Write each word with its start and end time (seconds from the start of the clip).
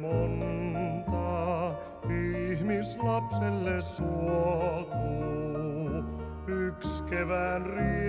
Monta 0.00 1.74
ihmislapselle 2.10 3.82
suotuu. 3.82 4.88
Yksi 6.46 7.02
kevään 7.02 7.66
riemu 7.66 8.07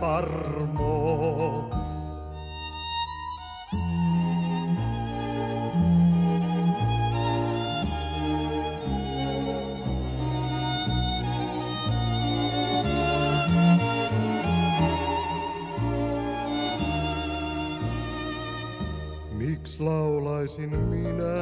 tarmo. 0.00 1.70
Miks 19.32 19.80
laulaisin 19.80 20.78
minä, 20.78 21.39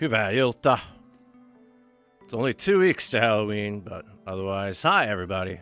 Hyvää 0.00 0.30
ilta. 0.30 0.78
It's 2.22 2.34
only 2.34 2.52
two 2.52 2.78
weeks 2.78 3.10
to 3.10 3.20
Halloween, 3.20 3.80
but 3.80 4.06
otherwise, 4.26 4.88
hi 4.88 5.06
everybody. 5.08 5.60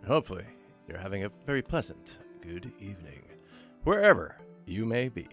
And 0.00 0.08
hopefully, 0.08 0.44
you're 0.88 1.02
having 1.02 1.24
a 1.24 1.30
very 1.46 1.62
pleasant 1.62 2.20
good 2.42 2.72
evening, 2.80 3.22
wherever 3.84 4.36
you 4.66 4.86
may 4.86 5.08
be. 5.08 5.28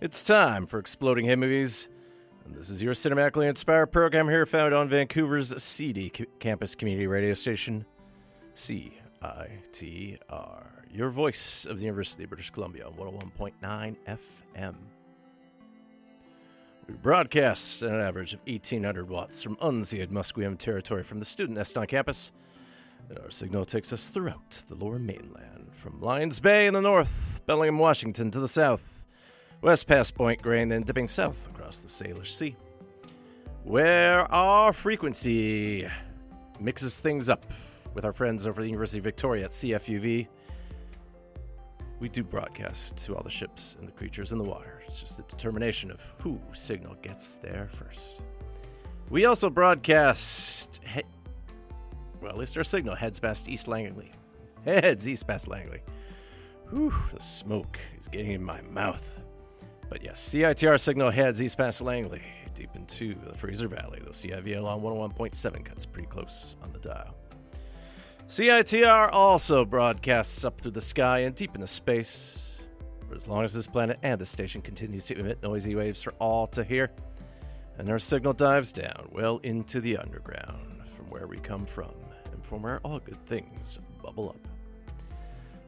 It's 0.00 0.22
time 0.22 0.66
for 0.66 0.78
Exploding 0.78 1.26
Head 1.26 1.38
Movies, 1.38 1.88
and 2.44 2.54
this 2.54 2.68
is 2.68 2.82
your 2.82 2.94
cinematically 2.94 3.48
inspired 3.48 3.92
program 3.92 4.28
here 4.28 4.44
found 4.46 4.74
on 4.74 4.88
Vancouver's 4.88 5.62
CD 5.62 6.10
c- 6.14 6.26
campus 6.40 6.74
community 6.74 7.06
radio 7.06 7.34
station, 7.34 7.86
CITR, 8.54 8.90
your 10.92 11.10
voice 11.10 11.64
of 11.64 11.78
the 11.78 11.84
University 11.84 12.24
of 12.24 12.30
British 12.30 12.50
Columbia 12.50 12.86
on 12.86 12.92
101.9 12.94 13.96
FM. 14.56 14.74
We 16.86 16.94
broadcast 16.94 17.82
at 17.82 17.92
an 17.92 18.00
average 18.00 18.34
of 18.34 18.40
1,800 18.46 19.08
watts 19.08 19.42
from 19.42 19.56
unceded 19.56 20.08
Musqueam 20.08 20.58
territory 20.58 21.02
from 21.02 21.18
the 21.18 21.24
student 21.24 21.56
nest 21.56 21.78
on 21.78 21.86
campus. 21.86 22.30
And 23.08 23.18
our 23.18 23.30
signal 23.30 23.64
takes 23.64 23.90
us 23.92 24.08
throughout 24.08 24.62
the 24.68 24.74
lower 24.74 24.98
mainland, 24.98 25.70
from 25.72 26.00
Lions 26.02 26.40
Bay 26.40 26.66
in 26.66 26.74
the 26.74 26.82
north, 26.82 27.40
Bellingham, 27.46 27.78
Washington 27.78 28.30
to 28.32 28.40
the 28.40 28.48
south, 28.48 29.06
west 29.62 29.86
past 29.86 30.14
Point 30.14 30.44
and 30.44 30.70
then 30.70 30.82
dipping 30.82 31.08
south 31.08 31.48
across 31.48 31.78
the 31.78 31.88
Salish 31.88 32.34
Sea, 32.34 32.54
where 33.62 34.30
our 34.30 34.74
frequency 34.74 35.88
mixes 36.60 37.00
things 37.00 37.30
up 37.30 37.46
with 37.94 38.04
our 38.04 38.12
friends 38.12 38.46
over 38.46 38.60
the 38.60 38.68
University 38.68 38.98
of 38.98 39.04
Victoria 39.04 39.46
at 39.46 39.52
CFUV. 39.52 40.28
We 42.04 42.10
do 42.10 42.22
broadcast 42.22 42.98
to 43.06 43.16
all 43.16 43.22
the 43.22 43.30
ships 43.30 43.76
and 43.78 43.88
the 43.88 43.92
creatures 43.92 44.32
in 44.32 44.36
the 44.36 44.44
water. 44.44 44.82
It's 44.86 45.00
just 45.00 45.18
a 45.18 45.22
determination 45.22 45.90
of 45.90 46.02
who 46.18 46.38
signal 46.52 46.96
gets 47.00 47.36
there 47.36 47.70
first. 47.72 48.20
We 49.08 49.24
also 49.24 49.48
broadcast. 49.48 50.82
He- 50.84 51.02
well, 52.20 52.32
at 52.32 52.36
least 52.36 52.58
our 52.58 52.62
signal 52.62 52.94
heads 52.94 53.18
past 53.20 53.48
East 53.48 53.68
Langley. 53.68 54.12
Heads 54.66 55.08
east 55.08 55.26
past 55.26 55.48
Langley. 55.48 55.80
Whew, 56.68 56.92
the 57.10 57.22
smoke 57.22 57.78
is 57.98 58.06
getting 58.06 58.32
in 58.32 58.44
my 58.44 58.60
mouth. 58.60 59.20
But 59.88 60.04
yes, 60.04 60.28
CITR 60.28 60.78
signal 60.78 61.10
heads 61.10 61.42
east 61.42 61.56
past 61.56 61.80
Langley, 61.80 62.20
deep 62.52 62.76
into 62.76 63.14
the 63.14 63.32
Fraser 63.34 63.66
Valley, 63.66 64.02
though 64.04 64.10
CIVL 64.10 64.66
on 64.66 64.82
101.7 64.82 65.64
cuts 65.64 65.86
pretty 65.86 66.08
close 66.08 66.56
on 66.62 66.70
the 66.70 66.80
dial. 66.80 67.16
CITR 68.28 69.10
also 69.12 69.64
broadcasts 69.66 70.44
up 70.44 70.60
through 70.60 70.72
the 70.72 70.80
sky 70.80 71.20
and 71.20 71.34
deep 71.34 71.54
into 71.54 71.66
space 71.66 72.52
for 73.06 73.14
as 73.14 73.28
long 73.28 73.44
as 73.44 73.52
this 73.52 73.66
planet 73.66 73.98
and 74.02 74.18
the 74.18 74.24
station 74.24 74.62
continues 74.62 75.06
to 75.06 75.18
emit 75.18 75.42
noisy 75.42 75.74
waves 75.74 76.02
for 76.02 76.14
all 76.14 76.46
to 76.48 76.64
hear. 76.64 76.90
And 77.78 77.88
our 77.90 77.98
signal 77.98 78.32
dives 78.32 78.72
down 78.72 79.08
well 79.12 79.40
into 79.42 79.80
the 79.80 79.98
underground 79.98 80.82
from 80.96 81.10
where 81.10 81.26
we 81.26 81.36
come 81.38 81.66
from 81.66 81.92
and 82.32 82.44
from 82.44 82.62
where 82.62 82.80
all 82.82 82.98
good 82.98 83.24
things 83.26 83.78
bubble 84.02 84.30
up. 84.30 84.48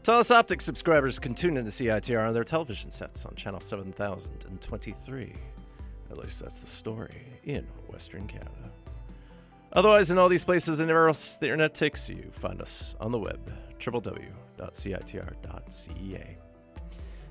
Telus 0.03 0.35
Optic 0.35 0.63
subscribers 0.63 1.19
can 1.19 1.35
tune 1.35 1.59
into 1.59 1.71
CITR 1.71 2.27
on 2.27 2.33
their 2.33 2.45
television 2.45 2.91
sets 2.91 3.27
on 3.27 3.35
channel 3.35 3.61
7023. 3.61 5.35
At 6.11 6.19
least 6.19 6.41
that's 6.41 6.61
the 6.61 6.67
story 6.67 7.27
in 7.45 7.67
Western 7.89 8.27
Canada. 8.27 8.71
Otherwise, 9.77 10.11
in 10.11 10.17
all 10.17 10.29
these 10.31 10.43
places 10.43 10.81
and 10.81 10.91
everywhere 10.91 11.09
else 11.09 11.37
the 11.37 11.45
internet 11.47 11.75
takes 11.75 12.09
you, 12.09 12.31
find 12.33 12.63
us 12.63 12.95
on 12.99 13.13
the 13.13 13.19
web, 13.19 13.53
www.citr.ca. 13.79 14.37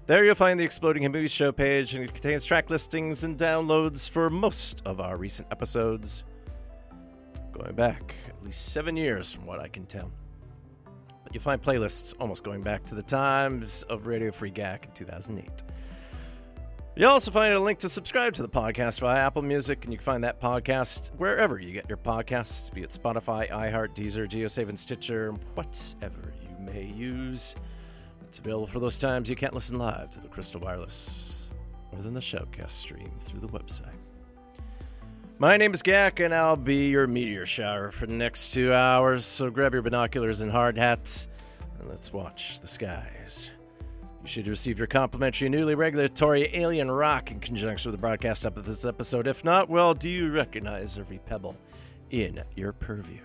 There 0.05 0.23
you'll 0.23 0.35
find 0.35 0.59
the 0.59 0.63
Exploding 0.63 1.01
Head 1.01 1.11
Movies 1.11 1.31
show 1.31 1.51
page, 1.51 1.95
and 1.95 2.03
it 2.03 2.13
contains 2.13 2.45
track 2.45 2.69
listings 2.69 3.23
and 3.23 3.35
downloads 3.35 4.07
for 4.07 4.29
most 4.29 4.83
of 4.85 5.01
our 5.01 5.17
recent 5.17 5.47
episodes, 5.49 6.23
going 7.51 7.73
back 7.73 8.13
at 8.29 8.43
least 8.45 8.71
seven 8.71 8.95
years 8.95 9.31
from 9.31 9.47
what 9.47 9.59
I 9.59 9.67
can 9.67 9.87
tell. 9.87 10.11
But 11.23 11.33
you'll 11.33 11.41
find 11.41 11.59
playlists 11.59 12.13
almost 12.19 12.43
going 12.43 12.61
back 12.61 12.83
to 12.85 12.93
the 12.93 13.01
times 13.01 13.81
of 13.89 14.05
Radio 14.05 14.31
Free 14.31 14.51
Gak 14.51 14.85
in 14.85 14.91
2008. 14.91 15.49
You'll 16.97 17.09
also 17.09 17.29
find 17.29 17.53
a 17.53 17.59
link 17.59 17.79
to 17.79 17.89
subscribe 17.89 18.35
to 18.35 18.41
the 18.41 18.47
podcast 18.47 19.01
via 19.01 19.19
Apple 19.19 19.41
Music, 19.41 19.83
and 19.83 19.91
you 19.91 19.97
can 19.97 20.05
find 20.05 20.23
that 20.23 20.39
podcast 20.39 21.09
wherever 21.17 21.59
you 21.59 21.73
get 21.73 21.89
your 21.89 21.97
podcasts, 21.97 22.73
be 22.73 22.83
it 22.83 22.89
Spotify, 22.91 23.51
iHeart, 23.51 23.93
Deezer, 23.93 24.25
GeoSave, 24.29 24.69
and 24.69 24.79
Stitcher, 24.79 25.33
whatever 25.55 26.33
you 26.41 26.65
may 26.65 26.85
use. 26.85 27.53
It's 28.23 28.39
available 28.39 28.67
for 28.67 28.79
those 28.79 28.97
times 28.97 29.29
you 29.29 29.35
can't 29.35 29.53
listen 29.53 29.77
live 29.77 30.09
to 30.11 30.21
the 30.21 30.29
Crystal 30.29 30.61
Wireless, 30.61 31.49
or 31.91 32.01
then 32.01 32.13
the 32.13 32.21
showcast 32.21 32.71
stream 32.71 33.11
through 33.25 33.41
the 33.41 33.49
website. 33.49 33.99
My 35.37 35.57
name 35.57 35.73
is 35.73 35.83
Gak, 35.83 36.23
and 36.23 36.33
I'll 36.33 36.55
be 36.55 36.87
your 36.87 37.07
meteor 37.07 37.45
shower 37.45 37.91
for 37.91 38.05
the 38.05 38.13
next 38.13 38.53
two 38.53 38.73
hours, 38.73 39.25
so 39.25 39.49
grab 39.49 39.73
your 39.73 39.81
binoculars 39.81 40.39
and 40.39 40.49
hard 40.49 40.77
hats, 40.77 41.27
and 41.77 41.89
let's 41.89 42.13
watch 42.13 42.61
the 42.61 42.67
skies. 42.67 43.51
You 44.25 44.29
should 44.29 44.47
receive 44.47 44.79
your 44.79 44.87
complimentary 44.87 45.49
newly 45.49 45.75
regulatory 45.75 46.49
alien 46.51 46.89
rock 46.89 47.29
in 47.29 47.39
conjunction 47.39 47.91
with 47.91 47.99
the 47.99 48.01
broadcast 48.01 48.43
up 48.43 48.57
of 48.57 48.65
this 48.65 48.83
episode. 48.83 49.27
If 49.27 49.43
not, 49.43 49.69
well, 49.69 49.93
do 49.93 50.09
you 50.09 50.31
recognize 50.31 50.97
every 50.97 51.19
pebble 51.19 51.55
in 52.09 52.43
your 52.55 52.73
purview? 52.73 53.19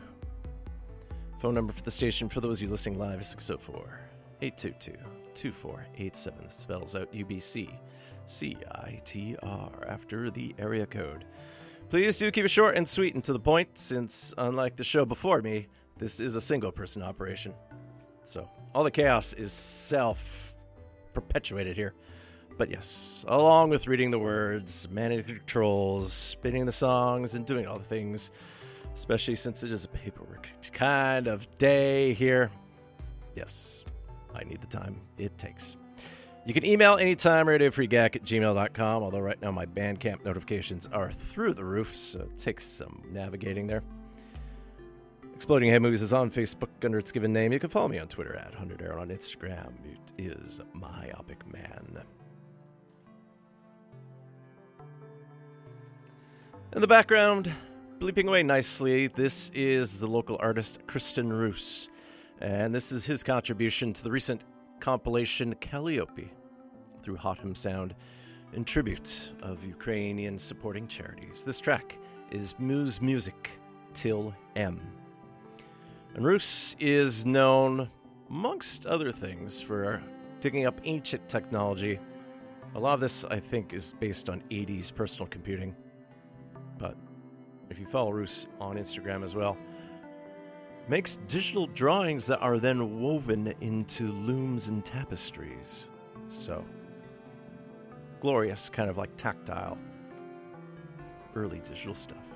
Phone 1.41 1.55
number 1.55 1.73
for 1.73 1.83
the 1.83 1.91
station 1.91 2.29
for 2.29 2.43
those 2.43 2.59
of 2.59 2.65
you 2.65 2.69
listening 2.69 2.99
live 2.99 3.19
is 3.19 3.29
604 3.29 3.99
822 4.43 4.93
2487. 5.35 6.39
That 6.43 6.53
spells 6.53 6.95
out 6.95 7.11
UBC 7.15 7.71
CITR 8.27 9.91
after 9.91 10.31
the 10.31 10.55
area 10.59 10.85
code. 10.85 11.25
Please 11.89 12.19
do 12.19 12.31
keep 12.31 12.45
it 12.45 12.49
short 12.49 12.77
and 12.77 12.87
sweet 12.87 13.15
and 13.15 13.25
to 13.25 13.33
the 13.33 13.41
point, 13.41 13.71
since, 13.79 14.35
unlike 14.37 14.77
the 14.77 14.85
show 14.85 15.07
before 15.07 15.41
me, 15.41 15.67
this 15.97 16.21
is 16.21 16.37
a 16.37 16.43
single 16.43 16.71
person 16.71 17.03
operation. 17.03 17.55
So, 18.23 18.51
all 18.75 18.85
the 18.85 18.91
chaos 18.91 19.33
is 19.33 19.51
self 19.51 20.40
perpetuated 21.15 21.77
here. 21.77 21.95
But 22.59 22.71
yes, 22.71 23.25
along 23.29 23.71
with 23.71 23.87
reading 23.87 24.11
the 24.11 24.19
words, 24.19 24.87
managing 24.91 25.37
controls, 25.37 26.13
spinning 26.13 26.67
the 26.67 26.73
songs, 26.73 27.35
and 27.35 27.47
doing 27.47 27.67
all 27.67 27.79
the 27.79 27.85
things, 27.85 28.31
especially 28.95 29.35
since 29.35 29.63
it 29.63 29.73
is 29.73 29.85
a 29.85 29.89
paperwork 29.89 30.49
kind 30.73 31.27
of 31.27 31.47
day 31.59 32.13
here. 32.13 32.51
Yes, 33.35 33.85
I 34.35 34.45
need 34.45 34.61
the 34.61 34.67
time 34.67 35.01
it 35.17 35.39
takes. 35.39 35.77
You 36.47 36.55
can 36.55 36.65
email 36.65 36.97
anytime, 36.97 37.47
radiofreegak 37.47 38.17
at 38.17 38.23
gmail.com, 38.25 39.03
although 39.03 39.21
right 39.21 39.41
now 39.41 39.51
my 39.51 39.67
Bandcamp 39.67 40.25
notifications 40.25 40.87
are 40.93 41.13
through 41.13 41.55
the 41.55 41.65
roof, 41.65 41.97
so 41.97 42.21
it 42.21 42.39
takes 42.39 42.67
some 42.67 43.03
navigating 43.11 43.67
there. 43.67 43.83
Exploding 45.41 45.71
Head 45.71 45.81
Movies 45.81 46.03
is 46.03 46.13
on 46.13 46.31
Facebook 46.31 46.69
under 46.85 46.99
its 46.99 47.11
given 47.11 47.33
name. 47.33 47.51
You 47.51 47.59
can 47.59 47.71
follow 47.71 47.89
me 47.89 47.99
on 47.99 48.09
Twitter 48.09 48.37
at 48.37 48.51
100 48.51 48.83
Arrow 48.83 49.01
on 49.01 49.09
Instagram. 49.09 49.73
It 49.87 50.13
is 50.19 50.61
Myopic 50.75 51.51
Man. 51.51 52.03
In 56.75 56.83
the 56.83 56.87
background, 56.87 57.51
bleeping 57.99 58.29
away 58.29 58.43
nicely, 58.43 59.07
this 59.07 59.51
is 59.55 59.99
the 59.99 60.07
local 60.07 60.37
artist 60.41 60.81
Kristen 60.87 61.33
Roos. 61.33 61.89
And 62.43 62.75
this 62.75 62.93
is 62.93 63.07
his 63.07 63.23
contribution 63.23 63.95
to 63.95 64.05
the 64.05 64.11
recent 64.11 64.43
compilation 64.79 65.55
Calliope 65.55 66.31
through 67.03 67.17
Hotham 67.17 67.55
Sound 67.55 67.95
in 68.53 68.63
tribute 68.63 69.33
of 69.43 69.65
Ukrainian 69.65 70.39
supporting 70.39 70.87
charities. 70.87 71.45
This 71.45 71.61
track 71.61 71.97
is 72.31 72.53
Musmusik 72.61 73.47
Till 73.95 74.35
M. 74.55 75.00
And 76.15 76.25
Roos 76.25 76.75
is 76.81 77.25
known, 77.25 77.89
amongst 78.29 78.87
other 78.87 79.13
things, 79.13 79.61
for 79.61 80.03
digging 80.41 80.67
up 80.67 80.81
ancient 80.85 81.29
technology. 81.29 81.99
A 82.75 82.79
lot 82.79 82.95
of 82.95 83.01
this, 83.01 83.25
I 83.25 83.39
think, 83.39 83.73
is 83.73 83.95
based 84.01 84.29
on 84.29 84.43
80s 84.51 84.95
personal 84.95 85.29
computing. 85.29 85.75
But 86.79 86.97
if 87.69 87.79
you 87.79 87.87
follow 87.87 88.11
Roos 88.11 88.49
on 88.61 88.77
Instagram 88.77 89.25
as 89.25 89.35
well, 89.35 89.57
makes 90.89 91.17
digital 91.29 91.69
drawings 91.69 92.27
that 92.27 92.39
are 92.39 92.59
then 92.59 93.01
woven 93.01 93.55
into 93.61 94.11
looms 94.11 94.69
and 94.69 94.85
tapestries. 94.85 95.85
So, 96.29 96.65
glorious, 98.21 98.69
kind 98.69 98.91
of 98.91 98.99
like 98.99 99.17
tactile, 99.17 99.79
early 101.37 101.61
digital 101.61 101.95
stuff 101.95 102.30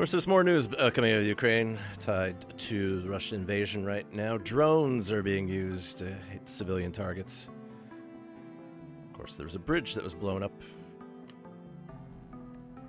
course, 0.00 0.12
there's 0.12 0.26
more 0.26 0.42
news 0.42 0.66
uh, 0.78 0.88
coming 0.88 1.12
out 1.12 1.18
of 1.18 1.26
Ukraine 1.26 1.78
tied 1.98 2.46
to 2.56 3.02
the 3.02 3.10
Russian 3.10 3.38
invasion 3.38 3.84
right 3.84 4.10
now. 4.14 4.38
Drones 4.38 5.12
are 5.12 5.22
being 5.22 5.46
used 5.46 5.98
to 5.98 6.06
hit 6.06 6.48
civilian 6.48 6.90
targets. 6.90 7.50
Of 9.10 9.12
course, 9.12 9.36
there 9.36 9.44
was 9.44 9.56
a 9.56 9.58
bridge 9.58 9.92
that 9.92 10.02
was 10.02 10.14
blown 10.14 10.42
up, 10.42 10.52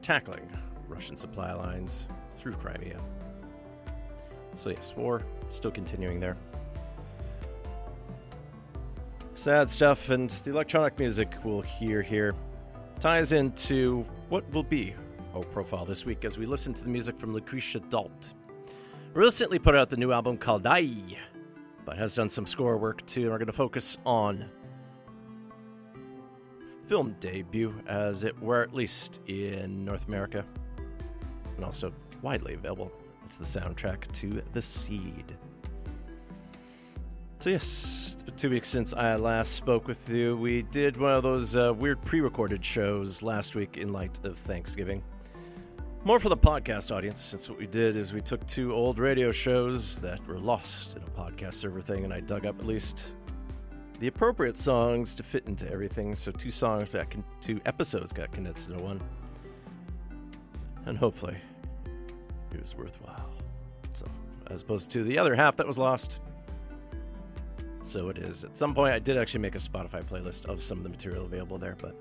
tackling 0.01 0.49
Russian 0.87 1.17
supply 1.17 1.51
lines 1.51 2.07
through 2.37 2.53
Crimea. 2.53 2.97
So, 4.55 4.69
yes, 4.69 4.93
war 4.95 5.21
still 5.49 5.71
continuing 5.71 6.21
there. 6.21 6.37
Sad 9.35 9.69
stuff, 9.69 10.11
and 10.11 10.29
the 10.29 10.51
electronic 10.51 10.97
music 10.97 11.33
we'll 11.43 11.59
hear 11.59 12.01
here 12.01 12.33
ties 13.01 13.33
into 13.33 14.05
what 14.29 14.49
will 14.53 14.63
be 14.63 14.95
O 15.33 15.41
profile 15.41 15.85
this 15.85 16.05
week 16.05 16.25
as 16.25 16.37
we 16.37 16.45
listen 16.45 16.73
to 16.73 16.83
the 16.83 16.89
music 16.89 17.19
from 17.19 17.33
Lucrecia 17.33 17.79
Dalt. 17.89 18.33
Recently 19.13 19.59
put 19.59 19.75
out 19.75 19.89
the 19.89 19.97
new 19.97 20.11
album 20.11 20.37
called 20.37 20.65
¡Ay!, 20.65 21.17
but 21.85 21.97
has 21.97 22.15
done 22.15 22.29
some 22.29 22.45
score 22.45 22.77
work 22.77 23.05
too. 23.05 23.21
And 23.21 23.31
we're 23.31 23.37
going 23.37 23.47
to 23.47 23.53
focus 23.53 23.97
on 24.05 24.49
film 26.87 27.15
debut, 27.19 27.73
as 27.87 28.23
it 28.23 28.37
were, 28.41 28.61
at 28.61 28.73
least 28.73 29.21
in 29.27 29.85
North 29.85 30.07
America, 30.07 30.45
and 31.55 31.63
also 31.63 31.93
widely 32.21 32.53
available. 32.53 32.91
It's 33.25 33.37
the 33.37 33.45
soundtrack 33.45 34.11
to 34.13 34.41
The 34.51 34.61
Seed. 34.61 35.37
So, 37.39 37.49
yes, 37.49 38.11
it's 38.13 38.23
been 38.23 38.35
two 38.35 38.49
weeks 38.49 38.67
since 38.67 38.93
I 38.93 39.15
last 39.15 39.53
spoke 39.53 39.87
with 39.87 40.07
you. 40.09 40.37
We 40.37 40.63
did 40.63 40.97
one 40.97 41.13
of 41.13 41.23
those 41.23 41.55
uh, 41.55 41.73
weird 41.73 42.01
pre 42.01 42.21
recorded 42.21 42.63
shows 42.63 43.23
last 43.23 43.55
week 43.55 43.77
in 43.77 43.91
light 43.91 44.19
of 44.23 44.37
Thanksgiving. 44.37 45.01
More 46.03 46.19
for 46.19 46.29
the 46.29 46.37
podcast 46.37 46.91
audience, 46.91 47.21
since 47.21 47.47
what 47.47 47.59
we 47.59 47.67
did 47.67 47.95
is 47.95 48.11
we 48.11 48.21
took 48.21 48.43
two 48.47 48.73
old 48.73 48.97
radio 48.97 49.31
shows 49.31 49.99
that 49.99 50.25
were 50.25 50.39
lost 50.39 50.97
in 50.97 51.03
a 51.03 51.05
podcast 51.05 51.53
server 51.53 51.79
thing, 51.79 52.03
and 52.03 52.11
I 52.11 52.21
dug 52.21 52.47
up 52.47 52.59
at 52.59 52.65
least 52.65 53.13
the 53.99 54.07
appropriate 54.07 54.57
songs 54.57 55.13
to 55.13 55.21
fit 55.21 55.47
into 55.47 55.71
everything. 55.71 56.15
So 56.15 56.31
two 56.31 56.49
songs 56.49 56.91
that 56.93 57.05
two 57.39 57.61
episodes 57.67 58.11
got 58.13 58.31
condensed 58.31 58.67
into 58.67 58.81
one, 58.81 58.99
and 60.87 60.97
hopefully 60.97 61.37
it 62.51 62.59
was 62.59 62.75
worthwhile. 62.75 63.31
So 63.93 64.05
as 64.47 64.63
opposed 64.63 64.89
to 64.91 65.03
the 65.03 65.19
other 65.19 65.35
half 65.35 65.55
that 65.57 65.67
was 65.67 65.77
lost. 65.77 66.19
So 67.83 68.09
it 68.09 68.17
is. 68.17 68.43
At 68.43 68.57
some 68.57 68.73
point, 68.73 68.91
I 68.91 68.97
did 68.97 69.17
actually 69.17 69.41
make 69.41 69.53
a 69.53 69.59
Spotify 69.59 70.03
playlist 70.03 70.45
of 70.45 70.63
some 70.63 70.79
of 70.79 70.83
the 70.83 70.89
material 70.89 71.25
available 71.25 71.59
there, 71.59 71.77
but 71.79 71.95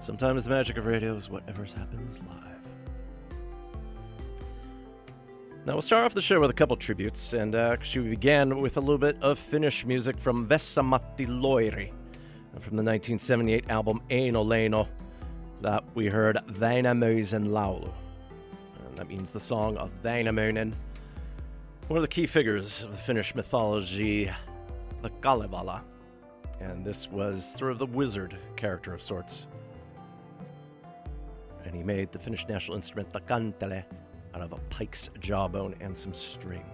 sometimes 0.00 0.44
the 0.44 0.50
magic 0.50 0.78
of 0.78 0.86
radio 0.86 1.14
is 1.14 1.28
whatever 1.28 1.64
happens 1.64 2.22
live. 2.26 2.61
Now, 5.64 5.74
we'll 5.74 5.82
start 5.82 6.04
off 6.04 6.12
the 6.12 6.20
show 6.20 6.40
with 6.40 6.50
a 6.50 6.54
couple 6.54 6.76
tributes, 6.76 7.34
and 7.34 7.54
uh, 7.54 7.70
actually, 7.72 8.06
we 8.06 8.10
began 8.10 8.60
with 8.60 8.78
a 8.78 8.80
little 8.80 8.98
bit 8.98 9.16
of 9.22 9.38
Finnish 9.38 9.86
music 9.86 10.18
from 10.18 10.48
Vesa-Matti 10.48 11.26
Loiri 11.26 11.92
from 12.58 12.76
the 12.76 12.82
1978 12.82 13.70
album 13.70 14.02
Eino 14.10 14.44
Leino 14.44 14.88
that 15.60 15.84
we 15.94 16.06
heard 16.06 16.38
Väinämöisen 16.48 17.46
laulu. 17.46 17.92
And 18.86 18.98
that 18.98 19.06
means 19.06 19.30
the 19.30 19.38
song 19.38 19.76
of 19.76 19.92
Väinämöinen, 20.02 20.72
one 21.86 21.96
of 21.96 22.02
the 22.02 22.08
key 22.08 22.26
figures 22.26 22.82
of 22.82 22.90
the 22.90 22.96
Finnish 22.96 23.32
mythology, 23.36 24.28
the 25.00 25.10
Kalevala. 25.20 25.84
And 26.58 26.84
this 26.84 27.08
was 27.08 27.54
sort 27.56 27.70
of 27.70 27.78
the 27.78 27.86
wizard 27.86 28.36
character 28.56 28.92
of 28.92 29.00
sorts. 29.00 29.46
And 31.64 31.72
he 31.72 31.84
made 31.84 32.10
the 32.10 32.18
Finnish 32.18 32.48
national 32.48 32.76
instrument, 32.76 33.12
the 33.12 33.20
kantele, 33.20 33.84
out 34.34 34.42
of 34.42 34.52
a 34.52 34.58
pike's 34.70 35.10
jawbone 35.20 35.74
and 35.80 35.96
some 35.96 36.14
string. 36.14 36.64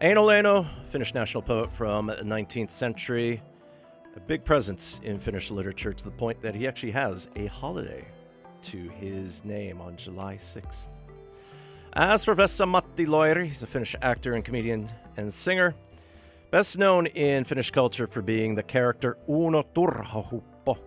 Eino 0.00 0.24
Leino, 0.26 0.66
Finnish 0.88 1.14
national 1.14 1.42
poet 1.42 1.70
from 1.70 2.06
the 2.06 2.16
19th 2.16 2.70
century, 2.70 3.40
a 4.16 4.20
big 4.20 4.44
presence 4.44 5.00
in 5.04 5.18
Finnish 5.18 5.50
literature 5.50 5.92
to 5.92 6.04
the 6.04 6.10
point 6.10 6.40
that 6.42 6.54
he 6.54 6.66
actually 6.66 6.90
has 6.90 7.28
a 7.36 7.46
holiday 7.46 8.04
to 8.62 8.88
his 9.00 9.44
name 9.44 9.80
on 9.80 9.96
July 9.96 10.36
6th. 10.36 10.88
As 11.94 12.24
for 12.24 12.34
Vesa-Matti 12.34 13.06
Loiri, 13.06 13.46
he's 13.46 13.62
a 13.62 13.66
Finnish 13.66 13.94
actor 14.02 14.34
and 14.34 14.44
comedian 14.44 14.90
and 15.16 15.32
singer, 15.32 15.74
best 16.50 16.78
known 16.78 17.06
in 17.06 17.44
Finnish 17.44 17.70
culture 17.70 18.06
for 18.06 18.22
being 18.22 18.54
the 18.54 18.62
character 18.62 19.18
Uuno 19.28 19.64
Turhapuro, 19.74 20.78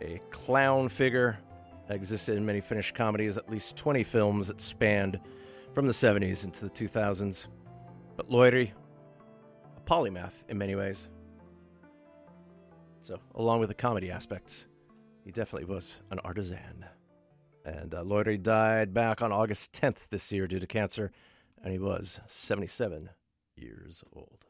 a 0.00 0.20
clown 0.30 0.88
figure 0.88 1.38
existed 1.88 2.36
in 2.36 2.44
many 2.44 2.60
Finnish 2.60 2.92
comedies, 2.92 3.36
at 3.36 3.50
least 3.50 3.76
20 3.76 4.02
films 4.04 4.48
that 4.48 4.60
spanned 4.60 5.18
from 5.72 5.86
the 5.86 5.92
70s 5.92 6.44
into 6.44 6.64
the 6.64 6.70
2000s. 6.70 7.46
But 8.16 8.30
Loiri, 8.30 8.72
a 9.76 9.80
polymath 9.80 10.34
in 10.48 10.58
many 10.58 10.74
ways. 10.74 11.08
So, 13.00 13.18
along 13.36 13.60
with 13.60 13.68
the 13.68 13.74
comedy 13.74 14.10
aspects, 14.10 14.66
he 15.24 15.30
definitely 15.30 15.72
was 15.72 15.94
an 16.10 16.18
artisan. 16.20 16.84
And 17.64 17.94
uh, 17.94 18.02
Loiri 18.02 18.42
died 18.42 18.92
back 18.92 19.22
on 19.22 19.32
August 19.32 19.72
10th 19.72 20.08
this 20.10 20.32
year 20.32 20.46
due 20.46 20.58
to 20.58 20.66
cancer, 20.66 21.12
and 21.62 21.72
he 21.72 21.78
was 21.78 22.20
77 22.26 23.10
years 23.56 24.02
old. 24.12 24.47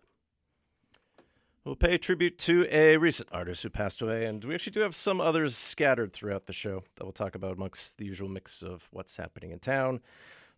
We'll 1.69 1.77
pay 1.77 1.99
tribute 1.99 2.39
to 2.39 2.67
a 2.71 2.97
recent 2.97 3.29
artist 3.31 3.63
who 3.63 3.69
passed 3.69 4.01
away, 4.01 4.25
and 4.25 4.43
we 4.43 4.55
actually 4.55 4.73
do 4.73 4.81
have 4.81 4.97
some 4.97 5.21
others 5.21 5.55
scattered 5.55 6.15
throughout 6.15 6.47
the 6.47 6.55
show 6.55 6.83
that 6.97 7.05
we'll 7.05 7.13
talk 7.13 7.35
about 7.35 7.53
amongst 7.53 7.99
the 7.99 8.07
usual 8.07 8.31
mix 8.31 8.63
of 8.63 8.89
what's 8.91 9.19
happening 9.19 9.51
in 9.51 9.59
town. 9.59 10.01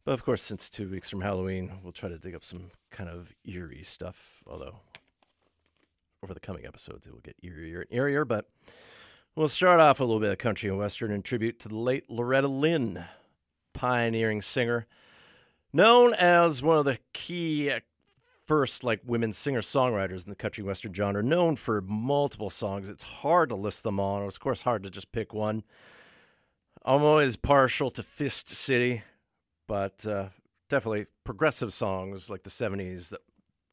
But 0.05 0.13
of 0.13 0.25
course, 0.25 0.41
since 0.41 0.69
two 0.69 0.89
weeks 0.89 1.11
from 1.11 1.23
Halloween, 1.23 1.81
we'll 1.83 1.91
try 1.91 2.09
to 2.09 2.17
dig 2.17 2.37
up 2.37 2.45
some 2.45 2.71
kind 2.93 3.11
of 3.11 3.35
eerie 3.45 3.83
stuff, 3.83 4.41
although 4.47 4.77
over 6.23 6.33
the 6.33 6.39
coming 6.39 6.65
episodes 6.65 7.09
it 7.09 7.13
will 7.13 7.19
get 7.19 7.43
eerier 7.43 7.81
and 7.81 7.91
eerier. 7.91 8.25
But 8.25 8.49
we'll 9.35 9.49
start 9.49 9.81
off 9.81 9.99
a 9.99 10.05
little 10.05 10.21
bit 10.21 10.31
of 10.31 10.39
country 10.39 10.71
and 10.71 10.79
western 10.79 11.11
in 11.11 11.23
tribute 11.23 11.59
to 11.59 11.69
the 11.69 11.77
late 11.77 12.09
Loretta 12.09 12.47
Lynn, 12.47 13.05
pioneering 13.73 14.43
singer, 14.43 14.87
known 15.73 16.15
as 16.15 16.63
one 16.63 16.79
of 16.79 16.85
the 16.85 17.01
key 17.13 17.73
first 18.51 18.83
like 18.83 18.99
women 19.07 19.31
singer 19.31 19.61
songwriters 19.61 20.25
in 20.25 20.29
the 20.29 20.35
country 20.35 20.65
western 20.65 20.93
genre, 20.93 21.23
known 21.23 21.55
for 21.55 21.81
multiple 21.83 22.51
songs. 22.51 22.89
It's 22.89 23.05
hard 23.05 23.51
to 23.51 23.55
list 23.55 23.85
them 23.85 24.01
all. 24.01 24.27
It's 24.27 24.35
of 24.35 24.41
course 24.41 24.63
hard 24.63 24.83
to 24.83 24.91
just 24.91 25.13
pick 25.13 25.33
one. 25.33 25.63
I'm 26.85 27.05
always 27.05 27.37
partial 27.37 27.93
to 27.93 28.03
Fist 28.03 28.49
City, 28.49 29.05
but 29.69 30.05
uh, 30.05 30.31
definitely 30.69 31.07
progressive 31.23 31.73
songs 31.73 32.29
like 32.29 32.43
the 32.43 32.51
'70s. 32.51 33.11
That 33.11 33.21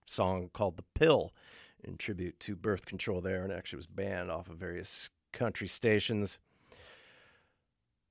song 0.05 0.51
called 0.53 0.77
"The 0.77 0.84
Pill" 0.93 1.34
in 1.84 1.98
tribute 1.98 2.39
to 2.41 2.55
birth 2.55 2.86
control 2.86 3.19
there, 3.19 3.43
and 3.43 3.51
actually 3.51 3.77
was 3.77 3.88
banned 3.88 4.29
off 4.29 4.48
of 4.48 4.57
various 4.57 5.10
country 5.34 5.67
stations. 5.67 6.38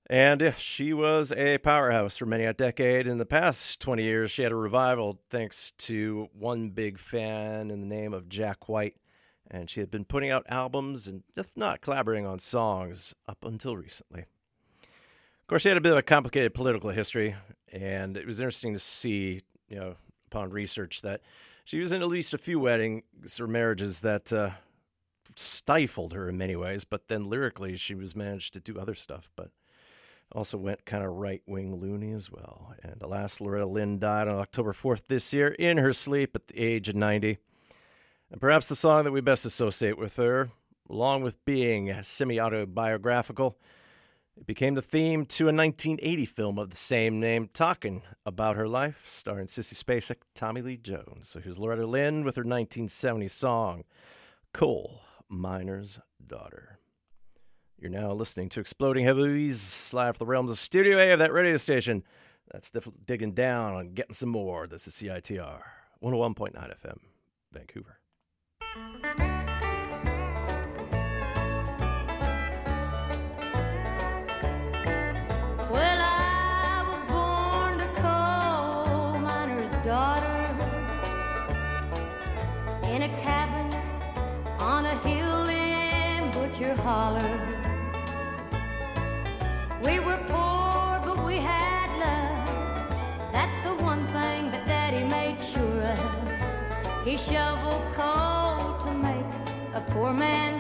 And 0.09 0.55
she 0.57 0.93
was 0.93 1.33
a 1.33 1.59
powerhouse 1.59 2.17
for 2.17 2.27
many 2.27 2.45
a 2.45 2.53
decade. 2.53 3.09
In 3.09 3.19
the 3.19 3.27
past 3.27 3.81
20 3.81 4.05
years, 4.05 4.31
she 4.31 4.43
had 4.43 4.53
a 4.53 4.57
revival 4.57 5.19
thanks 5.31 5.73
to 5.79 6.29
one 6.33 6.71
big 6.71 6.99
fan 6.99 7.71
in 7.73 7.81
the 7.81 7.87
name 7.87 8.15
of 8.15 8.29
Jack 8.29 8.69
White. 8.69 8.95
And 9.51 9.69
she 9.69 9.81
had 9.81 9.91
been 9.91 10.05
putting 10.05 10.31
out 10.31 10.47
albums 10.49 11.09
and 11.09 11.25
just 11.37 11.57
not 11.57 11.81
collaborating 11.81 12.27
on 12.27 12.39
songs 12.39 13.15
up 13.29 13.45
until 13.45 13.77
recently. 13.77 14.27
Of 14.83 15.49
course, 15.49 15.63
she 15.63 15.69
had 15.69 15.79
a 15.79 15.81
bit 15.81 15.93
of 15.93 15.99
a 15.99 16.03
complicated 16.03 16.55
political 16.55 16.91
history, 16.91 17.37
and 17.73 18.17
it 18.17 18.27
was 18.27 18.41
interesting 18.41 18.73
to 18.73 18.81
see, 18.81 19.43
you 19.69 19.77
know, 19.77 19.95
upon 20.27 20.51
research 20.51 21.03
that 21.03 21.21
she 21.65 21.79
was 21.79 21.93
in 21.93 22.03
at 22.03 22.09
least 22.09 22.35
a 22.35 22.39
few 22.39 22.59
weddings 22.59 23.05
or 23.39 23.47
marriages 23.47 24.01
that 24.01 24.33
uh, 24.33 24.51
stifled 25.37 26.13
her 26.15 26.29
in 26.29 26.37
many 26.37 26.57
ways, 26.57 26.85
but 26.85 27.07
then 27.07 27.29
lyrically, 27.29 27.77
she 27.77 27.95
was 27.95 28.17
managed 28.17 28.55
to 28.55 28.61
do 28.61 28.79
other 28.79 28.95
stuff. 28.95 29.31
But 29.37 29.51
also 30.33 30.59
went 30.59 30.85
kind 30.85 31.05
of 31.05 31.13
right 31.13 31.43
wing 31.47 31.77
loony 31.77 32.13
as 32.13 32.31
well. 32.31 32.75
And 32.83 33.01
alas, 33.01 33.41
Loretta 33.41 33.67
Lynn 33.67 33.99
died 33.99 34.29
on 34.29 34.37
October 34.37 34.73
4th 34.73 35.07
this 35.09 35.33
year 35.33 35.49
in 35.49 35.79
her 35.79 35.93
sleep 35.93 36.35
at 36.35 36.49
the 36.49 36.59
age 36.59 36.89
of 36.89 36.97
90. 36.97 37.39
And 38.31 38.41
perhaps 38.41 38.69
the 38.69 38.77
song 38.77 39.05
that 39.05 39.13
we 39.13 39.21
best 39.21 39.47
associate 39.47 39.99
with 39.99 40.17
her, 40.17 40.51
along 40.91 41.23
with 41.23 41.45
being 41.45 41.95
semi 42.03 42.41
autobiographical, 42.41 43.57
it 44.37 44.47
became 44.47 44.75
the 44.75 44.83
theme 44.83 45.25
to 45.27 45.45
a 45.45 45.53
1980 45.53 46.27
film 46.27 46.59
of 46.59 46.69
the 46.69 46.77
same 46.77 47.19
name, 47.19 47.49
talking 47.55 48.03
about 48.27 48.57
her 48.57 48.69
life, 48.69 49.03
starring 49.07 49.47
Sissy 49.47 49.83
Spacek, 49.83 50.17
Tommy 50.35 50.61
Lee 50.61 50.77
Jones. 50.77 51.29
So 51.29 51.41
here's 51.41 51.59
Loretta 51.59 51.87
Lynn 51.87 52.25
with 52.25 52.37
her 52.37 52.43
1970 52.43 53.29
song, 53.29 53.85
Coal 54.53 55.01
Miner's 55.31 56.01
Daughter. 56.25 56.79
You're 57.79 57.91
now 57.91 58.13
listening 58.13 58.49
to 58.51 58.61
Exploding 58.61 59.05
Heavies 59.05 59.93
live 59.93 60.17
from 60.17 60.25
the 60.25 60.31
realms 60.31 60.51
of 60.51 60.57
Studio 60.57 60.99
A 60.99 61.13
of 61.13 61.19
that 61.19 61.31
radio 61.31 61.59
station. 61.59 62.05
That's 62.51 62.73
digging 63.05 63.33
down 63.33 63.75
on 63.75 63.93
getting 63.93 64.15
some 64.15 64.31
more. 64.31 64.67
This 64.67 64.89
is 64.89 64.95
CITR 64.95 65.61
101.9 66.03 66.55
FM, 66.55 66.99
Vancouver. 67.53 67.99
Well, 75.71 76.01
I 76.01 76.83
was 76.89 77.01
born 77.11 77.81
a 77.83 77.89
coal 78.01 79.19
miner's 79.21 79.85
daughter 79.85 80.25
in 82.89 83.03
a 83.03 83.09
cabin 83.21 83.71
on 84.61 84.87
a 84.87 84.97
hill 85.07 85.47
in 85.51 86.31
Butcher 86.31 86.75
Holler. 86.77 87.56
He 97.29 97.35
coal 97.97 98.79
to 98.85 98.95
make 98.95 99.27
a 99.75 99.81
poor 99.91 100.13
man's 100.13 100.56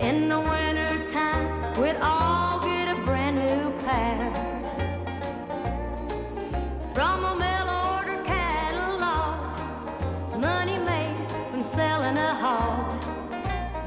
in 0.00 0.28
the 0.28 0.40
wintertime, 0.40 1.80
we'd 1.80 1.96
all 2.00 2.60
get 2.60 2.88
a 2.88 3.00
brand 3.02 3.36
new 3.36 3.72
pair. 3.84 4.18
From 6.94 7.24
a 7.24 7.34
mail 7.34 7.68
order 7.86 8.22
catalog, 8.24 9.36
money 10.40 10.78
made 10.78 11.16
from 11.50 11.64
selling 11.74 12.16
a 12.16 12.34
hog. 12.34 13.02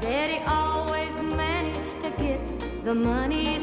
Daddy 0.00 0.40
always 0.46 1.12
managed 1.14 2.00
to 2.02 2.10
get 2.22 2.40
the 2.84 2.94
money 2.94 3.61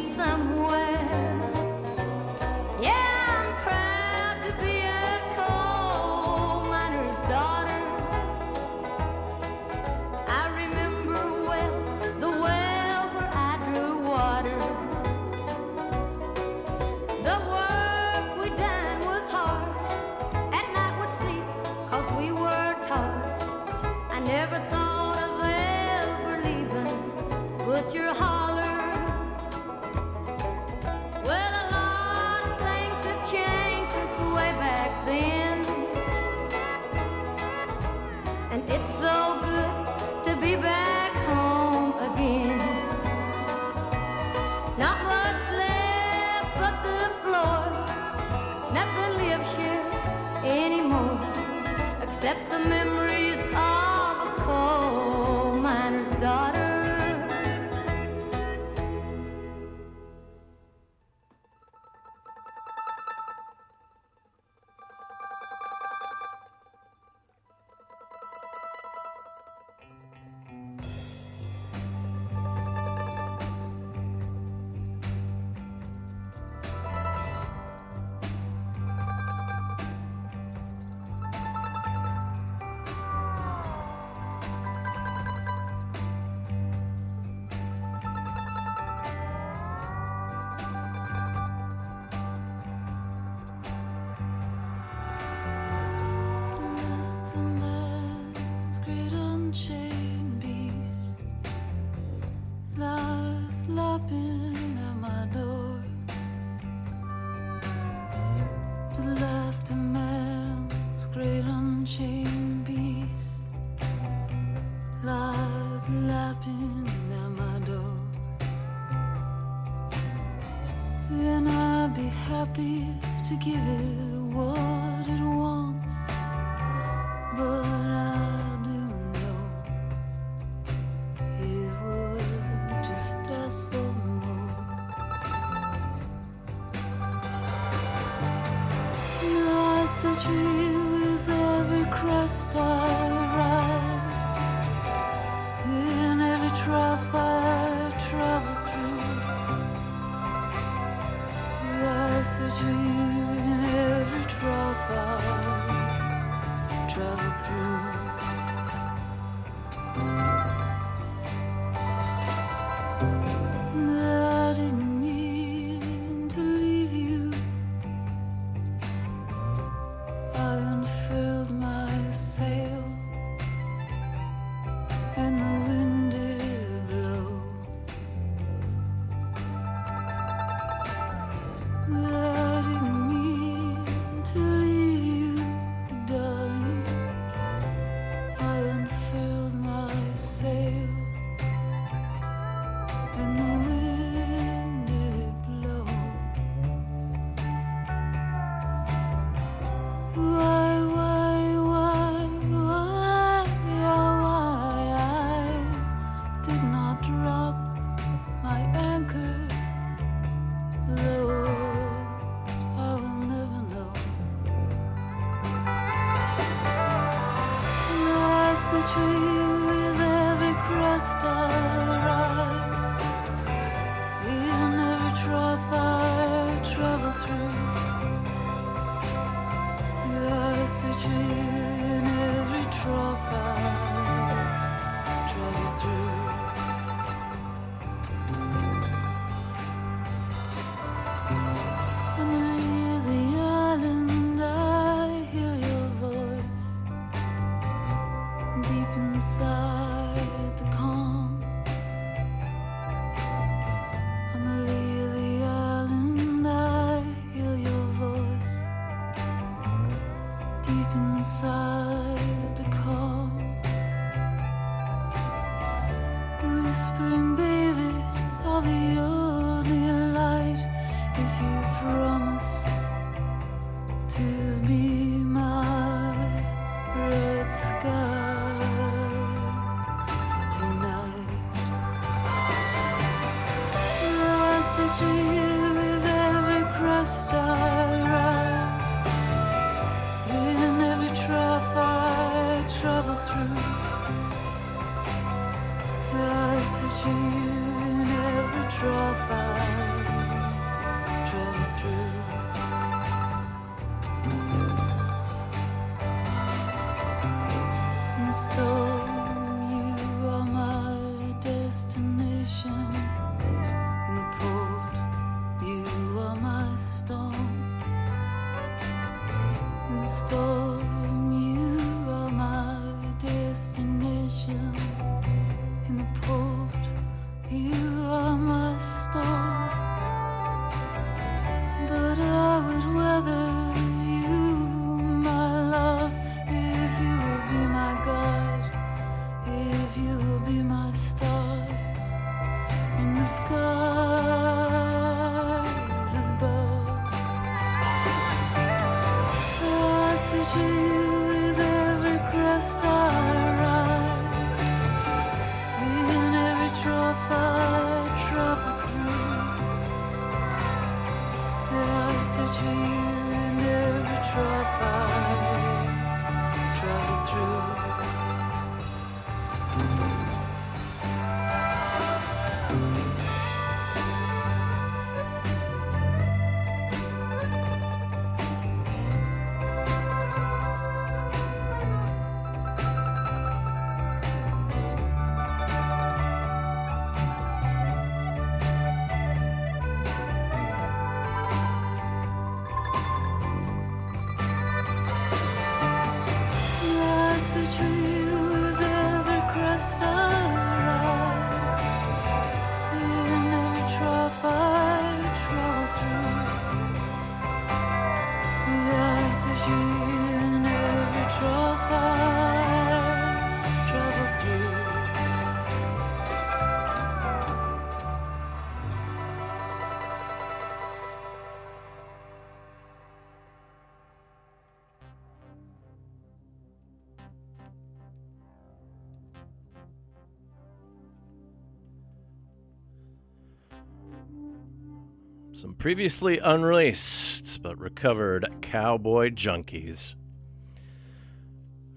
previously 435.79 436.39
unreleased 436.39 437.63
but 437.63 437.79
recovered 437.79 438.45
Cowboy 438.61 439.29
Junkies. 439.29 440.13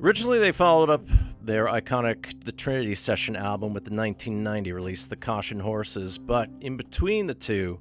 Originally, 0.01 0.39
they 0.39 0.53
followed 0.53 0.89
up 0.89 1.05
their 1.43 1.67
iconic 1.67 2.45
The 2.45 2.53
Trinity 2.53 2.95
Session 2.95 3.35
album 3.35 3.75
with 3.75 3.85
the 3.85 3.95
1990 3.95 4.71
release, 4.71 5.07
The 5.07 5.17
Caution 5.17 5.59
Horses, 5.59 6.17
but 6.17 6.49
in 6.61 6.77
between 6.77 7.27
the 7.27 7.35
two, 7.35 7.81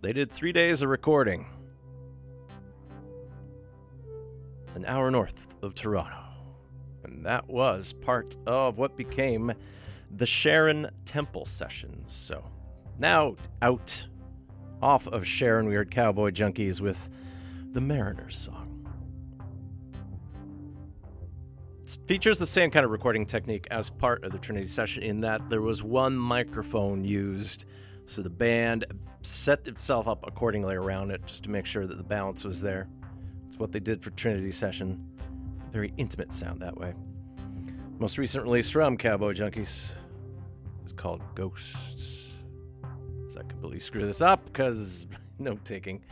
they 0.00 0.12
did 0.12 0.30
three 0.30 0.52
days 0.52 0.80
of 0.80 0.88
recording. 0.88 1.46
An 4.76 4.84
hour 4.86 5.10
north 5.10 5.48
of 5.60 5.74
Toronto. 5.74 6.22
And 7.02 7.26
that 7.26 7.48
was 7.48 7.92
part 7.92 8.36
of 8.46 8.78
what 8.78 8.96
became 8.96 9.52
the 10.12 10.26
Sharon 10.26 10.88
Temple 11.04 11.46
Sessions. 11.46 12.12
So 12.12 12.44
now 12.96 13.34
out 13.60 14.06
off 14.82 15.06
of 15.06 15.26
Sharon, 15.26 15.66
we 15.66 15.74
heard 15.74 15.90
Cowboy 15.90 16.30
Junkies 16.30 16.80
with 16.80 17.08
the 17.72 17.80
Mariners 17.80 18.38
song. 18.38 18.70
It 21.84 21.98
features 22.06 22.38
the 22.38 22.46
same 22.46 22.70
kind 22.70 22.84
of 22.84 22.90
recording 22.90 23.26
technique 23.26 23.66
as 23.70 23.90
part 23.90 24.24
of 24.24 24.32
the 24.32 24.38
Trinity 24.38 24.66
session 24.66 25.02
in 25.02 25.20
that 25.20 25.48
there 25.48 25.60
was 25.60 25.82
one 25.82 26.16
microphone 26.16 27.04
used, 27.04 27.66
so 28.06 28.22
the 28.22 28.30
band 28.30 28.86
set 29.22 29.66
itself 29.66 30.08
up 30.08 30.26
accordingly 30.26 30.74
around 30.74 31.10
it 31.10 31.24
just 31.26 31.44
to 31.44 31.50
make 31.50 31.66
sure 31.66 31.86
that 31.86 31.96
the 31.96 32.04
balance 32.04 32.44
was 32.44 32.60
there. 32.60 32.88
It's 33.48 33.58
what 33.58 33.72
they 33.72 33.80
did 33.80 34.02
for 34.02 34.10
Trinity 34.10 34.50
session. 34.50 35.04
Very 35.72 35.92
intimate 35.96 36.32
sound 36.32 36.60
that 36.60 36.76
way. 36.76 36.94
Most 37.98 38.18
recent 38.18 38.44
release 38.44 38.70
from 38.70 38.96
Cowboy 38.96 39.34
Junkies 39.34 39.92
is 40.84 40.92
called 40.92 41.22
Ghosts. 41.34 42.23
Completely 43.48 43.80
screw 43.80 44.06
this 44.06 44.22
up 44.22 44.44
because 44.44 45.06
note 45.38 45.64
taking. 45.64 46.04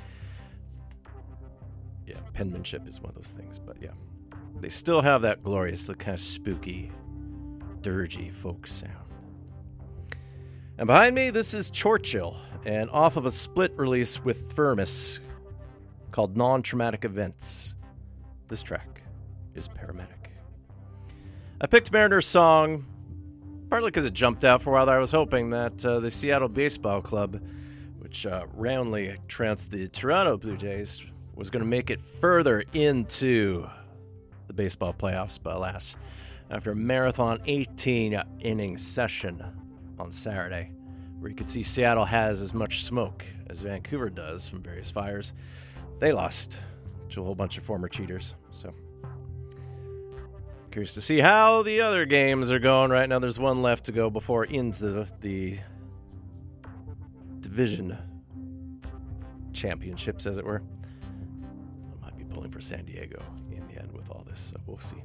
Yeah, 2.07 2.19
penmanship 2.33 2.87
is 2.89 3.01
one 3.01 3.11
of 3.11 3.15
those 3.17 3.33
things, 3.37 3.59
but 3.59 3.77
yeah. 3.81 3.91
They 4.61 4.69
still 4.69 5.01
have 5.01 5.23
that 5.23 5.43
glorious, 5.43 5.87
kind 5.87 6.15
of 6.15 6.21
spooky, 6.21 6.93
dirgy 7.81 8.33
folk 8.33 8.67
sound. 8.67 8.97
And 10.79 10.87
behind 10.87 11.15
me, 11.15 11.31
this 11.31 11.53
is 11.53 11.71
Chorchill, 11.71 12.37
and 12.65 12.89
off 12.91 13.17
of 13.17 13.27
a 13.27 13.31
split 13.31 13.73
release 13.77 14.25
with 14.25 14.55
Phirnis 14.55 15.21
called 16.13 16.37
Non 16.37 16.63
Traumatic 16.63 17.05
Events. 17.05 17.75
This 18.49 18.63
track 18.63 19.03
is 19.55 19.69
Paramedic. 19.69 20.31
I 21.61 21.67
picked 21.67 21.93
Mariner's 21.93 22.27
song 22.27 22.85
partly 23.73 23.91
because 23.91 24.05
it 24.05 24.13
jumped 24.13 24.45
out 24.45 24.61
for 24.61 24.69
a 24.69 24.73
while. 24.75 24.91
I 24.91 24.99
was 24.99 25.11
hoping 25.11 25.49
that 25.49 25.83
uh, 25.83 25.99
the 25.99 26.11
Seattle 26.11 26.47
Baseball 26.47 27.01
Club, 27.01 27.41
which 28.01 28.27
uh, 28.27 28.45
roundly 28.53 29.17
trounced 29.29 29.71
the 29.71 29.89
Toronto 29.89 30.37
Blue 30.37 30.59
Jays, 30.59 31.01
was 31.35 31.49
going 31.49 31.63
to 31.63 31.67
make 31.67 31.89
it 31.89 31.99
further 32.21 32.65
into 32.75 33.67
the 34.47 34.53
baseball 34.53 34.93
playoffs, 34.93 35.39
but 35.43 35.57
alas, 35.57 35.97
after 36.51 36.73
a 36.73 36.77
marathon 36.77 37.41
18 37.47 38.23
inning 38.41 38.77
session 38.77 39.43
on 39.99 40.13
Saturday, 40.13 40.71
where 41.19 41.31
you 41.31 41.35
could 41.35 41.49
see 41.49 41.63
Seattle 41.63 42.05
has 42.05 42.43
as 42.43 42.53
much 42.53 42.85
smoke 42.85 43.25
as 43.49 43.63
Vancouver 43.63 44.11
does 44.11 44.47
from 44.47 44.63
various 44.63 44.91
fires, 44.91 45.33
they 45.99 46.13
lost 46.13 46.59
to 47.09 47.23
a 47.23 47.25
whole 47.25 47.35
bunch 47.35 47.57
of 47.57 47.65
former 47.65 47.89
cheaters. 47.89 48.35
So, 48.51 48.75
curious 50.73 50.95
to 50.95 51.03
see 51.03 51.19
how 51.19 51.63
the 51.63 51.83
other 51.83 52.07
games 52.07 52.51
are 52.51 52.59
going 52.59 52.91
right 52.91 53.07
now. 53.07 53.19
There's 53.19 53.39
one 53.39 53.61
left 53.61 53.85
to 53.85 53.93
go 53.93 54.09
before 54.09 54.47
into 54.47 54.87
the, 54.87 55.09
the 55.21 55.59
division 57.41 57.97
championships, 59.53 60.27
as 60.27 60.39
it 60.39 60.45
were. 60.45 60.63
I 62.01 62.07
might 62.07 62.17
be 62.17 62.25
pulling 62.25 62.51
for 62.51 62.63
San 62.63 62.87
Diego 62.87 63.23
in 63.51 63.67
the 63.69 63.79
end 63.79 63.93
with 63.93 64.09
all 64.09 64.25
this, 64.27 64.51
so 64.51 64.57
we'll 64.67 64.79
see. 64.79 65.03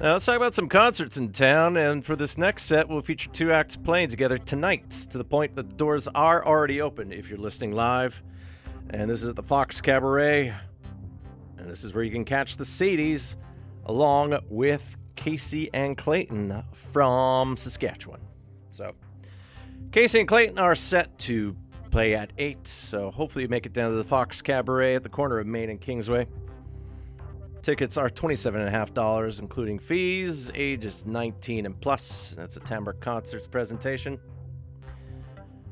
Now, 0.00 0.12
let's 0.12 0.24
talk 0.24 0.36
about 0.36 0.54
some 0.54 0.68
concerts 0.68 1.16
in 1.16 1.32
town, 1.32 1.76
and 1.76 2.04
for 2.04 2.14
this 2.14 2.38
next 2.38 2.62
set, 2.62 2.88
we'll 2.88 3.02
feature 3.02 3.28
two 3.30 3.52
acts 3.52 3.74
playing 3.74 4.08
together 4.08 4.38
tonight, 4.38 4.88
to 5.10 5.18
the 5.18 5.24
point 5.24 5.56
that 5.56 5.68
the 5.68 5.74
doors 5.74 6.06
are 6.14 6.46
already 6.46 6.80
open 6.80 7.12
if 7.12 7.28
you're 7.28 7.38
listening 7.38 7.72
live. 7.72 8.22
And 8.90 9.10
this 9.10 9.22
is 9.22 9.28
at 9.28 9.36
the 9.36 9.42
Fox 9.42 9.80
Cabaret, 9.80 10.54
and 11.60 11.70
this 11.70 11.84
is 11.84 11.94
where 11.94 12.02
you 12.02 12.10
can 12.10 12.24
catch 12.24 12.56
the 12.56 12.64
Sadies 12.64 13.36
along 13.86 14.38
with 14.48 14.96
Kacy 15.16 15.68
and 15.74 15.96
Clayton 15.96 16.62
from 16.72 17.56
Saskatchewan. 17.56 18.20
So, 18.70 18.94
Kacy 19.90 20.20
and 20.20 20.28
Clayton 20.28 20.58
are 20.58 20.74
set 20.74 21.18
to 21.20 21.56
play 21.90 22.14
at 22.14 22.32
8, 22.38 22.66
so 22.66 23.10
hopefully 23.10 23.42
you 23.42 23.48
make 23.48 23.66
it 23.66 23.72
down 23.72 23.90
to 23.90 23.96
the 23.96 24.04
Fox 24.04 24.40
Cabaret 24.40 24.94
at 24.94 25.02
the 25.02 25.08
corner 25.08 25.38
of 25.38 25.46
Main 25.46 25.70
and 25.70 25.80
Kingsway. 25.80 26.26
Tickets 27.62 27.98
are 27.98 28.08
$27.5, 28.08 29.40
including 29.40 29.78
fees, 29.78 30.50
ages 30.54 31.04
19 31.04 31.66
and 31.66 31.78
plus. 31.80 32.32
That's 32.36 32.56
a 32.56 32.60
Timbre 32.60 32.94
Concerts 32.94 33.46
presentation. 33.46 34.18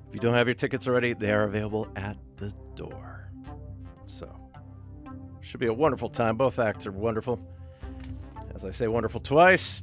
If 0.08 0.14
you 0.14 0.20
don't 0.20 0.34
have 0.34 0.46
your 0.46 0.54
tickets 0.54 0.86
already, 0.86 1.14
they 1.14 1.32
are 1.32 1.44
available 1.44 1.88
at 1.96 2.18
the 2.36 2.52
door. 2.74 3.27
Should 5.48 5.60
be 5.60 5.66
a 5.66 5.72
wonderful 5.72 6.10
time. 6.10 6.36
Both 6.36 6.58
acts 6.58 6.84
are 6.84 6.92
wonderful. 6.92 7.40
As 8.54 8.66
I 8.66 8.70
say, 8.70 8.86
wonderful 8.86 9.18
twice. 9.18 9.80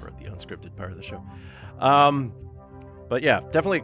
We're 0.00 0.08
at 0.08 0.18
the 0.18 0.24
unscripted 0.30 0.74
part 0.76 0.92
of 0.92 0.96
the 0.96 1.02
show. 1.02 1.22
Um, 1.78 2.32
but 3.10 3.22
yeah, 3.22 3.40
definitely 3.50 3.82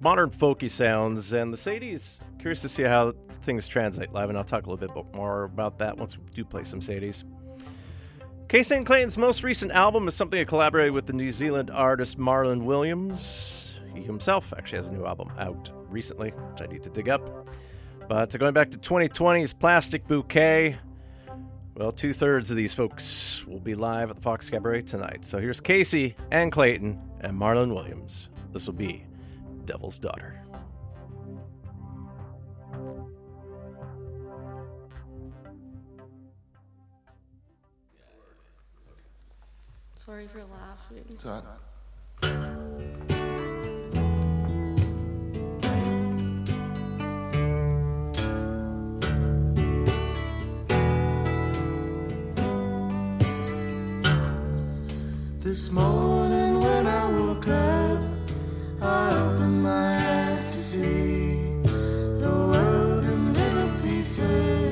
modern 0.00 0.30
folky 0.30 0.70
sounds. 0.70 1.34
And 1.34 1.52
the 1.52 1.58
Sadies, 1.58 2.20
curious 2.38 2.62
to 2.62 2.70
see 2.70 2.84
how 2.84 3.12
things 3.42 3.68
translate 3.68 4.14
live, 4.14 4.30
and 4.30 4.38
I'll 4.38 4.44
talk 4.44 4.64
a 4.64 4.70
little 4.70 4.88
bit 4.88 5.14
more 5.14 5.44
about 5.44 5.76
that 5.76 5.98
once 5.98 6.16
we 6.16 6.24
do 6.32 6.42
play 6.42 6.64
some 6.64 6.80
Sadies. 6.80 7.22
Kacy 8.48 8.78
and 8.78 8.86
Clayton's 8.86 9.18
most 9.18 9.42
recent 9.42 9.72
album 9.72 10.08
is 10.08 10.14
something 10.14 10.38
he 10.38 10.46
collaborated 10.46 10.94
with 10.94 11.04
the 11.04 11.12
New 11.12 11.30
Zealand 11.30 11.70
artist 11.70 12.18
Marlon 12.18 12.62
Williams. 12.62 13.74
He 13.94 14.00
himself 14.00 14.54
actually 14.56 14.78
has 14.78 14.88
a 14.88 14.92
new 14.92 15.04
album 15.04 15.30
out 15.38 15.68
recently, 15.90 16.30
which 16.30 16.62
I 16.62 16.72
need 16.72 16.82
to 16.84 16.88
dig 16.88 17.10
up. 17.10 17.46
But 18.08 18.38
going 18.38 18.54
back 18.54 18.70
to 18.70 18.78
2020's 18.78 19.52
Plastic 19.52 20.06
Bouquet, 20.06 20.78
well, 21.74 21.92
two 21.92 22.12
thirds 22.12 22.50
of 22.50 22.56
these 22.56 22.72
folks 22.72 23.44
will 23.46 23.58
be 23.58 23.74
live 23.74 24.10
at 24.10 24.16
the 24.16 24.22
Fox 24.22 24.48
Cabaret 24.48 24.82
tonight. 24.82 25.24
So 25.24 25.38
here's 25.38 25.60
Kacy 25.60 26.14
and 26.30 26.52
Clayton 26.52 27.00
and 27.20 27.38
Marlon 27.38 27.74
Williams. 27.74 28.28
This 28.52 28.66
will 28.66 28.74
be 28.74 29.04
Devil's 29.64 29.98
Daughter. 29.98 30.40
Sorry 39.96 40.28
for 40.28 40.44
laughing. 40.44 41.04
It's 41.10 41.26
all 41.26 41.42
right. 42.22 43.15
This 55.46 55.70
morning 55.70 56.58
when 56.58 56.88
I 56.88 57.08
woke 57.08 57.46
up, 57.46 58.02
I 58.82 59.14
opened 59.14 59.62
my 59.62 60.32
eyes 60.32 60.50
to 60.50 60.58
see 60.58 61.52
the 61.62 62.34
world 62.50 63.04
in 63.04 63.32
little 63.32 63.70
pieces 63.80 64.65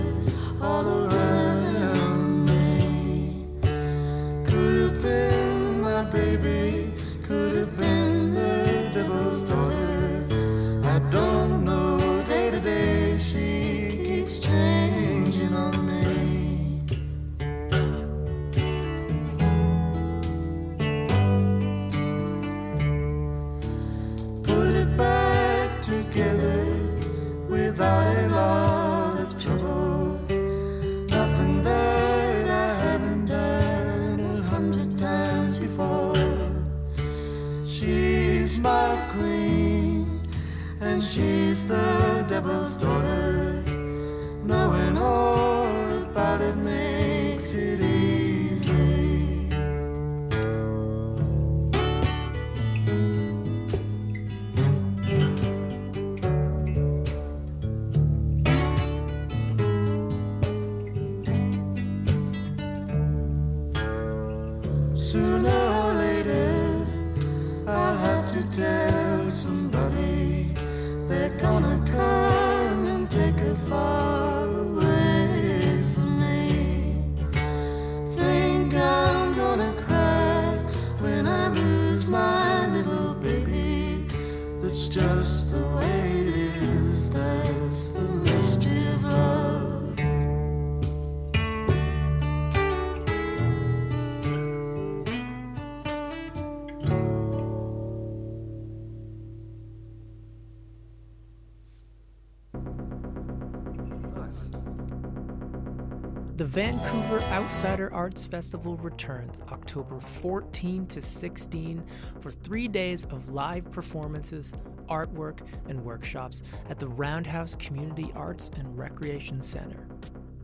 Arts 108.05 108.27
Festival 108.27 108.77
returns 108.77 109.41
October 109.51 109.99
14 109.99 110.87
to 110.89 111.01
16 111.01 111.83
for 112.21 112.31
three 112.31 112.69
days 112.69 113.05
of 113.05 113.31
live 113.31 113.71
performances, 113.71 114.53
artwork, 114.91 115.39
and 115.71 115.83
workshops 115.83 116.43
at 116.69 116.79
the 116.79 116.87
Roundhouse 116.87 117.55
Community 117.55 118.13
Arts 118.15 118.51
and 118.59 118.77
Recreation 118.77 119.41
Center. 119.41 119.89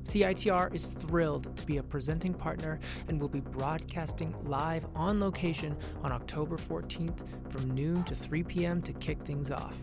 CITR 0.04 0.74
is 0.74 0.92
thrilled 0.92 1.54
to 1.54 1.66
be 1.66 1.76
a 1.76 1.82
presenting 1.82 2.32
partner 2.32 2.80
and 3.08 3.20
will 3.20 3.28
be 3.28 3.40
broadcasting 3.40 4.34
live 4.46 4.86
on 4.94 5.20
location 5.20 5.76
on 6.02 6.12
October 6.12 6.56
14th 6.56 7.20
from 7.50 7.74
noon 7.74 8.02
to 8.04 8.14
3 8.14 8.42
p.m. 8.42 8.80
to 8.80 8.94
kick 8.94 9.20
things 9.20 9.50
off. 9.50 9.76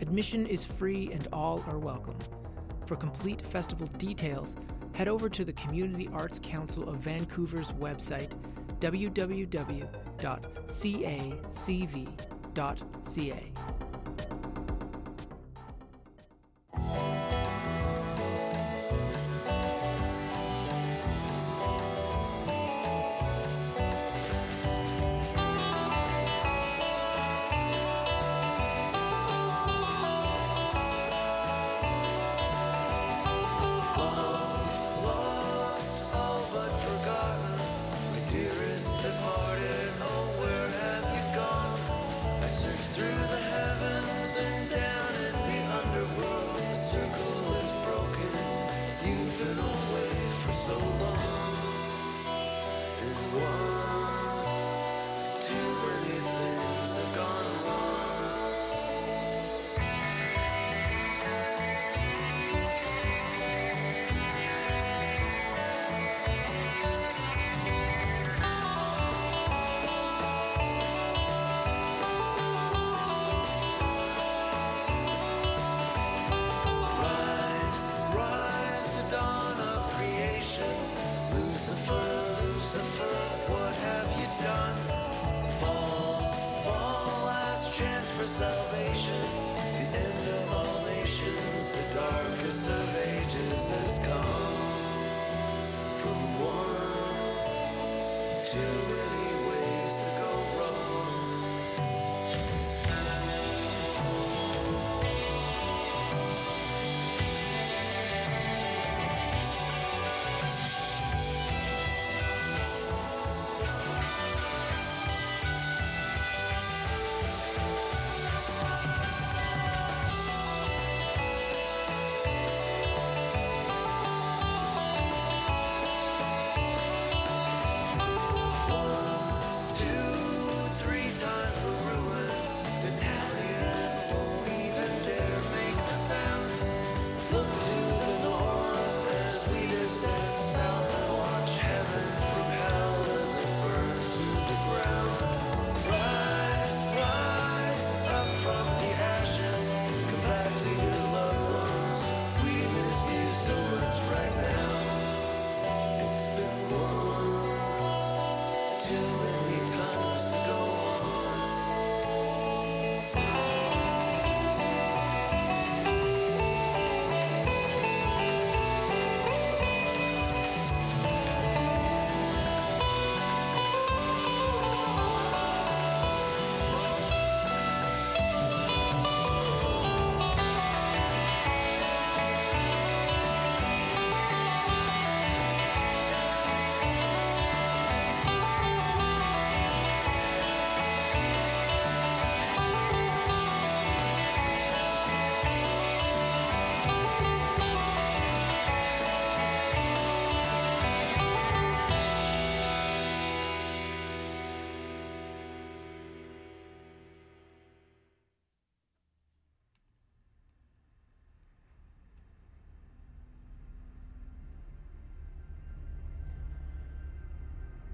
Admission 0.00 0.44
is 0.44 0.64
free 0.64 1.08
and 1.12 1.28
all 1.32 1.62
are 1.68 1.78
welcome. 1.78 2.18
For 2.84 2.96
complete 2.96 3.40
festival 3.40 3.86
details, 3.86 4.56
head 4.94 5.08
over 5.08 5.28
to 5.28 5.44
the 5.44 5.52
Community 5.52 6.08
Arts 6.12 6.40
Council 6.42 6.88
of 6.88 6.96
Vancouver's 6.98 7.72
website, 7.72 8.30
www.cacv.ca. 8.80 9.92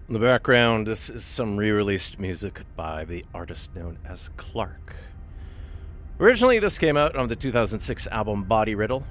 In 0.08 0.14
the 0.14 0.20
background, 0.20 0.86
this 0.86 1.10
is 1.10 1.22
some 1.22 1.58
re 1.58 1.70
released 1.70 2.18
music 2.18 2.62
by 2.76 3.04
the 3.04 3.26
artist 3.34 3.76
known 3.76 3.98
as 4.06 4.30
Clark. 4.38 4.96
Originally, 6.18 6.58
this 6.58 6.78
came 6.78 6.96
out 6.96 7.14
on 7.14 7.28
the 7.28 7.36
2006 7.36 8.06
album 8.06 8.44
Body 8.44 8.74
Riddle, 8.74 9.04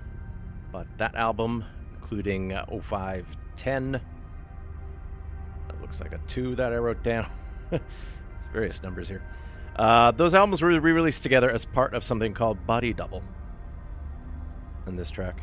but 0.71 0.87
that 0.97 1.13
album, 1.13 1.63
including 1.93 2.51
uh, 2.51 2.65
0510, 2.81 4.01
looks 5.79 6.01
like 6.01 6.13
a 6.13 6.19
two 6.27 6.55
that 6.55 6.73
I 6.73 6.77
wrote 6.77 7.03
down. 7.03 7.29
Various 8.51 8.81
numbers 8.81 9.07
here. 9.07 9.21
Uh, 9.75 10.09
those 10.09 10.33
albums 10.33 10.63
were 10.63 10.69
re 10.69 10.91
released 10.91 11.21
together 11.21 11.51
as 11.51 11.63
part 11.63 11.93
of 11.93 12.03
something 12.03 12.33
called 12.33 12.65
Body 12.65 12.91
Double. 12.91 13.21
And 14.87 14.97
this 14.97 15.11
track 15.11 15.41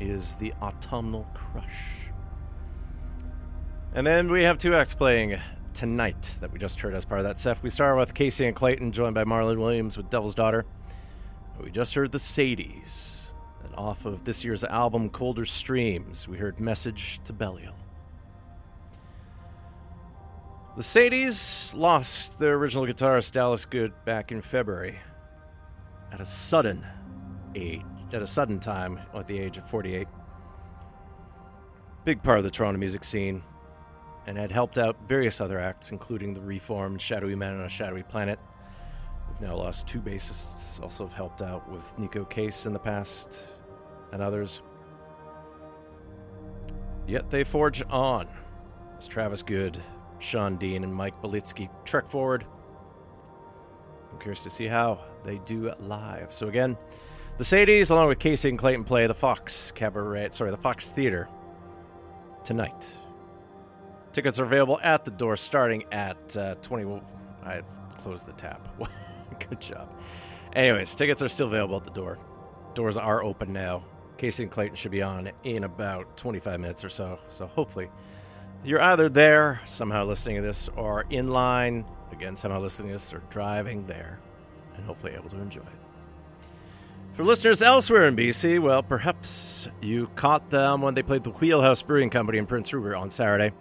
is 0.00 0.36
The 0.36 0.54
Autumnal 0.62 1.26
Crush. 1.34 2.05
And 3.96 4.06
then 4.06 4.30
we 4.30 4.42
have 4.42 4.58
two 4.58 4.74
acts 4.74 4.92
playing 4.92 5.40
tonight 5.72 6.36
that 6.42 6.52
we 6.52 6.58
just 6.58 6.78
heard 6.78 6.92
as 6.92 7.06
part 7.06 7.18
of 7.18 7.24
that 7.24 7.38
set. 7.38 7.62
We 7.62 7.70
start 7.70 7.96
with 7.96 8.12
Kacy 8.12 8.46
and 8.46 8.54
Clayton, 8.54 8.92
joined 8.92 9.14
by 9.14 9.24
Marlon 9.24 9.56
Williams 9.56 9.96
with 9.96 10.10
Devil's 10.10 10.34
Daughter. 10.34 10.66
We 11.58 11.70
just 11.70 11.94
heard 11.94 12.12
the 12.12 12.18
Sadies. 12.18 13.22
And 13.64 13.74
off 13.74 14.04
of 14.04 14.22
this 14.22 14.44
year's 14.44 14.64
album, 14.64 15.08
Colder 15.08 15.46
Streams, 15.46 16.28
we 16.28 16.36
heard 16.36 16.60
Message 16.60 17.22
to 17.24 17.32
Belial. 17.32 17.72
The 20.76 20.82
Sadies 20.82 21.74
lost 21.74 22.38
their 22.38 22.56
original 22.56 22.84
guitarist 22.84 23.32
Dallas 23.32 23.64
Good 23.64 23.94
back 24.04 24.30
in 24.30 24.42
February 24.42 24.98
at 26.12 26.20
a 26.20 26.24
sudden 26.26 26.84
age, 27.54 27.80
at 28.12 28.20
a 28.20 28.26
sudden 28.26 28.60
time 28.60 29.00
at 29.14 29.26
the 29.26 29.38
age 29.38 29.56
of 29.56 29.66
48. 29.70 30.06
Big 32.04 32.22
part 32.22 32.36
of 32.36 32.44
the 32.44 32.50
Toronto 32.50 32.78
music 32.78 33.02
scene, 33.02 33.42
and 34.26 34.36
had 34.36 34.50
helped 34.50 34.78
out 34.78 34.96
various 35.08 35.40
other 35.40 35.58
acts, 35.58 35.90
including 35.90 36.34
the 36.34 36.40
reformed 36.40 37.00
Shadowy 37.00 37.34
Men 37.34 37.54
on 37.54 37.62
a 37.62 37.68
Shadowy 37.68 38.02
Planet. 38.02 38.38
We've 39.28 39.40
now 39.40 39.56
lost 39.56 39.86
two 39.86 40.00
bassists, 40.00 40.82
also 40.82 41.04
have 41.04 41.12
helped 41.12 41.42
out 41.42 41.68
with 41.70 41.84
Neko 41.96 42.28
Case 42.28 42.66
in 42.66 42.72
the 42.72 42.78
past, 42.78 43.48
and 44.12 44.20
others. 44.22 44.62
Yet 47.06 47.30
they 47.30 47.44
forge 47.44 47.82
on 47.88 48.28
as 48.98 49.06
Travis 49.06 49.42
Good, 49.42 49.80
Sean 50.18 50.56
Dean, 50.56 50.82
and 50.82 50.92
Mike 50.92 51.20
Belitsky 51.22 51.68
trek 51.84 52.08
forward. 52.08 52.44
I'm 54.10 54.18
curious 54.18 54.42
to 54.42 54.50
see 54.50 54.66
how 54.66 55.04
they 55.24 55.38
do 55.44 55.72
live. 55.78 56.32
So 56.32 56.48
again, 56.48 56.76
the 57.36 57.44
Sadies, 57.44 57.90
along 57.90 58.08
with 58.08 58.18
Kacy 58.18 58.48
and 58.48 58.58
Clayton, 58.58 58.84
play 58.84 59.06
the 59.06 59.14
Fox 59.14 59.70
Cabaret, 59.72 60.30
sorry, 60.30 60.50
the 60.50 60.56
Fox 60.56 60.90
Theater 60.90 61.28
tonight. 62.42 62.96
Tickets 64.16 64.38
are 64.38 64.44
available 64.44 64.80
at 64.82 65.04
the 65.04 65.10
door 65.10 65.36
starting 65.36 65.84
at 65.92 66.36
uh, 66.38 66.54
20. 66.62 67.02
I 67.44 67.60
closed 67.98 68.26
the 68.26 68.32
tab. 68.32 68.66
Good 69.50 69.60
job. 69.60 69.92
Anyways, 70.54 70.94
tickets 70.94 71.20
are 71.20 71.28
still 71.28 71.48
available 71.48 71.76
at 71.76 71.84
the 71.84 71.90
door. 71.90 72.16
Doors 72.72 72.96
are 72.96 73.22
open 73.22 73.52
now. 73.52 73.84
Kacy 74.16 74.40
and 74.40 74.50
Clayton 74.50 74.74
should 74.74 74.90
be 74.90 75.02
on 75.02 75.30
in 75.44 75.64
about 75.64 76.16
25 76.16 76.60
minutes 76.60 76.82
or 76.82 76.88
so. 76.88 77.18
So 77.28 77.46
hopefully 77.46 77.90
you're 78.64 78.80
either 78.80 79.10
there, 79.10 79.60
somehow 79.66 80.06
listening 80.06 80.36
to 80.36 80.42
this, 80.42 80.70
or 80.76 81.04
in 81.10 81.28
line, 81.28 81.84
again, 82.10 82.34
somehow 82.36 82.60
listening 82.62 82.88
to 82.88 82.94
this, 82.94 83.12
or 83.12 83.18
driving 83.28 83.86
there, 83.86 84.18
and 84.76 84.84
hopefully 84.86 85.12
able 85.12 85.28
to 85.28 85.38
enjoy 85.42 85.60
it. 85.60 86.46
For 87.12 87.22
listeners 87.22 87.60
elsewhere 87.60 88.08
in 88.08 88.16
BC, 88.16 88.62
well, 88.62 88.82
perhaps 88.82 89.68
you 89.82 90.08
caught 90.16 90.48
them 90.48 90.80
when 90.80 90.94
they 90.94 91.02
played 91.02 91.22
the 91.22 91.32
Wheelhouse 91.32 91.82
Brewing 91.82 92.08
Company 92.08 92.38
in 92.38 92.46
Prince 92.46 92.72
Rupert 92.72 92.94
on 92.94 93.10
Saturday. 93.10 93.52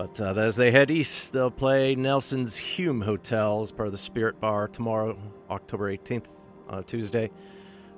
But 0.00 0.18
uh, 0.18 0.32
as 0.40 0.56
they 0.56 0.70
head 0.70 0.90
east, 0.90 1.34
they'll 1.34 1.50
play 1.50 1.94
Nelson's 1.94 2.56
Hume 2.56 3.02
Hotel 3.02 3.60
as 3.60 3.70
part 3.70 3.86
of 3.86 3.92
the 3.92 3.98
Spirit 3.98 4.40
Bar 4.40 4.68
tomorrow, 4.68 5.14
October 5.50 5.94
18th, 5.94 6.24
on 6.70 6.78
a 6.78 6.82
Tuesday, 6.82 7.30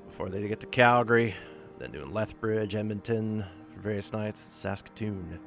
before 0.08 0.28
they 0.28 0.48
get 0.48 0.58
to 0.58 0.66
Calgary, 0.66 1.32
then 1.78 1.92
doing 1.92 2.12
Lethbridge, 2.12 2.74
Edmonton 2.74 3.44
for 3.72 3.80
various 3.82 4.12
nights, 4.12 4.40
Saskatoon, 4.40 5.38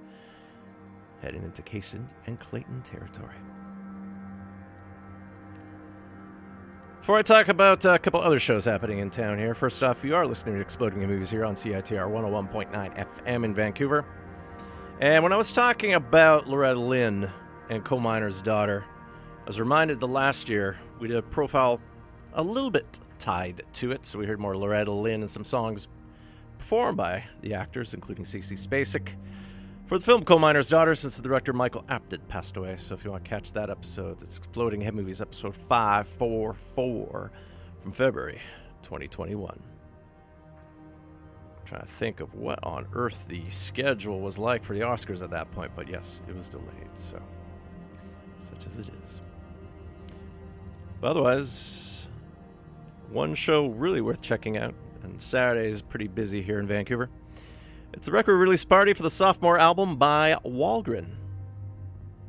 heading 1.22 1.44
into 1.44 1.62
Kacy 1.62 2.02
and 2.26 2.40
Clayton 2.40 2.84
territory. 2.84 3.36
Before 7.02 7.18
I 7.18 7.22
talk 7.22 7.50
about 7.50 7.84
a 7.84 8.00
couple 8.00 8.22
other 8.22 8.40
shows 8.40 8.64
happening 8.64 9.00
in 9.00 9.10
town 9.10 9.38
here, 9.38 9.56
first 9.56 9.84
off, 9.84 10.06
you 10.06 10.16
are 10.16 10.26
listening 10.26 10.56
to 10.56 10.62
Exploding 10.62 11.02
Head 11.02 11.10
Movies 11.10 11.30
here 11.30 11.44
on 11.44 11.56
CITR 11.56 12.10
101.9 12.10 13.08
FM 13.26 13.44
in 13.44 13.54
Vancouver. 13.54 14.06
And 15.02 15.24
when 15.24 15.34
I 15.34 15.36
was 15.36 15.52
talking 15.52 15.94
about 15.94 16.48
Loretta 16.48 16.80
Lynn 16.80 17.30
and 17.70 17.84
Coal 17.84 18.00
Miner's 18.00 18.42
Daughter, 18.42 18.86
I 19.44 19.46
was 19.46 19.60
reminded 19.60 20.00
the 20.00 20.08
last 20.08 20.48
year 20.48 20.78
we 21.00 21.10
did 21.10 21.18
a 21.18 21.22
profile 21.22 21.82
a 22.34 22.42
little 22.42 22.72
bit 22.72 23.02
tied 23.20 23.64
to 23.74 23.92
it. 23.92 24.06
So 24.06 24.18
we 24.18 24.26
heard 24.26 24.40
more 24.40 24.56
Loretta 24.56 24.94
Lynn 24.94 25.22
and 25.22 25.30
some 25.30 25.44
songs 25.44 25.90
performed 26.60 26.96
by 26.96 27.26
the 27.42 27.56
actors, 27.56 27.94
including 27.94 28.24
Sissy 28.24 28.58
Spacek, 28.58 29.10
for 29.86 30.00
the 30.00 30.06
film 30.06 30.24
Coal 30.24 30.40
Miner's 30.40 30.70
Daughter, 30.70 30.96
since 30.96 31.18
the 31.18 31.24
director 31.24 31.52
Michael 31.52 31.84
Apted 31.90 32.26
passed 32.30 32.56
away. 32.56 32.78
So 32.78 32.96
if 32.96 33.04
you 33.04 33.12
want 33.12 33.26
to 33.26 33.30
catch 33.30 33.52
that 33.52 33.70
episode, 33.70 34.22
it's 34.24 34.38
Exploding 34.38 34.80
Head 34.80 34.96
Movies 34.96 35.20
episode 35.20 35.58
544 35.58 37.32
from 37.84 37.92
February 37.92 38.42
2021 38.82 39.75
trying 41.66 41.82
to 41.82 41.88
think 41.88 42.20
of 42.20 42.34
what 42.36 42.64
on 42.64 42.88
earth 42.94 43.26
the 43.28 43.44
schedule 43.50 44.22
was 44.22 44.38
like 44.38 44.64
for 44.64 44.74
the 44.74 44.82
Oscars 44.82 45.22
at 45.24 45.32
that 45.32 45.52
point, 45.52 45.72
but 45.76 45.90
yes, 45.90 46.22
it 46.28 46.36
was 46.36 46.50
delayed, 46.50 46.90
so 46.94 47.22
such 48.40 48.68
as 48.68 48.78
it 48.78 48.88
is. 49.04 49.22
But 51.02 51.12
otherwise, 51.12 52.08
one 53.10 53.34
show 53.36 53.68
really 53.68 54.02
worth 54.02 54.22
checking 54.22 54.58
out, 54.58 54.74
and 55.04 55.22
Saturday 55.22 55.70
is 55.70 55.82
pretty 55.82 56.08
busy 56.08 56.42
here 56.42 56.60
in 56.60 56.68
Vancouver. 56.68 57.10
It's 57.94 58.08
a 58.08 58.12
record 58.12 58.38
release 58.38 58.64
party 58.64 58.94
for 58.94 59.04
the 59.04 59.10
sophomore 59.10 59.58
album 59.58 59.98
by 59.98 60.38
Wallgrin, 60.46 61.08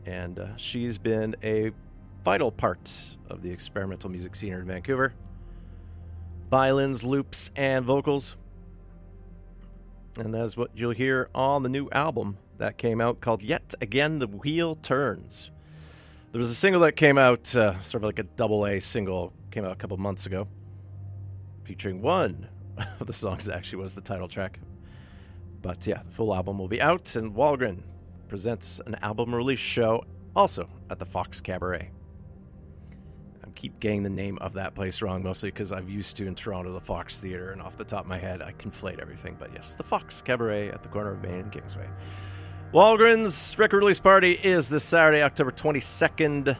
and 0.04 0.38
uh, 0.38 0.56
she's 0.56 0.96
been 0.98 1.36
a 1.42 1.72
vital 2.24 2.50
part 2.50 3.16
of 3.28 3.42
the 3.42 3.50
experimental 3.50 4.10
music 4.10 4.34
scene 4.34 4.50
here 4.50 4.60
in 4.60 4.66
Vancouver. 4.66 5.14
Violins, 6.50 7.02
loops, 7.02 7.50
and 7.56 7.84
vocals. 7.84 8.36
And 10.18 10.32
that's 10.32 10.56
what 10.56 10.70
you'll 10.74 10.92
hear 10.92 11.28
on 11.34 11.62
the 11.62 11.68
new 11.68 11.90
album 11.90 12.38
that 12.56 12.78
came 12.78 13.02
out 13.02 13.20
called 13.20 13.42
Yet 13.42 13.74
Again 13.82 14.18
the 14.18 14.26
Wheel 14.26 14.76
Turns. 14.76 15.50
There 16.32 16.38
was 16.38 16.50
a 16.50 16.54
single 16.54 16.80
that 16.82 16.92
came 16.92 17.18
out, 17.18 17.54
uh, 17.54 17.80
sort 17.82 18.02
of 18.02 18.08
like 18.08 18.18
a 18.18 18.22
double 18.22 18.66
A 18.66 18.80
single, 18.80 19.34
came 19.50 19.64
out 19.64 19.72
a 19.72 19.76
couple 19.76 19.96
months 19.98 20.24
ago, 20.24 20.48
featuring 21.64 22.00
one 22.00 22.48
of 23.00 23.06
the 23.06 23.12
songs 23.12 23.44
that 23.44 23.56
actually 23.56 23.82
was 23.82 23.92
the 23.92 24.00
title 24.00 24.26
track. 24.26 24.58
But 25.60 25.86
yeah, 25.86 26.02
the 26.02 26.12
full 26.12 26.34
album 26.34 26.58
will 26.58 26.68
be 26.68 26.80
out, 26.80 27.14
and 27.16 27.34
Wallgrin 27.34 27.82
presents 28.28 28.80
an 28.86 28.94
album 29.02 29.34
release 29.34 29.58
show 29.58 30.04
also 30.34 30.68
at 30.90 30.98
the 30.98 31.06
Fox 31.06 31.42
Cabaret. 31.42 31.90
Keep 33.56 33.80
getting 33.80 34.02
the 34.02 34.10
name 34.10 34.38
of 34.38 34.52
that 34.52 34.74
place 34.74 35.02
wrong, 35.02 35.22
mostly 35.22 35.50
because 35.50 35.72
I've 35.72 35.88
used 35.88 36.16
to 36.18 36.26
in 36.26 36.34
Toronto 36.34 36.72
the 36.72 36.80
Fox 36.80 37.18
Theater, 37.18 37.50
and 37.50 37.60
off 37.60 37.76
the 37.76 37.84
top 37.84 38.02
of 38.02 38.06
my 38.06 38.18
head, 38.18 38.42
I 38.42 38.52
conflate 38.52 39.00
everything. 39.00 39.34
But 39.38 39.50
yes, 39.52 39.74
the 39.74 39.82
Fox 39.82 40.22
Cabaret 40.22 40.68
at 40.68 40.82
the 40.82 40.88
corner 40.88 41.12
of 41.12 41.22
Main 41.22 41.40
and 41.40 41.50
Kingsway. 41.50 41.88
Wallgrin's 42.72 43.56
record 43.58 43.78
release 43.78 43.98
party 43.98 44.32
is 44.32 44.68
this 44.68 44.84
Saturday, 44.84 45.22
October 45.22 45.50
22nd. 45.50 46.56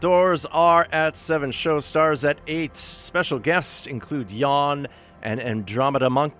Doors 0.00 0.46
are 0.46 0.86
at 0.92 1.16
7, 1.16 1.50
show 1.50 1.78
stars 1.78 2.24
at 2.24 2.38
8. 2.46 2.76
Special 2.76 3.38
guests 3.38 3.86
include 3.86 4.30
Yawn 4.30 4.86
and 5.22 5.40
Andromeda 5.40 6.10
Monk. 6.10 6.34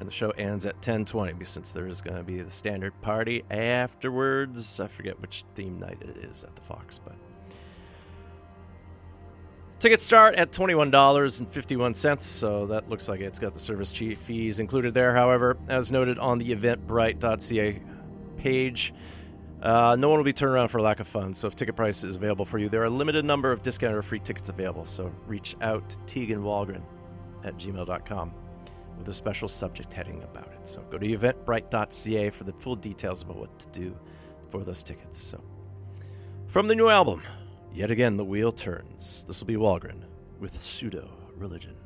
And 0.00 0.08
the 0.08 0.12
show 0.12 0.30
ends 0.30 0.64
at 0.64 0.80
10:20 0.80 1.44
since 1.44 1.72
there 1.72 1.88
is 1.88 2.00
going 2.00 2.16
to 2.16 2.22
be 2.22 2.40
the 2.40 2.50
standard 2.50 3.00
party 3.00 3.44
afterwards. 3.50 4.78
I 4.78 4.86
forget 4.86 5.20
which 5.20 5.44
theme 5.54 5.78
night 5.78 5.98
it 6.00 6.24
is 6.24 6.44
at 6.44 6.54
the 6.54 6.62
Fox, 6.62 6.98
but 6.98 7.16
Tickets 9.78 10.02
start 10.02 10.34
at 10.34 10.50
$21.51, 10.50 12.20
so 12.20 12.66
that 12.66 12.88
looks 12.88 13.08
like 13.08 13.20
it's 13.20 13.38
got 13.38 13.54
the 13.54 13.60
service 13.60 13.92
fees 13.92 14.58
included 14.58 14.92
there. 14.92 15.14
However, 15.14 15.56
as 15.68 15.92
noted 15.92 16.18
on 16.18 16.38
the 16.38 16.52
eventbrite.ca 16.52 17.80
page, 18.38 18.92
uh, 19.62 19.94
no 19.96 20.08
one 20.08 20.18
will 20.18 20.24
be 20.24 20.32
turned 20.32 20.52
around 20.52 20.68
for 20.68 20.80
lack 20.80 20.98
of 20.98 21.06
funds. 21.06 21.38
So 21.38 21.46
if 21.46 21.54
ticket 21.54 21.76
price 21.76 22.02
is 22.02 22.16
available 22.16 22.44
for 22.44 22.58
you, 22.58 22.68
there 22.68 22.82
are 22.82 22.86
a 22.86 22.90
limited 22.90 23.24
number 23.24 23.52
of 23.52 23.62
discounted 23.62 23.98
or 23.98 24.02
free 24.02 24.18
tickets 24.18 24.48
available. 24.48 24.84
So 24.84 25.14
reach 25.28 25.54
out 25.60 25.88
to 25.90 25.98
Tegan 26.06 26.42
Walgren 26.42 26.82
at 27.44 27.56
gmail.com 27.56 28.47
with 28.98 29.08
a 29.08 29.14
special 29.14 29.48
subject 29.48 29.94
heading 29.94 30.22
about 30.24 30.48
it. 30.48 30.68
So 30.68 30.82
go 30.90 30.98
to 30.98 31.06
eventbrite.ca 31.06 32.30
for 32.30 32.44
the 32.44 32.52
full 32.52 32.76
details 32.76 33.22
about 33.22 33.36
what 33.36 33.58
to 33.60 33.68
do 33.68 33.96
for 34.50 34.64
those 34.64 34.82
tickets. 34.82 35.20
So 35.20 35.40
from 36.48 36.68
the 36.68 36.74
new 36.74 36.88
album, 36.88 37.22
yet 37.72 37.90
again 37.90 38.16
the 38.16 38.24
wheel 38.24 38.52
turns. 38.52 39.24
This 39.28 39.40
will 39.40 39.46
be 39.46 39.56
Wallgrin 39.56 40.02
with 40.40 40.60
pseudo 40.60 41.08
religion. 41.36 41.76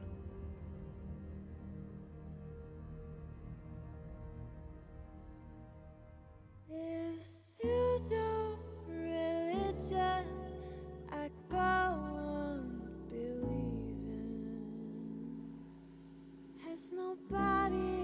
Pseudo 7.20 8.58
religion 8.88 10.24
I 11.12 11.30
nobody 16.94 18.01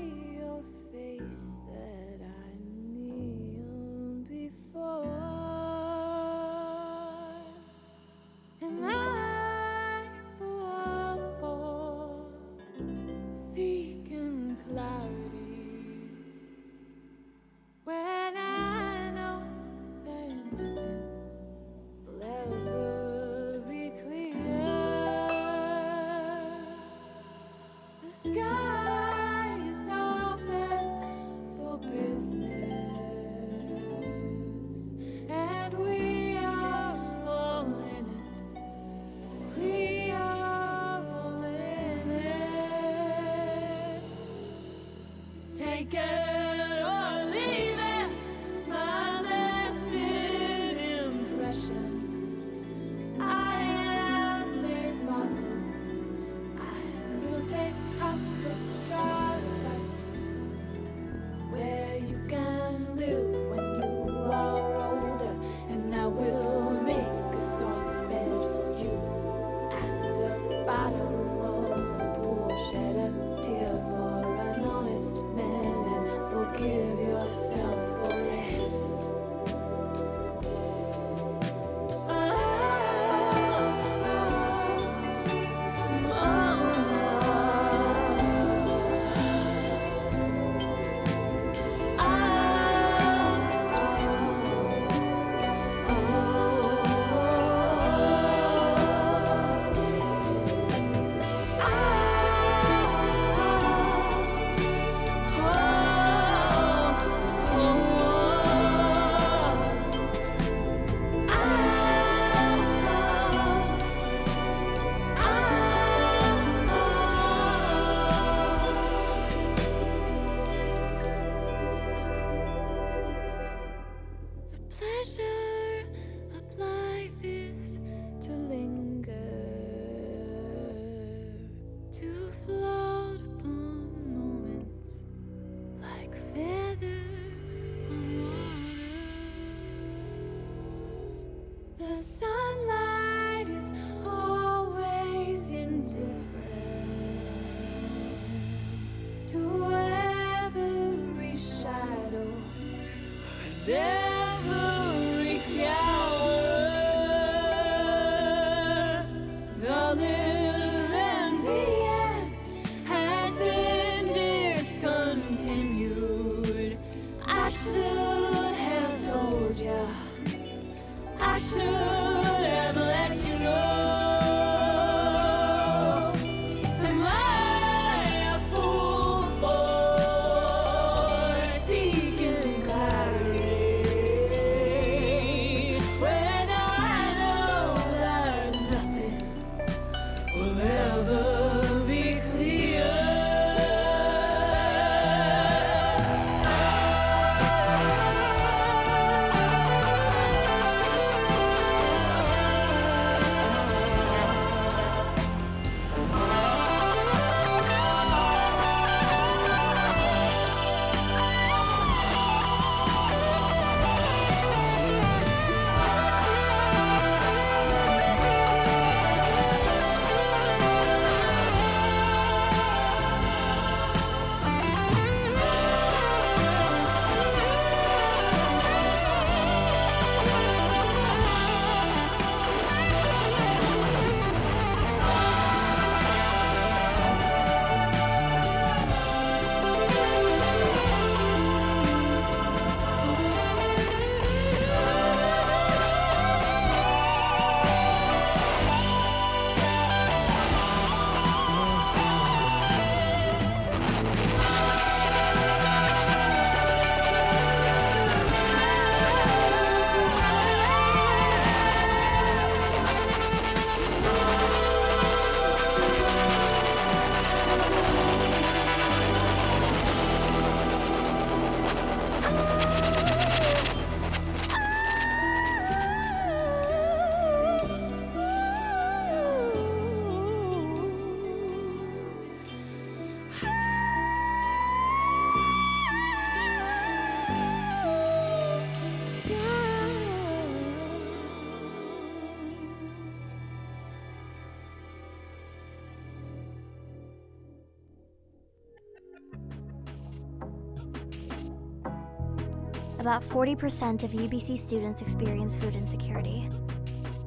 About 303.09 303.23
40% 303.23 304.03
of 304.03 304.11
UBC 304.11 304.59
students 304.59 305.01
experience 305.01 305.57
food 305.57 305.75
insecurity. 305.75 306.47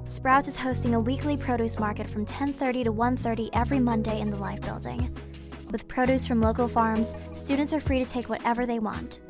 Sprouts 0.05 0.47
is 0.47 0.55
hosting 0.55 0.93
a 0.93 0.99
weekly 0.99 1.35
produce 1.35 1.79
market 1.79 2.07
from 2.07 2.23
10:30 2.23 2.83
to 2.83 2.91
1:30 2.91 3.49
every 3.53 3.79
Monday 3.79 4.21
in 4.21 4.29
the 4.29 4.37
Life 4.37 4.61
Building. 4.61 5.09
With 5.71 5.87
produce 5.87 6.27
from 6.27 6.39
local 6.39 6.67
farms, 6.67 7.15
students 7.33 7.73
are 7.73 7.79
free 7.79 7.97
to 7.97 8.05
take 8.05 8.29
whatever 8.29 8.67
they 8.67 8.77
want. 8.77 9.21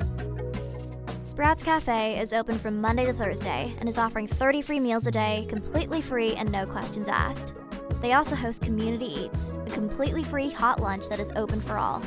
Sprouts 1.22 1.62
Cafe 1.62 2.20
is 2.20 2.34
open 2.34 2.58
from 2.58 2.82
Monday 2.82 3.06
to 3.06 3.14
Thursday 3.14 3.74
and 3.80 3.88
is 3.88 3.96
offering 3.96 4.26
30 4.26 4.60
free 4.60 4.78
meals 4.78 5.06
a 5.06 5.10
day, 5.10 5.46
completely 5.48 6.02
free 6.02 6.34
and 6.34 6.52
no 6.52 6.66
questions 6.66 7.08
asked. 7.08 7.54
They 8.02 8.12
also 8.12 8.36
host 8.36 8.60
Community 8.60 9.06
Eats, 9.06 9.54
a 9.66 9.70
completely 9.70 10.22
free 10.22 10.50
hot 10.50 10.80
lunch 10.80 11.08
that 11.08 11.18
is 11.18 11.32
open 11.34 11.62
for 11.62 11.78
all. 11.78 12.02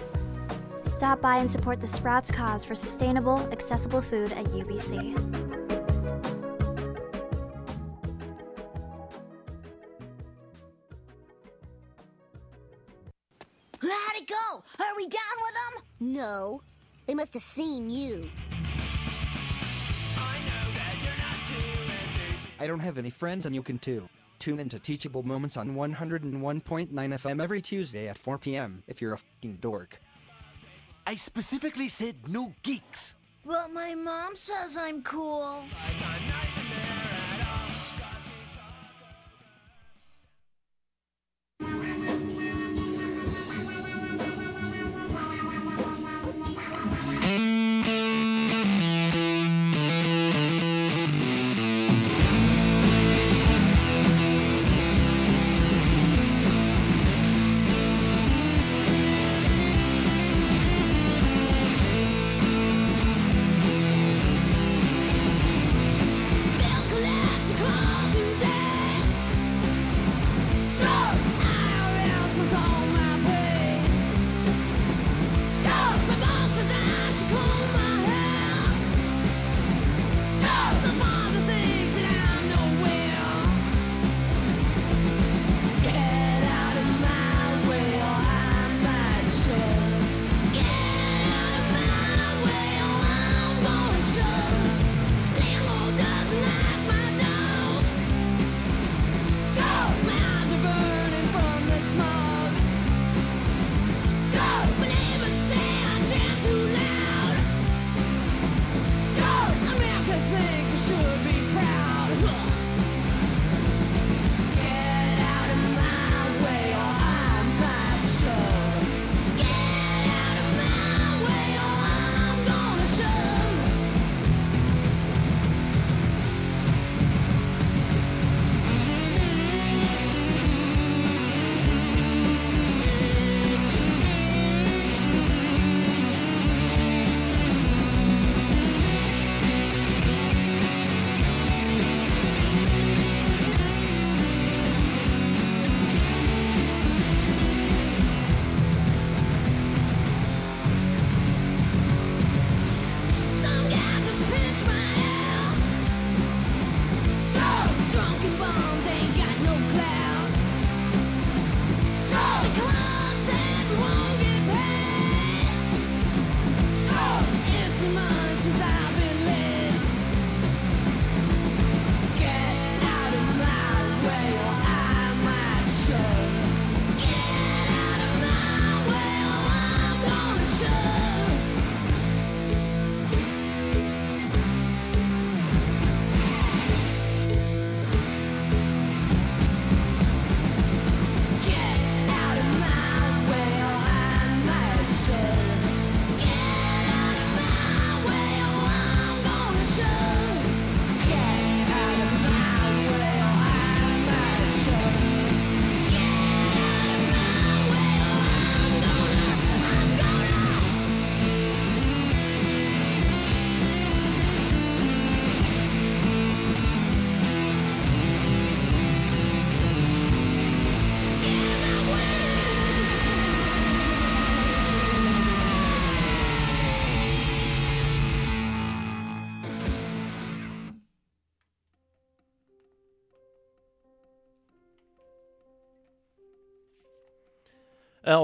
Stop 0.95 1.19
by 1.19 1.39
and 1.39 1.51
support 1.51 1.81
the 1.81 1.87
Sprouts 1.87 2.31
cause 2.31 2.63
for 2.63 2.73
sustainable, 2.73 3.39
accessible 3.51 4.01
food 4.01 4.31
at 4.31 4.45
UBC. 4.45 4.95
How'd 13.81 14.15
it 14.15 14.25
go? 14.25 14.63
Are 14.79 14.95
we 14.95 15.07
done 15.07 15.21
with 15.41 15.53
them? 15.53 15.83
No. 15.99 16.61
They 17.07 17.13
must 17.13 17.33
have 17.33 17.43
seen 17.43 17.89
you. 17.89 18.29
I 22.57 22.67
don't 22.67 22.79
have 22.79 22.97
any 22.97 23.09
friends 23.09 23.45
and 23.45 23.53
you 23.53 23.61
can 23.61 23.79
too. 23.79 24.07
Tune 24.39 24.61
into 24.61 24.79
Teachable 24.79 25.23
Moments 25.23 25.57
on 25.57 25.75
101.9 25.75 26.89
FM 26.89 27.43
every 27.43 27.59
Tuesday 27.59 28.07
at 28.07 28.17
4 28.17 28.37
p.m. 28.37 28.81
if 28.87 29.01
you're 29.01 29.15
a 29.15 29.17
fucking 29.17 29.57
dork. 29.59 29.99
I 31.07 31.15
specifically 31.15 31.87
said 31.87 32.15
no 32.27 32.53
geeks. 32.63 33.13
But 33.45 33.71
my 33.71 33.93
mom 33.93 34.35
says 34.35 34.75
I'm 34.75 35.03
cool. 35.03 35.63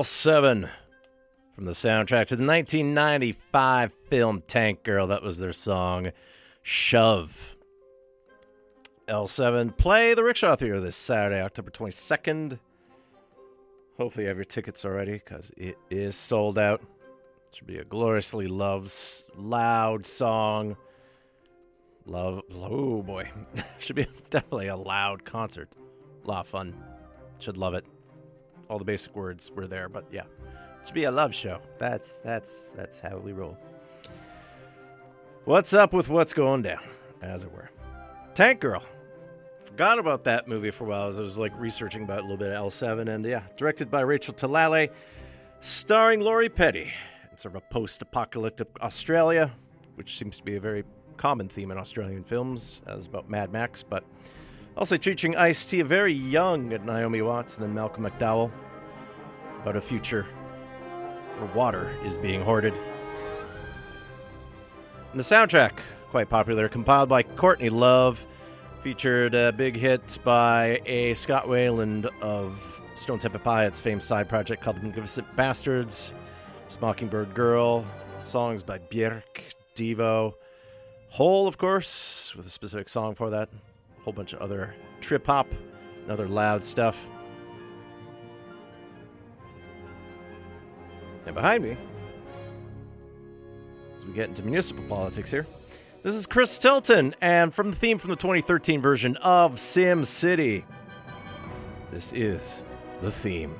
L7 0.01 0.67
from 1.53 1.65
the 1.65 1.73
soundtrack 1.73 2.25
to 2.25 2.35
the 2.35 2.43
1995 2.43 3.93
film 4.07 4.41
Tank 4.47 4.81
Girl. 4.81 5.05
That 5.05 5.21
was 5.21 5.37
their 5.37 5.53
song 5.53 6.09
Shove. 6.63 7.55
L7 9.07 9.77
play 9.77 10.15
the 10.15 10.23
Rickshaw 10.23 10.55
Theater 10.55 10.79
this 10.79 10.95
Saturday, 10.95 11.39
October 11.39 11.69
22nd. 11.69 12.57
Hopefully, 13.99 14.23
you 14.23 14.29
have 14.29 14.37
your 14.37 14.43
tickets 14.43 14.83
already 14.85 15.13
because 15.13 15.51
it 15.55 15.77
is 15.91 16.15
sold 16.15 16.57
out. 16.57 16.81
It 16.81 17.55
should 17.57 17.67
be 17.67 17.77
a 17.77 17.85
gloriously 17.85 18.47
loved, 18.47 18.91
loud 19.35 20.07
song. 20.07 20.77
Love, 22.07 22.41
oh 22.51 23.03
boy, 23.03 23.29
should 23.77 23.97
be 23.97 24.07
definitely 24.31 24.69
a 24.69 24.75
loud 24.75 25.25
concert. 25.25 25.69
A 26.25 26.27
lot 26.27 26.39
of 26.39 26.47
fun. 26.47 26.75
Should 27.37 27.57
love 27.57 27.75
it. 27.75 27.85
All 28.71 28.79
the 28.79 28.85
basic 28.85 29.13
words 29.13 29.51
were 29.53 29.67
there, 29.67 29.89
but 29.89 30.05
yeah, 30.13 30.21
it 30.21 30.85
should 30.85 30.93
be 30.93 31.03
a 31.03 31.11
love 31.11 31.35
show. 31.35 31.59
That's 31.77 32.19
that's 32.19 32.71
that's 32.71 33.01
how 33.01 33.17
we 33.17 33.33
roll. 33.33 33.57
What's 35.43 35.73
up 35.73 35.91
with 35.91 36.07
what's 36.07 36.31
going 36.31 36.61
down, 36.61 36.79
as 37.21 37.43
it 37.43 37.51
were? 37.51 37.69
Tank 38.33 38.61
Girl. 38.61 38.81
Forgot 39.65 39.99
about 39.99 40.23
that 40.23 40.47
movie 40.47 40.71
for 40.71 40.85
a 40.85 40.87
while 40.87 41.09
as 41.09 41.19
I 41.19 41.21
was 41.21 41.37
like 41.37 41.51
researching 41.59 42.03
about 42.03 42.19
a 42.19 42.21
little 42.21 42.37
bit 42.37 42.53
of 42.53 42.65
L7, 42.65 43.13
and 43.13 43.25
yeah, 43.25 43.43
directed 43.57 43.91
by 43.91 44.01
Rachel 44.01 44.33
Talalay, 44.33 44.89
starring 45.59 46.21
Lori 46.21 46.47
Petty. 46.47 46.93
It's 47.33 47.43
sort 47.43 47.55
of 47.55 47.63
a 47.63 47.73
post-apocalyptic 47.73 48.69
Australia, 48.79 49.51
which 49.95 50.17
seems 50.17 50.37
to 50.37 50.43
be 50.43 50.55
a 50.55 50.61
very 50.61 50.85
common 51.17 51.49
theme 51.49 51.71
in 51.71 51.77
Australian 51.77 52.23
films, 52.23 52.79
as 52.87 53.05
about 53.05 53.29
Mad 53.29 53.51
Max, 53.51 53.83
but 53.83 54.05
also 54.77 54.97
featuring 54.97 55.35
Ice 55.35 55.65
T, 55.65 55.79
a 55.79 55.85
very 55.85 56.13
young 56.13 56.69
Naomi 56.69 57.21
Watts, 57.21 57.57
and 57.57 57.63
then 57.63 57.73
Malcolm 57.73 58.03
McDowell, 58.05 58.51
about 59.61 59.75
a 59.75 59.81
future 59.81 60.25
where 61.37 61.53
water 61.53 61.93
is 62.05 62.17
being 62.17 62.41
hoarded. 62.41 62.73
And 65.11 65.19
the 65.19 65.23
soundtrack, 65.23 65.79
quite 66.09 66.29
popular, 66.29 66.69
compiled 66.69 67.09
by 67.09 67.23
Courtney 67.23 67.69
Love, 67.69 68.25
featured 68.81 69.33
big 69.57 69.75
hits 69.75 70.17
by 70.17 70.81
a 70.85 71.13
Scott 71.13 71.45
Weiland 71.45 72.05
of 72.21 72.81
Stone 72.95 73.19
Temple 73.19 73.41
Pilots' 73.41 73.81
famous 73.81 74.05
side 74.05 74.27
project 74.27 74.63
called 74.63 74.77
The 74.77 74.83
Magnificent 74.83 75.35
Bastards, 75.35 76.13
Mockingbird 76.79 77.33
Girl, 77.33 77.85
songs 78.19 78.63
by 78.63 78.79
Björk, 78.79 79.41
Devo, 79.75 80.33
Hole, 81.09 81.47
of 81.47 81.57
course, 81.57 82.33
with 82.35 82.45
a 82.45 82.49
specific 82.49 82.87
song 82.87 83.13
for 83.15 83.29
that, 83.29 83.49
whole 84.03 84.13
bunch 84.13 84.33
of 84.33 84.41
other 84.41 84.75
trip 84.99 85.25
hop 85.25 85.47
and 86.01 86.11
other 86.11 86.27
loud 86.27 86.63
stuff. 86.63 87.07
And 91.25 91.35
behind 91.35 91.63
me, 91.63 91.77
as 93.99 94.05
we 94.05 94.13
get 94.13 94.29
into 94.29 94.43
municipal 94.43 94.83
politics 94.85 95.29
here, 95.29 95.45
this 96.03 96.15
is 96.15 96.25
Chris 96.25 96.57
Tilton, 96.57 97.13
and 97.21 97.53
from 97.53 97.69
the 97.69 97.77
theme 97.77 97.99
from 97.99 98.09
the 98.09 98.15
2013 98.15 98.81
version 98.81 99.15
of 99.17 99.59
Sim 99.59 100.03
City, 100.03 100.65
this 101.91 102.11
is 102.11 102.63
the 103.01 103.11
theme. 103.11 103.53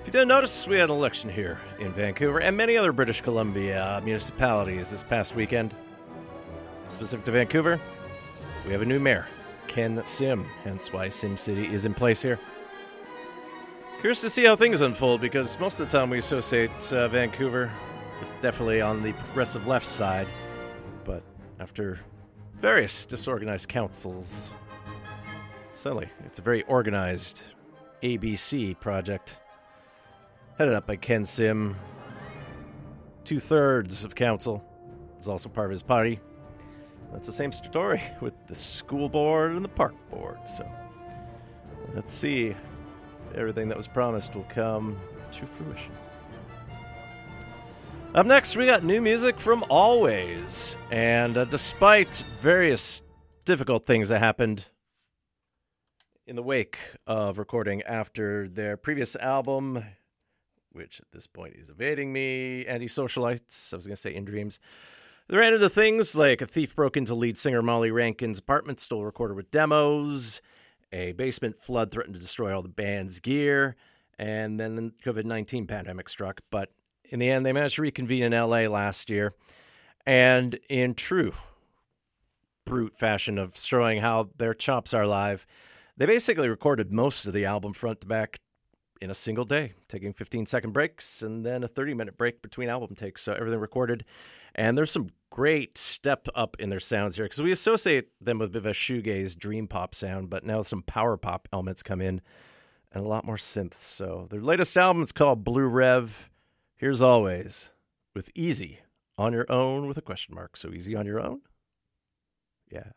If 0.00 0.06
you 0.06 0.12
didn't 0.12 0.28
notice, 0.28 0.68
we 0.68 0.76
had 0.76 0.90
an 0.90 0.96
election 0.96 1.30
here 1.30 1.60
in 1.80 1.92
Vancouver 1.92 2.40
and 2.40 2.56
many 2.56 2.76
other 2.76 2.92
British 2.92 3.20
Columbia 3.20 4.00
municipalities 4.04 4.90
this 4.90 5.02
past 5.02 5.34
weekend. 5.34 5.74
Specific 6.88 7.24
to 7.24 7.32
Vancouver, 7.32 7.80
we 8.66 8.72
have 8.72 8.82
a 8.82 8.86
new 8.86 9.00
mayor, 9.00 9.26
Ken 9.66 10.02
Sim, 10.04 10.46
hence 10.64 10.92
why 10.92 11.08
Sim 11.08 11.36
City 11.36 11.72
is 11.72 11.84
in 11.84 11.94
place 11.94 12.22
here. 12.22 12.38
Curious 14.00 14.20
to 14.20 14.30
see 14.30 14.44
how 14.44 14.56
things 14.56 14.80
unfold 14.80 15.20
because 15.20 15.58
most 15.60 15.78
of 15.78 15.88
the 15.88 15.98
time 15.98 16.10
we 16.10 16.18
associate 16.18 16.70
uh, 16.92 17.08
Vancouver 17.08 17.70
definitely 18.40 18.80
on 18.80 19.02
the 19.02 19.12
progressive 19.12 19.66
left 19.66 19.86
side, 19.86 20.26
but 21.04 21.22
after 21.60 22.00
various 22.60 23.06
disorganized 23.06 23.68
councils, 23.68 24.50
suddenly 25.74 26.08
it's 26.26 26.38
a 26.38 26.42
very 26.42 26.62
organized 26.64 27.42
ABC 28.02 28.78
project 28.80 29.38
headed 30.58 30.74
up 30.74 30.86
by 30.86 30.96
Ken 30.96 31.24
Sim. 31.24 31.76
Two 33.24 33.38
thirds 33.38 34.04
of 34.04 34.14
council 34.14 34.64
is 35.18 35.28
also 35.28 35.48
part 35.48 35.66
of 35.66 35.72
his 35.72 35.82
party. 35.82 36.20
That's 37.12 37.26
the 37.26 37.32
same 37.32 37.52
story 37.52 38.02
with 38.20 38.34
the 38.46 38.54
school 38.54 39.08
board 39.08 39.52
and 39.52 39.64
the 39.64 39.68
park 39.68 39.94
board. 40.10 40.38
So 40.46 40.68
let's 41.94 42.12
see 42.12 42.48
if 42.48 42.56
everything 43.34 43.68
that 43.68 43.76
was 43.76 43.86
promised 43.86 44.34
will 44.34 44.46
come 44.48 44.98
to 45.32 45.46
fruition. 45.46 45.92
Up 48.14 48.26
next, 48.26 48.56
we 48.56 48.66
got 48.66 48.84
new 48.84 49.00
music 49.00 49.40
from 49.40 49.62
Alvvays. 49.70 50.76
And 50.90 51.38
uh, 51.38 51.46
despite 51.46 52.22
various 52.42 53.02
difficult 53.44 53.86
things 53.86 54.10
that 54.10 54.18
happened 54.18 54.66
in 56.26 56.36
the 56.36 56.42
wake 56.42 56.78
of 57.06 57.38
recording 57.38 57.82
after 57.82 58.48
their 58.48 58.76
previous 58.76 59.16
album, 59.16 59.82
which 60.72 61.00
at 61.00 61.10
this 61.12 61.26
point 61.26 61.56
is 61.56 61.70
evading 61.70 62.12
me, 62.12 62.66
Anti-Socialites, 62.66 63.72
I 63.72 63.76
was 63.76 63.86
going 63.86 63.96
to 63.96 64.00
say 64.00 64.14
In 64.14 64.26
Dreams, 64.26 64.58
they 65.28 65.36
ran 65.36 65.54
into 65.54 65.68
things 65.68 66.14
like 66.14 66.40
a 66.40 66.46
thief 66.46 66.74
broke 66.74 66.96
into 66.96 67.14
lead 67.14 67.38
singer 67.38 67.62
Molly 67.62 67.90
Rankin's 67.90 68.38
apartment, 68.38 68.80
stole 68.80 69.02
a 69.02 69.04
recorder 69.04 69.34
with 69.34 69.50
demos, 69.50 70.40
a 70.92 71.12
basement 71.12 71.58
flood 71.60 71.90
threatened 71.90 72.14
to 72.14 72.20
destroy 72.20 72.54
all 72.54 72.62
the 72.62 72.68
band's 72.68 73.20
gear, 73.20 73.76
and 74.18 74.60
then 74.60 74.76
the 74.76 74.92
COVID 75.04 75.24
19 75.24 75.66
pandemic 75.66 76.08
struck. 76.08 76.40
But 76.50 76.70
in 77.10 77.18
the 77.18 77.30
end, 77.30 77.46
they 77.46 77.52
managed 77.52 77.76
to 77.76 77.82
reconvene 77.82 78.22
in 78.22 78.32
LA 78.32 78.68
last 78.68 79.10
year. 79.10 79.34
And 80.06 80.58
in 80.68 80.94
true 80.94 81.32
brute 82.64 82.96
fashion 82.96 83.38
of 83.38 83.56
showing 83.56 84.00
how 84.00 84.30
their 84.38 84.54
chops 84.54 84.94
are 84.94 85.06
live, 85.06 85.46
they 85.96 86.06
basically 86.06 86.48
recorded 86.48 86.92
most 86.92 87.26
of 87.26 87.32
the 87.32 87.44
album 87.44 87.72
front 87.72 88.00
to 88.00 88.06
back 88.06 88.40
in 89.00 89.10
a 89.10 89.14
single 89.14 89.44
day, 89.44 89.74
taking 89.88 90.12
15 90.12 90.46
second 90.46 90.72
breaks 90.72 91.22
and 91.22 91.44
then 91.44 91.64
a 91.64 91.68
30 91.68 91.94
minute 91.94 92.16
break 92.16 92.40
between 92.40 92.68
album 92.68 92.94
takes. 92.94 93.22
So 93.22 93.32
everything 93.34 93.58
recorded. 93.58 94.04
And 94.54 94.76
there's 94.76 94.90
some 94.90 95.10
great 95.30 95.78
step 95.78 96.28
up 96.34 96.56
in 96.58 96.68
their 96.68 96.80
sounds 96.80 97.16
here 97.16 97.24
because 97.24 97.40
we 97.40 97.52
associate 97.52 98.08
them 98.20 98.38
with 98.38 98.50
a 98.50 98.52
bit 98.52 98.58
of 98.58 98.66
a 98.66 98.70
shoegaze 98.70 99.36
dream 99.36 99.66
pop 99.66 99.94
sound, 99.94 100.28
but 100.28 100.44
now 100.44 100.62
some 100.62 100.82
power 100.82 101.16
pop 101.16 101.48
elements 101.52 101.82
come 101.82 102.00
in 102.00 102.20
and 102.92 103.04
a 103.04 103.08
lot 103.08 103.24
more 103.24 103.36
synth. 103.36 103.80
So 103.80 104.26
their 104.30 104.42
latest 104.42 104.76
album 104.76 105.02
is 105.02 105.12
called 105.12 105.44
Blue 105.44 105.66
Rev. 105.66 106.30
Here's 106.76 107.00
Alvvays 107.00 107.70
with 108.14 108.30
Easy 108.34 108.80
on 109.16 109.32
your 109.32 109.50
own 109.50 109.86
with 109.86 109.96
a 109.96 110.02
question 110.02 110.34
mark. 110.34 110.56
So 110.56 110.70
easy 110.70 110.94
on 110.94 111.06
your 111.06 111.20
own? 111.20 111.40
Yeah. 112.70 112.90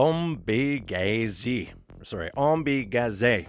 Ombiigizi. 0.00 1.68
Sorry, 2.04 2.30
Ombigaze. 2.34 3.46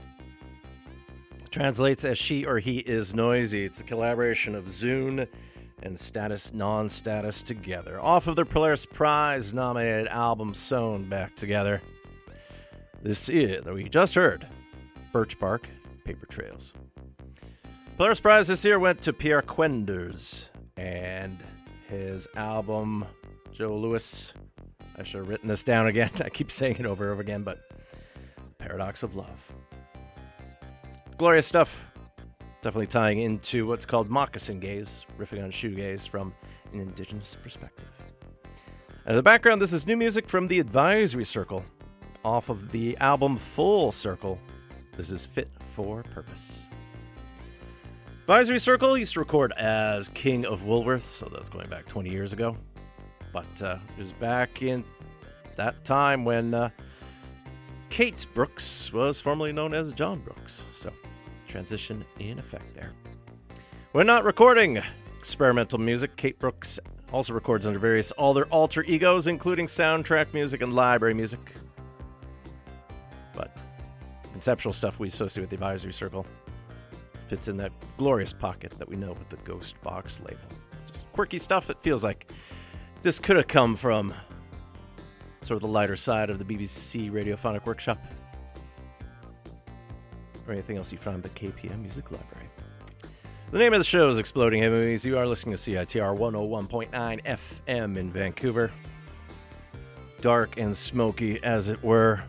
Translates 1.50 2.04
as 2.04 2.18
she 2.18 2.46
or 2.46 2.60
he 2.60 2.80
is 2.80 3.14
noisy. 3.14 3.64
It's 3.64 3.80
a 3.80 3.86
collaboration 3.86 4.56
of 4.56 4.70
Zoon 4.70 5.28
and 5.82 5.98
Status 5.98 6.54
Non 6.54 6.90
Status 6.90 7.42
together. 7.42 8.02
Off 8.02 8.28
of 8.28 8.36
their 8.36 8.44
Polaris 8.44 8.86
Prize 8.86 9.54
nominated 9.54 10.08
album 10.10 10.54
Sewn 10.54 11.08
Back 11.08 11.38
Together. 11.38 11.82
This 13.02 13.30
is, 13.30 13.64
that 13.64 13.74
we 13.74 13.88
just 13.88 14.14
heard, 14.16 14.46
Birch 15.14 15.40
Bark 15.40 15.70
Paper 16.04 16.26
Trails. 16.26 16.74
Polaris 17.96 18.20
Prize 18.20 18.50
this 18.50 18.66
year 18.66 18.78
went 18.78 19.02
to 19.04 19.14
Pierre 19.14 19.42
Kwenders 19.42 20.50
and 20.76 21.42
his 21.88 22.28
album 22.36 23.06
Joe 23.54 23.78
Lewis. 23.78 24.34
I 25.02 25.04
should 25.04 25.18
have 25.22 25.30
written 25.30 25.48
this 25.48 25.64
down 25.64 25.88
again. 25.88 26.12
I 26.24 26.30
keep 26.30 26.52
saying 26.52 26.76
it 26.78 26.86
over 26.86 27.06
and 27.06 27.14
over 27.14 27.22
again, 27.22 27.42
but 27.42 27.60
Paradox 28.60 29.02
of 29.02 29.16
Love. 29.16 29.52
Glorious 31.18 31.48
stuff. 31.48 31.86
Definitely 32.62 32.86
tying 32.86 33.20
into 33.20 33.66
what's 33.66 33.84
called 33.84 34.12
moccasin 34.12 34.60
gaze, 34.60 35.08
riffing 35.18 35.44
on 35.44 35.50
shoegaze 35.50 36.08
from 36.08 36.36
an 36.72 36.80
indigenous 36.80 37.36
perspective. 37.42 37.88
And 39.06 39.14
in 39.14 39.16
the 39.16 39.24
background, 39.24 39.60
this 39.60 39.74
is 39.74 39.88
new 39.88 39.98
music 39.98 40.30
from 40.30 40.48
the 40.48 40.60
Advisory 40.60 41.26
Circle 41.26 41.66
off 42.24 42.50
of 42.50 42.72
the 42.72 42.96
album 43.00 43.38
Full 43.38 43.92
Circle. 43.92 44.38
This 44.96 45.10
is 45.10 45.26
Fit 45.26 45.50
for 45.76 46.04
Purpose. 46.04 46.68
Advisory 48.20 48.60
Circle 48.60 49.00
used 49.00 49.14
to 49.14 49.20
record 49.20 49.52
as 49.54 50.10
King 50.10 50.46
of 50.46 50.66
Woolworth, 50.66 51.08
so 51.08 51.28
that's 51.34 51.50
going 51.50 51.70
back 51.70 51.88
20 51.88 52.12
years 52.12 52.34
ago. 52.34 52.56
But 53.32 53.62
uh, 53.62 53.78
it 53.96 54.00
was 54.00 54.14
back 54.14 54.62
in 54.62 54.84
that 55.56 55.84
time 55.84 56.26
when 56.26 56.54
uh, 56.54 56.70
Kate 57.90 58.26
Brooks 58.34 58.92
was 58.92 59.20
formerly 59.20 59.52
known 59.52 59.74
as 59.74 59.94
John 59.94 60.20
Brooks. 60.20 60.66
So, 60.74 60.92
transition 61.48 62.06
in 62.20 62.40
effect 62.40 62.74
there. 62.76 62.92
We're 63.94 64.04
not 64.04 64.24
recording 64.24 64.82
experimental 65.20 65.78
music, 65.78 66.16
Kate 66.16 66.40
Brooks 66.40 66.80
also 67.12 67.34
records 67.34 67.68
under 67.68 67.78
various 67.78 68.12
other 68.18 68.46
alter 68.46 68.84
egos, 68.84 69.28
including 69.28 69.68
soundtrack 69.68 70.34
music 70.34 70.62
and 70.62 70.74
library 70.74 71.14
music. 71.14 71.40
But 73.36 73.62
conceptual 74.32 74.74
stuff 74.74 74.98
we 74.98 75.10
associate 75.10 75.42
with 75.42 75.50
the 75.50 75.56
Advisory 75.56 75.94
Circle 75.94 76.26
fits 77.28 77.48
in 77.48 77.58
that 77.58 77.72
glorious 77.98 78.34
pocket 78.34 78.72
that 78.72 78.88
we 78.88 78.96
know 78.96 79.10
with 79.10 79.30
the 79.30 79.38
Ghost 79.38 79.80
Box 79.82 80.20
label. 80.22 80.40
Just 80.92 81.12
quirky 81.12 81.38
stuff. 81.38 81.70
It 81.70 81.78
feels 81.82 82.04
like 82.04 82.32
this 83.02 83.20
could 83.20 83.36
have 83.36 83.48
come 83.48 83.76
from 83.76 84.14
sort 85.42 85.56
of 85.56 85.62
the 85.62 85.68
lighter 85.68 85.96
side 85.96 86.30
of 86.30 86.38
the 86.38 86.46
BBC 86.46 87.12
Radiophonic 87.12 87.66
Workshop. 87.66 88.00
Or 90.48 90.54
anything 90.54 90.78
else 90.78 90.92
you 90.92 90.98
find 90.98 91.24
at 91.24 91.36
the 91.36 91.52
KPM 91.52 91.82
Music 91.82 92.12
Library. 92.12 92.48
The 93.52 93.58
name 93.58 93.74
of 93.74 93.80
the 93.80 93.86
show 93.86 94.08
is 94.08 94.18
Exploding 94.18 94.62
Head 94.62 94.72
Movies. 94.72 95.06
You 95.06 95.18
are 95.18 95.28
listening 95.28 95.56
to 95.56 95.62
CITR 95.62 96.18
101.9 96.18 97.24
FM 97.26 97.98
in 97.98 98.12
Vancouver. 98.12 98.72
Dark 100.22 100.58
and 100.58 100.76
smoky, 100.76 101.44
as 101.44 101.68
it 101.68 101.84
were. 101.84 102.24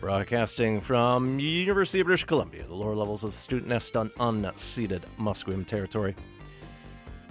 Broadcasting 0.00 0.80
from 0.80 1.38
University 1.38 2.00
of 2.00 2.06
British 2.06 2.24
Columbia, 2.24 2.64
the 2.66 2.74
lower 2.74 2.94
levels 2.94 3.22
of 3.22 3.34
student 3.34 3.68
nest 3.68 3.96
on 3.96 4.08
unceded 4.18 5.02
Musqueam 5.18 5.66
territory. 5.66 6.16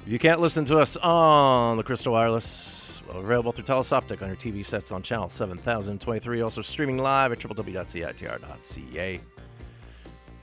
If 0.10 0.14
you 0.14 0.18
can't 0.18 0.42
listen 0.42 0.66
to 0.66 0.80
us 0.80 0.98
on 0.98 1.78
the 1.78 1.84
Crystal 1.84 2.14
Wireless, 2.14 3.04
available 3.10 3.52
through 3.52 3.66
Telus 3.66 3.92
Optik 3.92 4.24
on 4.24 4.28
your 4.28 4.38
TV 4.38 4.66
sets 4.66 4.92
on 4.92 5.04
channel 5.04 5.30
7023. 5.30 6.42
Also 6.42 6.64
streaming 6.64 6.98
live 6.98 7.32
at 7.32 7.38
www.citr.ca. 7.38 9.20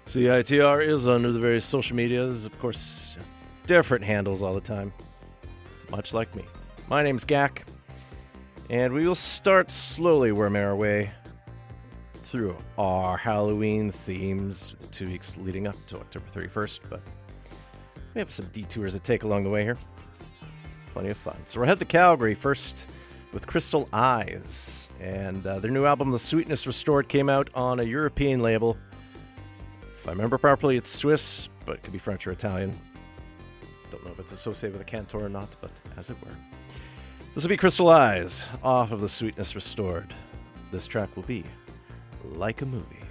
CITR 0.06 0.86
is 0.86 1.08
under 1.08 1.32
the 1.32 1.40
various 1.40 1.64
social 1.64 1.96
medias, 1.96 2.46
of 2.46 2.56
course, 2.60 3.18
different 3.66 4.04
handles 4.04 4.40
all 4.40 4.54
the 4.54 4.60
time, 4.60 4.92
much 5.90 6.14
like 6.14 6.32
me. 6.36 6.44
My 6.88 7.02
name's 7.02 7.24
Gak, 7.24 7.64
and 8.70 8.92
we 8.94 9.04
will 9.04 9.16
start 9.16 9.72
slowly 9.72 10.30
worming 10.30 10.62
our 10.62 10.76
way 10.76 11.10
through 12.14 12.56
our 12.78 13.16
Halloween 13.16 13.90
themes 13.90 14.76
the 14.78 14.86
two 14.86 15.08
weeks 15.08 15.36
leading 15.38 15.66
up 15.66 15.74
to 15.86 15.96
October 15.96 16.26
31st, 16.36 16.80
but 16.88 17.00
we 18.16 18.20
have 18.20 18.32
some 18.32 18.46
detours 18.46 18.94
to 18.94 18.98
take 18.98 19.24
along 19.24 19.44
the 19.44 19.50
way 19.50 19.62
here. 19.62 19.76
Plenty 20.94 21.10
of 21.10 21.18
fun. 21.18 21.36
So 21.44 21.60
we're 21.60 21.66
head 21.66 21.78
to 21.80 21.84
Calgary 21.84 22.34
first 22.34 22.86
with 23.34 23.46
Crystal 23.46 23.86
Eyes. 23.92 24.88
And 25.02 25.46
uh, 25.46 25.58
their 25.58 25.70
new 25.70 25.84
album, 25.84 26.10
The 26.10 26.18
Sweetness 26.18 26.66
Restored, 26.66 27.08
came 27.08 27.28
out 27.28 27.50
on 27.54 27.78
a 27.78 27.82
European 27.82 28.40
label. 28.40 28.78
If 29.82 30.08
I 30.08 30.12
remember 30.12 30.38
properly, 30.38 30.78
it's 30.78 30.90
Swiss, 30.90 31.50
but 31.66 31.74
it 31.74 31.82
could 31.82 31.92
be 31.92 31.98
French 31.98 32.26
or 32.26 32.32
Italian. 32.32 32.72
Don't 33.90 34.02
know 34.02 34.12
if 34.12 34.18
it's 34.18 34.32
associated 34.32 34.78
with 34.78 34.88
a 34.88 34.90
cantor 34.90 35.22
or 35.22 35.28
not, 35.28 35.54
but 35.60 35.70
as 35.98 36.08
it 36.08 36.16
were. 36.24 36.32
This 37.34 37.44
will 37.44 37.50
be 37.50 37.58
Crystal 37.58 37.90
Eyes 37.90 38.46
off 38.62 38.92
of 38.92 39.02
The 39.02 39.10
Sweetness 39.10 39.54
Restored. 39.54 40.14
This 40.72 40.86
track 40.86 41.14
will 41.16 41.24
be 41.24 41.44
Like 42.24 42.62
a 42.62 42.66
Movie. 42.66 43.05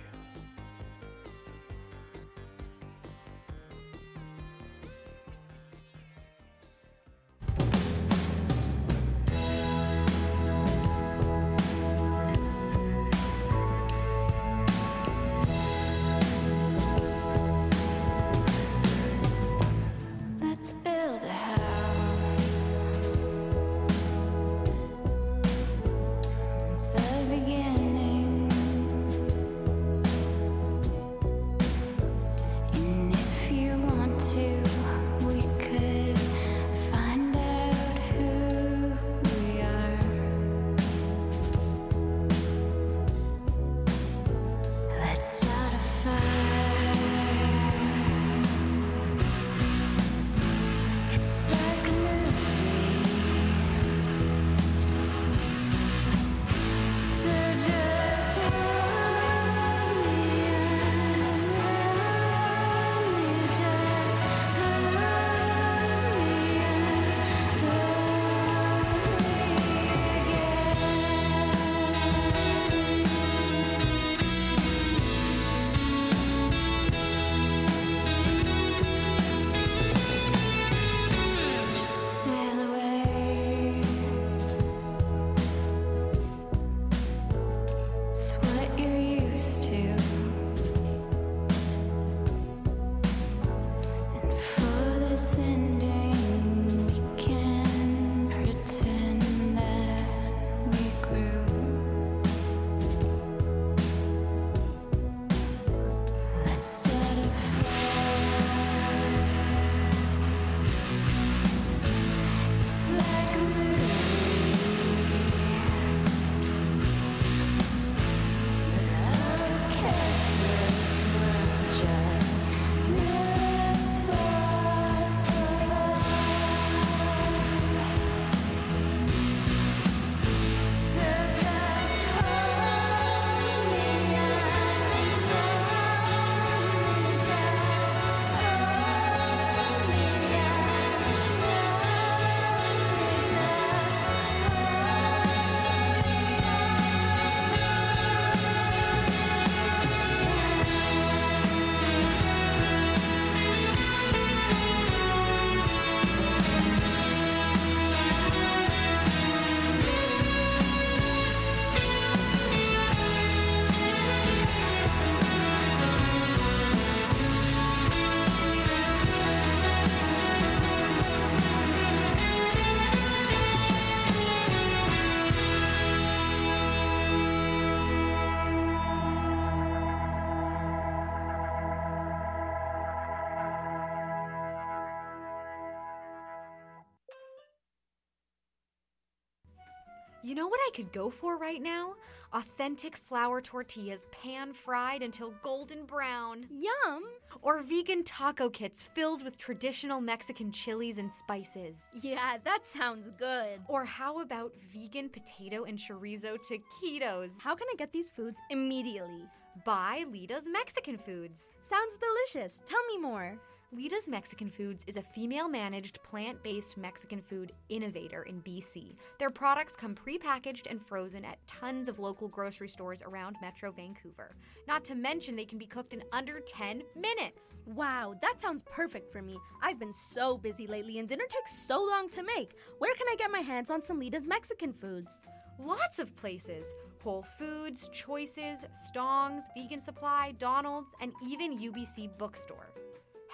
You 190.35 190.41
know 190.41 190.49
what 190.49 190.59
I 190.67 190.71
could 190.75 190.91
go 190.91 191.09
for 191.09 191.37
right 191.37 191.61
now? 191.61 191.95
Authentic 192.33 192.97
flour 192.97 193.39
tortillas 193.39 194.05
pan 194.11 194.51
fried 194.51 195.01
until 195.01 195.33
golden 195.41 195.85
brown. 195.85 196.45
Yum! 196.51 197.05
Or 197.41 197.61
vegan 197.61 198.03
taco 198.03 198.49
kits 198.49 198.83
filled 198.83 199.23
with 199.23 199.37
traditional 199.37 200.01
Mexican 200.01 200.51
chilies 200.51 200.97
and 200.97 201.09
spices. 201.09 201.77
Yeah, 202.01 202.35
that 202.43 202.65
sounds 202.65 203.11
good. 203.17 203.61
Or 203.69 203.85
how 203.85 204.19
about 204.19 204.51
vegan 204.73 205.07
potato 205.07 205.63
and 205.63 205.79
chorizo 205.79 206.37
taquitos? 206.37 207.31
How 207.39 207.55
can 207.55 207.67
I 207.71 207.75
get 207.77 207.93
these 207.93 208.09
foods 208.09 208.41
immediately? 208.49 209.23
Buy 209.63 210.03
Lita's 210.11 210.49
Mexican 210.51 210.97
Foods. 210.97 211.53
Sounds 211.61 211.97
delicious. 211.97 212.61
Tell 212.65 212.85
me 212.87 212.97
more. 212.97 213.39
Lita's 213.75 214.07
Mexican 214.07 214.49
Foods 214.49 214.85
is 214.87 214.95
a 214.95 215.01
female 215.01 215.49
managed 215.49 216.01
plant 216.01 216.41
based 216.43 216.77
Mexican 216.77 217.21
food 217.21 217.51
innovator 217.67 218.23
in 218.23 218.41
BC. 218.41 218.95
Their 219.19 219.29
products 219.29 219.75
come 219.75 219.93
pre-packaged 219.93 220.67
and 220.67 220.81
frozen 220.81 221.25
at 221.25 221.45
tons 221.45 221.89
of 221.89 221.99
local 221.99 222.29
grocery 222.29 222.69
stores 222.69 223.01
around 223.05 223.35
Metro 223.41 223.71
Vancouver. 223.71 224.37
Not 224.65 224.85
to 224.85 224.95
mention, 224.95 225.35
they 225.35 225.43
can 225.43 225.57
be 225.57 225.65
cooked 225.65 225.93
in 225.93 226.03
under 226.13 226.39
10 226.39 226.83
minutes. 226.95 227.47
Wow, 227.65 228.15
that 228.21 228.39
sounds 228.39 228.63
perfect 228.63 229.11
for 229.11 229.21
me. 229.21 229.37
I've 229.61 229.79
been 229.79 229.93
so 229.93 230.37
busy 230.37 230.67
lately 230.67 230.99
and 230.99 231.09
dinner 231.09 231.25
takes 231.27 231.67
so 231.67 231.83
long 231.83 232.07
to 232.11 232.23
make. 232.23 232.53
Where 232.77 232.93
can 232.93 233.07
I 233.09 233.15
get 233.17 233.29
my 233.29 233.39
hands 233.39 233.69
on 233.69 233.81
some 233.81 233.99
Lita's 233.99 234.25
Mexican 234.25 234.71
foods? 234.71 235.25
Lots 235.59 235.99
of 235.99 236.15
places 236.15 236.65
Whole 237.03 237.23
Foods, 237.37 237.89
Choices, 237.93 238.65
Stong's, 238.87 239.43
Vegan 239.55 239.81
Supply, 239.81 240.33
Donald's, 240.39 240.91
and 241.01 241.11
even 241.23 241.59
UBC 241.59 242.17
Bookstore. 242.17 242.74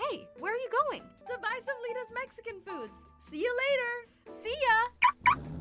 Hey, 0.09 0.27
where 0.39 0.53
are 0.53 0.57
you 0.57 0.69
going? 0.87 1.03
To 1.27 1.37
buy 1.41 1.59
some 1.63 1.75
Lita's 1.87 2.11
Mexican 2.13 2.61
foods. 2.65 3.03
See 3.19 3.39
you 3.39 3.55
later. 3.69 4.41
See 4.43 4.55
ya! 4.67 5.60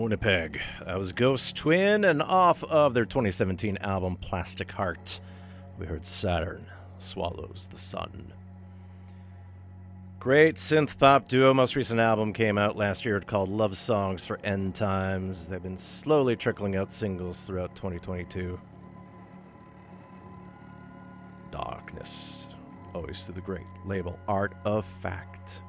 Winnipeg. 0.00 0.60
Uh, 0.80 0.84
that 0.86 0.98
was 0.98 1.12
Ghost 1.12 1.54
Twin, 1.56 2.04
and 2.04 2.22
off 2.22 2.64
of 2.64 2.94
their 2.94 3.04
2017 3.04 3.78
album 3.78 4.16
Plastic 4.16 4.70
Heart, 4.70 5.20
we 5.78 5.86
heard 5.86 6.06
Saturn 6.06 6.66
Swallows 6.98 7.68
the 7.70 7.78
Sun. 7.78 8.32
Great 10.18 10.56
synth 10.56 10.98
pop 10.98 11.28
duo. 11.28 11.54
Most 11.54 11.76
recent 11.76 12.00
album 12.00 12.32
came 12.32 12.58
out 12.58 12.76
last 12.76 13.04
year 13.04 13.20
called 13.20 13.48
Love 13.48 13.76
Songs 13.76 14.26
for 14.26 14.38
End 14.44 14.74
Times. 14.74 15.46
They've 15.46 15.62
been 15.62 15.78
slowly 15.78 16.36
trickling 16.36 16.76
out 16.76 16.92
singles 16.92 17.42
throughout 17.42 17.74
2022. 17.74 18.60
Darkness. 21.50 22.48
Always 22.94 23.24
to 23.26 23.32
the 23.32 23.40
great 23.40 23.66
label 23.86 24.18
Art 24.28 24.54
of 24.64 24.84
Fact. 25.00 25.62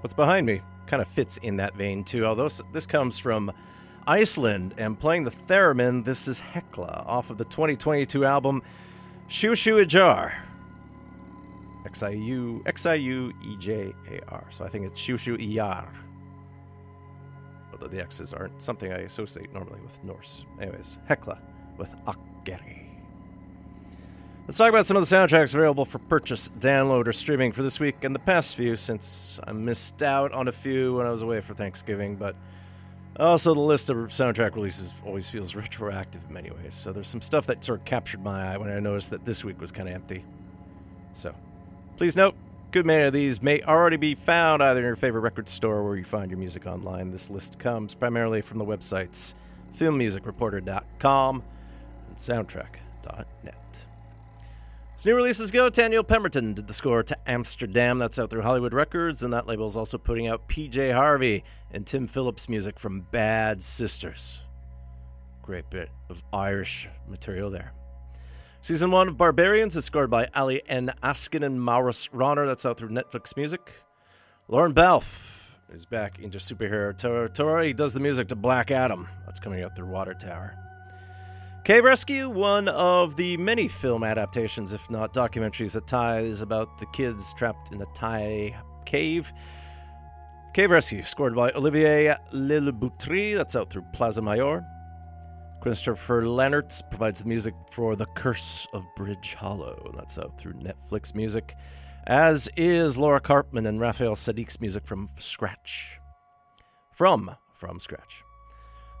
What's 0.00 0.14
behind 0.14 0.46
me 0.46 0.60
kind 0.86 1.02
of 1.02 1.08
fits 1.08 1.36
in 1.38 1.56
that 1.56 1.74
vein 1.74 2.04
too, 2.04 2.26
although 2.26 2.48
this 2.72 2.86
comes 2.86 3.18
from 3.18 3.52
Iceland 4.06 4.74
and 4.76 4.98
playing 4.98 5.24
the 5.24 5.32
theremin, 5.48 6.04
this 6.04 6.28
is 6.28 6.40
Hekla 6.40 7.06
off 7.06 7.30
of 7.30 7.38
the 7.38 7.44
2022 7.44 8.24
album 8.24 8.62
Shoo 9.28 9.54
Shoo 9.54 9.78
Ajar. 9.78 10.34
X 11.86 12.02
I 12.02 12.10
U 12.10 12.62
X 12.66 12.86
I 12.86 12.94
U 12.94 13.32
E 13.42 13.56
J 13.58 13.94
A 14.10 14.20
R. 14.28 14.46
So 14.50 14.64
I 14.64 14.68
think 14.68 14.86
it's 14.86 15.00
Shoo 15.00 15.16
Shoo 15.16 15.36
Iyar. 15.38 15.86
Although 17.72 17.88
the 17.88 18.00
X's 18.00 18.32
aren't 18.32 18.62
something 18.62 18.92
I 18.92 19.00
associate 19.00 19.52
normally 19.52 19.80
with 19.80 20.02
Norse. 20.04 20.44
Anyways, 20.60 20.98
Hekla 21.08 21.38
with 21.76 21.94
Akkeri. 22.06 22.83
Let's 24.46 24.58
talk 24.58 24.68
about 24.68 24.84
some 24.84 24.98
of 24.98 25.08
the 25.08 25.16
soundtracks 25.16 25.54
available 25.54 25.86
for 25.86 25.98
purchase, 26.00 26.50
download, 26.60 27.06
or 27.06 27.14
streaming 27.14 27.50
for 27.50 27.62
this 27.62 27.80
week 27.80 28.04
and 28.04 28.14
the 28.14 28.18
past 28.18 28.56
few, 28.56 28.76
since 28.76 29.40
I 29.42 29.52
missed 29.52 30.02
out 30.02 30.32
on 30.32 30.48
a 30.48 30.52
few 30.52 30.96
when 30.96 31.06
I 31.06 31.10
was 31.10 31.22
away 31.22 31.40
for 31.40 31.54
Thanksgiving. 31.54 32.16
But 32.16 32.36
also, 33.18 33.54
the 33.54 33.60
list 33.60 33.88
of 33.88 33.96
soundtrack 34.08 34.54
releases 34.54 34.92
always 35.06 35.30
feels 35.30 35.54
retroactive 35.54 36.22
in 36.28 36.34
many 36.34 36.50
ways. 36.50 36.74
So 36.74 36.92
there's 36.92 37.08
some 37.08 37.22
stuff 37.22 37.46
that 37.46 37.64
sort 37.64 37.78
of 37.78 37.84
captured 37.86 38.22
my 38.22 38.52
eye 38.52 38.58
when 38.58 38.68
I 38.68 38.80
noticed 38.80 39.08
that 39.10 39.24
this 39.24 39.44
week 39.44 39.58
was 39.62 39.72
kind 39.72 39.88
of 39.88 39.94
empty. 39.94 40.22
So 41.14 41.34
please 41.96 42.14
note, 42.14 42.34
good 42.70 42.84
many 42.84 43.04
of 43.04 43.14
these 43.14 43.40
may 43.40 43.62
already 43.62 43.96
be 43.96 44.14
found 44.14 44.62
either 44.62 44.80
in 44.80 44.84
your 44.84 44.96
favorite 44.96 45.22
record 45.22 45.48
store 45.48 45.76
or 45.76 45.84
where 45.84 45.96
you 45.96 46.04
find 46.04 46.30
your 46.30 46.38
music 46.38 46.66
online. 46.66 47.10
This 47.10 47.30
list 47.30 47.58
comes 47.58 47.94
primarily 47.94 48.42
from 48.42 48.58
the 48.58 48.66
websites 48.66 49.32
filmmusicreporter.com 49.78 51.42
and 52.08 52.16
soundtrack.net. 52.18 53.86
As 54.96 55.04
new 55.04 55.16
releases 55.16 55.50
go, 55.50 55.68
Daniel 55.68 56.04
Pemberton 56.04 56.54
did 56.54 56.68
the 56.68 56.72
score 56.72 57.02
to 57.02 57.28
Amsterdam. 57.28 57.98
That's 57.98 58.18
out 58.18 58.30
through 58.30 58.42
Hollywood 58.42 58.72
Records, 58.72 59.24
and 59.24 59.32
that 59.32 59.46
label 59.46 59.66
is 59.66 59.76
also 59.76 59.98
putting 59.98 60.28
out 60.28 60.48
PJ 60.48 60.94
Harvey 60.94 61.42
and 61.72 61.84
Tim 61.84 62.06
Phillips 62.06 62.48
music 62.48 62.78
from 62.78 63.00
Bad 63.10 63.60
Sisters. 63.60 64.40
Great 65.42 65.68
bit 65.68 65.90
of 66.08 66.22
Irish 66.32 66.88
material 67.08 67.50
there. 67.50 67.72
Season 68.62 68.92
one 68.92 69.08
of 69.08 69.18
Barbarians 69.18 69.76
is 69.76 69.84
scored 69.84 70.10
by 70.10 70.28
Ali 70.34 70.62
N. 70.68 70.92
Askin 71.02 71.42
and 71.42 71.60
Maurice 71.60 72.08
Ronner. 72.12 72.46
That's 72.46 72.64
out 72.64 72.78
through 72.78 72.90
Netflix 72.90 73.36
Music. 73.36 73.72
Lorne 74.46 74.72
Balfe 74.72 75.58
is 75.72 75.84
back 75.84 76.20
into 76.20 76.38
superhero 76.38 76.96
territory. 76.96 77.66
He 77.66 77.72
does 77.72 77.94
the 77.94 78.00
music 78.00 78.28
to 78.28 78.36
Black 78.36 78.70
Adam. 78.70 79.08
That's 79.26 79.40
coming 79.40 79.62
out 79.62 79.74
through 79.74 79.88
Water 79.88 80.14
Tower. 80.14 80.56
Cave 81.64 81.84
Rescue, 81.84 82.28
one 82.28 82.68
of 82.68 83.16
the 83.16 83.38
many 83.38 83.68
film 83.68 84.04
adaptations, 84.04 84.74
if 84.74 84.90
not 84.90 85.14
documentaries, 85.14 85.72
that 85.72 85.86
ties 85.86 86.42
about 86.42 86.76
the 86.78 86.84
kids 86.92 87.32
trapped 87.32 87.72
in 87.72 87.78
the 87.78 87.86
Thai 87.94 88.54
cave. 88.84 89.32
Cave 90.52 90.70
Rescue, 90.70 91.02
scored 91.02 91.34
by 91.34 91.50
Olivier 91.52 92.16
Lilleboutry. 92.34 93.34
That's 93.34 93.56
out 93.56 93.70
through 93.70 93.86
Plaza 93.94 94.20
Mayor. 94.20 94.62
Christopher 95.62 96.24
Lennertz 96.24 96.82
provides 96.90 97.20
the 97.20 97.28
music 97.28 97.54
for 97.70 97.96
The 97.96 98.06
Curse 98.14 98.68
of 98.74 98.84
Bridge 98.94 99.32
Hollow. 99.32 99.90
That's 99.96 100.18
out 100.18 100.38
through 100.38 100.54
Netflix 100.54 101.14
Music, 101.14 101.56
as 102.06 102.46
is 102.58 102.98
Laura 102.98 103.22
Karpman 103.22 103.66
and 103.66 103.80
Raphael 103.80 104.16
Saadiq's 104.16 104.60
music 104.60 104.86
from 104.86 105.08
Scratch. 105.18 105.98
From 106.92 107.34
From 107.54 107.80
Scratch. 107.80 108.23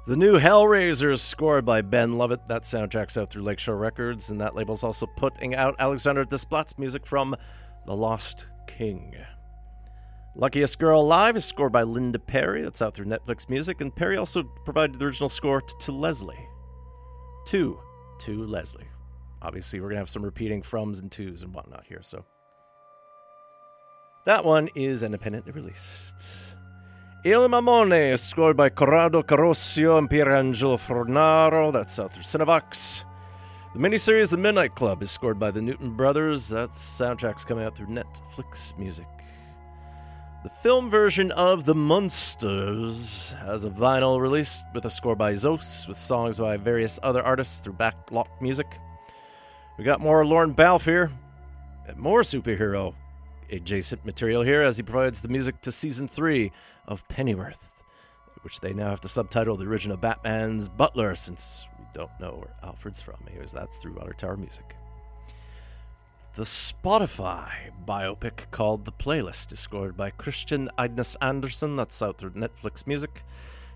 The 0.06 0.16
new 0.16 0.38
Hellraiser 0.38 1.12
is 1.12 1.22
scored 1.22 1.64
by 1.64 1.80
Ben 1.80 2.18
Lovett. 2.18 2.46
That 2.46 2.64
soundtrack's 2.64 3.16
out 3.16 3.30
through 3.30 3.42
Lakeshore 3.42 3.78
Records, 3.78 4.28
and 4.28 4.38
that 4.38 4.54
label's 4.54 4.84
also 4.84 5.06
putting 5.06 5.54
out 5.54 5.76
Alexandre 5.78 6.26
Desplat's 6.26 6.78
music 6.78 7.06
from 7.06 7.34
The 7.86 7.96
Lost 7.96 8.48
King. 8.66 9.14
Luckiest 10.36 10.78
Girl 10.78 11.00
Alive 11.00 11.36
is 11.36 11.46
scored 11.46 11.72
by 11.72 11.84
Linda 11.84 12.18
Perry. 12.18 12.60
That's 12.60 12.82
out 12.82 12.92
through 12.92 13.06
Netflix 13.06 13.48
Music, 13.48 13.80
and 13.80 13.96
Perry 13.96 14.18
also 14.18 14.42
provided 14.66 14.98
the 14.98 15.06
original 15.06 15.30
score 15.30 15.62
to, 15.62 15.74
to 15.78 15.92
Leslie. 15.92 16.48
Two. 17.46 17.80
To 18.20 18.44
Leslie. 18.44 18.88
Obviously, 19.40 19.80
we're 19.80 19.86
going 19.86 19.96
to 19.96 20.00
have 20.00 20.10
some 20.10 20.22
repeating 20.22 20.60
froms 20.60 21.00
and 21.00 21.10
twos 21.10 21.42
and 21.42 21.54
whatnot 21.54 21.86
here, 21.88 22.02
so. 22.02 22.26
That 24.26 24.44
one 24.44 24.68
is 24.74 25.02
independently 25.02 25.52
released. 25.52 26.26
Il 27.26 27.48
Mamone 27.48 28.12
is 28.12 28.20
scored 28.20 28.54
by 28.54 28.68
Corrado 28.68 29.22
Carosio 29.22 29.96
and 29.96 30.10
Pierangelo 30.10 30.76
Fornaro. 30.76 31.72
That's 31.72 31.98
out 31.98 32.12
through 32.12 32.22
Cinevox. 32.22 33.04
The 33.72 33.78
miniseries 33.78 34.28
The 34.28 34.36
Midnight 34.36 34.74
Club 34.74 35.02
is 35.02 35.10
scored 35.10 35.38
by 35.38 35.50
the 35.50 35.62
Newton 35.62 35.96
Brothers. 35.96 36.50
That 36.50 36.72
soundtrack's 36.72 37.46
coming 37.46 37.64
out 37.64 37.74
through 37.74 37.86
Netflix 37.86 38.76
Music. 38.76 39.06
The 40.42 40.50
film 40.50 40.90
version 40.90 41.32
of 41.32 41.64
The 41.64 41.74
Munsters 41.74 43.32
has 43.38 43.64
a 43.64 43.70
vinyl 43.70 44.20
release 44.20 44.62
with 44.74 44.84
a 44.84 44.90
score 44.90 45.16
by 45.16 45.32
Zeuss, 45.32 45.88
with 45.88 45.96
songs 45.96 46.36
by 46.36 46.58
various 46.58 46.98
other 47.02 47.22
artists 47.22 47.60
through 47.60 47.72
Backlot 47.72 48.28
Music. 48.42 48.66
We 49.78 49.84
got 49.84 49.98
more 49.98 50.26
Lorne 50.26 50.52
Balfe 50.52 50.84
here, 50.84 51.10
and 51.88 51.96
more 51.96 52.20
superhero 52.20 52.92
adjacent 53.50 54.04
material 54.04 54.42
here 54.42 54.62
as 54.62 54.76
he 54.76 54.82
provides 54.82 55.22
the 55.22 55.28
music 55.28 55.60
to 55.62 55.72
season 55.72 56.06
three 56.06 56.52
of 56.86 57.06
Pennyworth, 57.08 57.82
which 58.42 58.60
they 58.60 58.72
now 58.72 58.90
have 58.90 59.00
to 59.00 59.08
subtitle 59.08 59.56
the 59.56 59.66
original 59.66 59.96
Batman's 59.96 60.68
Butler 60.68 61.14
since 61.14 61.66
we 61.78 61.84
don't 61.94 62.10
know 62.20 62.36
where 62.40 62.54
Alfred's 62.62 63.00
from. 63.00 63.16
Anyways, 63.28 63.52
that's 63.52 63.78
through 63.78 63.94
Water 63.94 64.12
Tower 64.12 64.36
Music. 64.36 64.76
The 66.36 66.42
Spotify 66.42 67.50
biopic 67.86 68.50
called 68.50 68.84
The 68.84 68.92
Playlist 68.92 69.52
is 69.52 69.60
scored 69.60 69.96
by 69.96 70.10
Kristian 70.10 70.68
Eidnes 70.76 71.14
Andersen. 71.22 71.76
That's 71.76 72.02
out 72.02 72.18
through 72.18 72.32
Netflix 72.32 72.88
Music. 72.88 73.22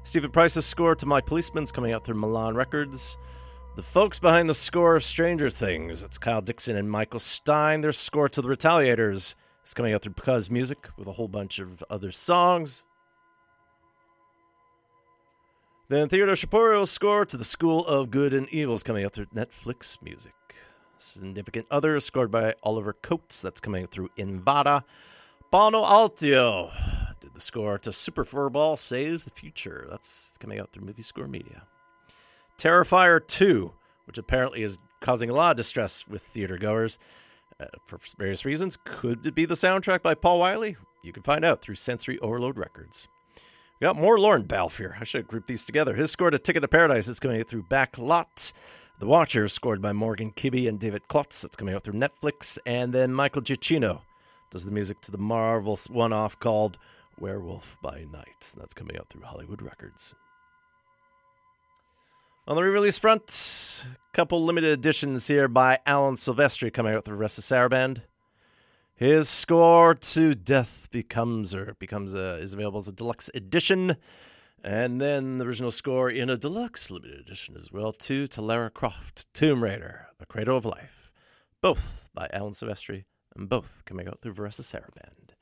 Steven 0.02 0.30
Price's 0.30 0.66
score 0.66 0.96
to 0.96 1.06
My 1.06 1.20
Policeman's 1.20 1.70
coming 1.70 1.92
out 1.92 2.04
through 2.04 2.16
Milan 2.16 2.56
Records. 2.56 3.16
The 3.76 3.82
folks 3.82 4.18
behind 4.18 4.50
the 4.50 4.54
score 4.54 4.96
of 4.96 5.04
Stranger 5.04 5.50
Things, 5.50 6.02
it's 6.02 6.18
Kyle 6.18 6.40
Dixon 6.40 6.76
and 6.76 6.90
Michael 6.90 7.20
Stein. 7.20 7.80
Their 7.80 7.92
score 7.92 8.28
to 8.28 8.42
The 8.42 8.48
Retaliators 8.48 9.36
is 9.64 9.72
coming 9.72 9.94
out 9.94 10.02
through 10.02 10.14
Because 10.14 10.50
Music 10.50 10.88
with 10.96 11.06
a 11.06 11.12
whole 11.12 11.28
bunch 11.28 11.60
of 11.60 11.84
other 11.88 12.10
songs. 12.10 12.82
Then 15.90 16.10
Theodore 16.10 16.34
Shapiro's 16.34 16.90
score 16.90 17.24
to 17.24 17.38
The 17.38 17.46
School 17.46 17.86
of 17.86 18.10
Good 18.10 18.34
and 18.34 18.46
Evil 18.50 18.74
is 18.74 18.82
coming 18.82 19.06
out 19.06 19.14
through 19.14 19.24
Netflix 19.34 19.96
Music. 20.02 20.34
Significant 20.98 21.66
Other 21.70 21.98
scored 21.98 22.30
by 22.30 22.54
Oliver 22.62 22.92
Coates. 22.92 23.40
That's 23.40 23.58
coming 23.58 23.84
out 23.84 23.90
through 23.90 24.10
Invada. 24.18 24.84
Panu 25.50 25.82
Aaltio 25.82 26.70
did 27.20 27.32
the 27.32 27.40
score 27.40 27.78
to 27.78 27.90
Super 27.90 28.26
Furball 28.26 28.76
Saves 28.76 29.24
the 29.24 29.30
Future. 29.30 29.86
That's 29.88 30.34
coming 30.38 30.60
out 30.60 30.72
through 30.72 30.84
Movie 30.84 31.00
Score 31.00 31.26
Media. 31.26 31.62
Terrifier 32.58 33.26
2, 33.26 33.72
which 34.04 34.18
apparently 34.18 34.62
is 34.62 34.76
causing 35.00 35.30
a 35.30 35.34
lot 35.34 35.52
of 35.52 35.56
distress 35.56 36.06
with 36.06 36.20
theater 36.20 36.58
goers 36.58 36.98
uh, 37.58 37.64
for 37.86 37.98
various 38.18 38.44
reasons. 38.44 38.76
Could 38.84 39.24
it 39.24 39.34
be 39.34 39.46
the 39.46 39.54
soundtrack 39.54 40.02
by 40.02 40.12
Paul 40.12 40.40
Wiley? 40.40 40.76
You 41.02 41.14
can 41.14 41.22
find 41.22 41.46
out 41.46 41.62
through 41.62 41.76
Sensory 41.76 42.18
Overload 42.18 42.58
Records. 42.58 43.08
We 43.80 43.84
got 43.84 43.96
more 43.96 44.18
Lorne 44.18 44.42
Balfe. 44.42 44.80
I 45.00 45.04
should 45.04 45.20
have 45.20 45.28
grouped 45.28 45.46
these 45.46 45.64
together. 45.64 45.94
His 45.94 46.10
score 46.10 46.30
to 46.30 46.38
Ticket 46.38 46.62
to 46.62 46.68
Paradise 46.68 47.06
is 47.06 47.20
coming 47.20 47.40
out 47.40 47.48
through 47.48 47.62
Backlot. 47.62 48.52
The 48.98 49.06
Watcher, 49.06 49.46
scored 49.46 49.80
by 49.80 49.92
Morgan 49.92 50.32
Kibby 50.32 50.68
and 50.68 50.80
David 50.80 51.06
Klotz. 51.06 51.42
That's 51.42 51.54
coming 51.54 51.74
out 51.74 51.84
through 51.84 51.94
Netflix. 51.94 52.58
And 52.66 52.92
then 52.92 53.14
Michael 53.14 53.42
Giacchino 53.42 54.00
does 54.50 54.64
the 54.64 54.72
music 54.72 55.00
to 55.02 55.12
the 55.12 55.18
Marvel 55.18 55.78
one 55.90 56.12
off 56.12 56.40
called 56.40 56.76
Werewolf 57.20 57.76
by 57.80 58.04
Night. 58.12 58.52
That's 58.56 58.74
coming 58.74 58.98
out 58.98 59.08
through 59.10 59.22
Hollywood 59.22 59.62
Records. 59.62 60.12
On 62.48 62.56
the 62.56 62.62
re-release 62.62 62.98
front, 62.98 63.84
a 63.86 64.16
couple 64.16 64.44
limited 64.44 64.72
editions 64.72 65.28
here 65.28 65.46
by 65.46 65.78
Alan 65.86 66.16
Silvestri 66.16 66.72
coming 66.72 66.94
out 66.94 67.04
through 67.04 67.18
Varèse 67.18 67.40
Sarabande. 67.40 68.02
His 68.98 69.28
score 69.28 69.94
to 69.94 70.34
Death 70.34 70.88
Becomes 70.90 71.52
Her 71.52 71.76
becomes 71.78 72.16
a, 72.16 72.38
is 72.38 72.52
available 72.52 72.80
as 72.80 72.88
a 72.88 72.92
deluxe 72.92 73.30
edition. 73.32 73.96
And 74.64 75.00
then 75.00 75.38
the 75.38 75.44
original 75.44 75.70
score 75.70 76.10
in 76.10 76.28
a 76.28 76.36
deluxe 76.36 76.90
limited 76.90 77.20
edition 77.20 77.54
as 77.56 77.70
well, 77.70 77.92
too, 77.92 78.26
to 78.26 78.42
Lara 78.42 78.70
Croft, 78.70 79.32
Tomb 79.32 79.62
Raider, 79.62 80.08
The 80.18 80.26
Cradle 80.26 80.56
of 80.56 80.64
Life. 80.64 81.12
Both 81.60 82.08
by 82.12 82.28
Alan 82.32 82.54
Silvestri, 82.54 83.04
and 83.36 83.48
both 83.48 83.84
coming 83.84 84.08
out 84.08 84.18
through 84.20 84.34
Varèse 84.34 84.62
Sarabande. 84.62 85.34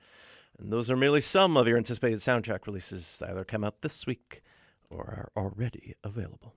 And 0.58 0.70
those 0.70 0.90
are 0.90 0.96
merely 0.96 1.22
some 1.22 1.56
of 1.56 1.66
your 1.66 1.78
anticipated 1.78 2.18
soundtrack 2.18 2.66
releases 2.66 3.20
that 3.20 3.30
either 3.30 3.44
come 3.46 3.64
out 3.64 3.80
this 3.80 4.06
week 4.06 4.42
or 4.90 5.30
are 5.34 5.42
already 5.42 5.94
available. 6.04 6.52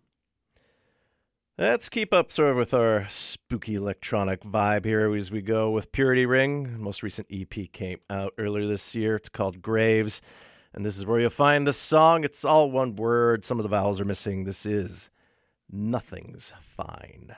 Let's 1.60 1.90
keep 1.90 2.14
up 2.14 2.32
sort 2.32 2.52
of 2.52 2.56
with 2.56 2.74
our 2.74 3.06
spooky 3.10 3.76
electronic 3.76 4.46
vibe 4.46 4.86
here 4.86 5.14
as 5.14 5.30
we 5.30 5.42
go 5.42 5.72
with 5.72 5.92
Purity 5.92 6.26
Ring. 6.26 6.82
Most 6.82 7.04
recent 7.04 7.28
EP 7.30 7.70
came 7.74 8.00
out 8.10 8.34
earlier 8.38 8.66
this 8.66 8.96
year. 8.96 9.18
It's 9.18 9.28
called 9.28 9.62
Graves. 9.62 10.22
And 10.74 10.86
this 10.86 10.98
is 10.98 11.06
where 11.06 11.20
you'll 11.20 11.30
find 11.30 11.68
the 11.68 11.74
song. 11.74 12.24
It's 12.24 12.46
all 12.46 12.72
one 12.72 12.96
word. 12.96 13.44
Some 13.44 13.60
of 13.60 13.64
the 13.64 13.70
vowels 13.70 14.00
are 14.00 14.06
missing. 14.06 14.46
This 14.46 14.66
is 14.66 15.10
Nothing's 15.70 16.54
Fine. 16.62 17.36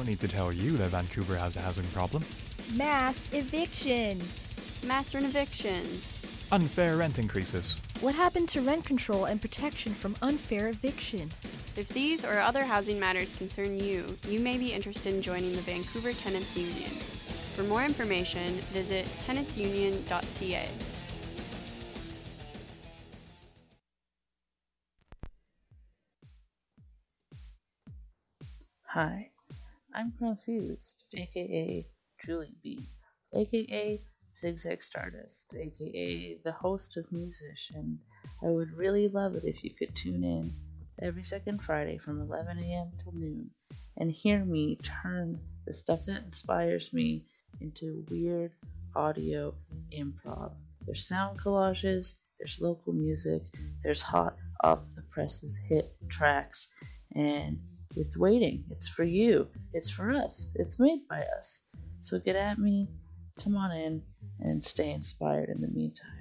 Don't 0.00 0.08
need 0.08 0.18
to 0.20 0.28
tell 0.28 0.50
you 0.50 0.78
that 0.78 0.88
Vancouver 0.88 1.36
has 1.36 1.56
a 1.56 1.60
housing 1.60 1.84
problem. 1.88 2.22
Mass 2.74 3.34
evictions. 3.34 4.82
Mass 4.86 5.14
rent 5.14 5.26
evictions. 5.26 6.48
Unfair 6.52 6.96
rent 6.96 7.18
increases. 7.18 7.78
What 8.00 8.14
happened 8.14 8.48
to 8.50 8.62
rent 8.62 8.86
control 8.86 9.26
and 9.26 9.42
protection 9.42 9.92
from 9.92 10.16
unfair 10.22 10.68
eviction? 10.68 11.28
If 11.76 11.88
these 11.88 12.24
or 12.24 12.38
other 12.38 12.64
housing 12.64 12.98
matters 12.98 13.36
concern 13.36 13.78
you, 13.78 14.16
you 14.26 14.40
may 14.40 14.56
be 14.56 14.72
interested 14.72 15.12
in 15.12 15.20
joining 15.20 15.52
the 15.52 15.60
Vancouver 15.60 16.14
Tenants 16.14 16.56
Union. 16.56 16.92
For 17.54 17.64
more 17.64 17.84
information, 17.84 18.46
visit 18.72 19.06
tenantsunion.ca. 19.26 20.68
Hi, 28.86 29.30
I'm 29.92 30.12
Confused, 30.12 31.04
aka 31.16 31.84
Julie 32.24 32.54
B, 32.62 32.80
aka 33.34 34.00
Zigzag 34.36 34.82
Stardust, 34.84 35.52
aka 35.54 36.38
the 36.44 36.52
host 36.52 36.96
of 36.96 37.10
Musician. 37.10 37.98
I 38.42 38.46
would 38.46 38.72
really 38.72 39.08
love 39.08 39.34
it 39.34 39.44
if 39.44 39.64
you 39.64 39.70
could 39.74 39.94
tune 39.96 40.22
in 40.22 40.52
every 41.02 41.24
second 41.24 41.60
Friday 41.60 41.98
from 41.98 42.20
11 42.20 42.58
a.m. 42.58 42.92
till 43.02 43.12
noon 43.12 43.50
and 43.96 44.12
hear 44.12 44.44
me 44.44 44.78
turn 45.02 45.40
the 45.66 45.72
stuff 45.72 46.04
that 46.06 46.22
inspires 46.24 46.92
me 46.92 47.24
into 47.60 48.04
weird 48.10 48.52
audio 48.94 49.52
improv. 49.92 50.52
There's 50.86 51.06
sound 51.06 51.40
collages, 51.40 52.18
there's 52.38 52.60
local 52.60 52.92
music, 52.92 53.42
there's 53.82 54.02
hot 54.02 54.36
off 54.62 54.84
the 54.94 55.02
presses 55.02 55.56
hit 55.56 55.92
tracks, 56.08 56.68
and 57.14 57.58
it's 57.96 58.18
waiting. 58.18 58.64
It's 58.70 58.88
for 58.88 59.04
you. 59.04 59.48
It's 59.72 59.90
for 59.90 60.10
us. 60.10 60.48
It's 60.54 60.78
made 60.78 61.06
by 61.08 61.24
us. 61.38 61.62
So 62.00 62.18
get 62.18 62.36
at 62.36 62.58
me, 62.58 62.88
come 63.42 63.56
on 63.56 63.76
in, 63.76 64.02
and 64.40 64.64
stay 64.64 64.90
inspired 64.90 65.48
in 65.48 65.60
the 65.60 65.68
meantime. 65.68 66.19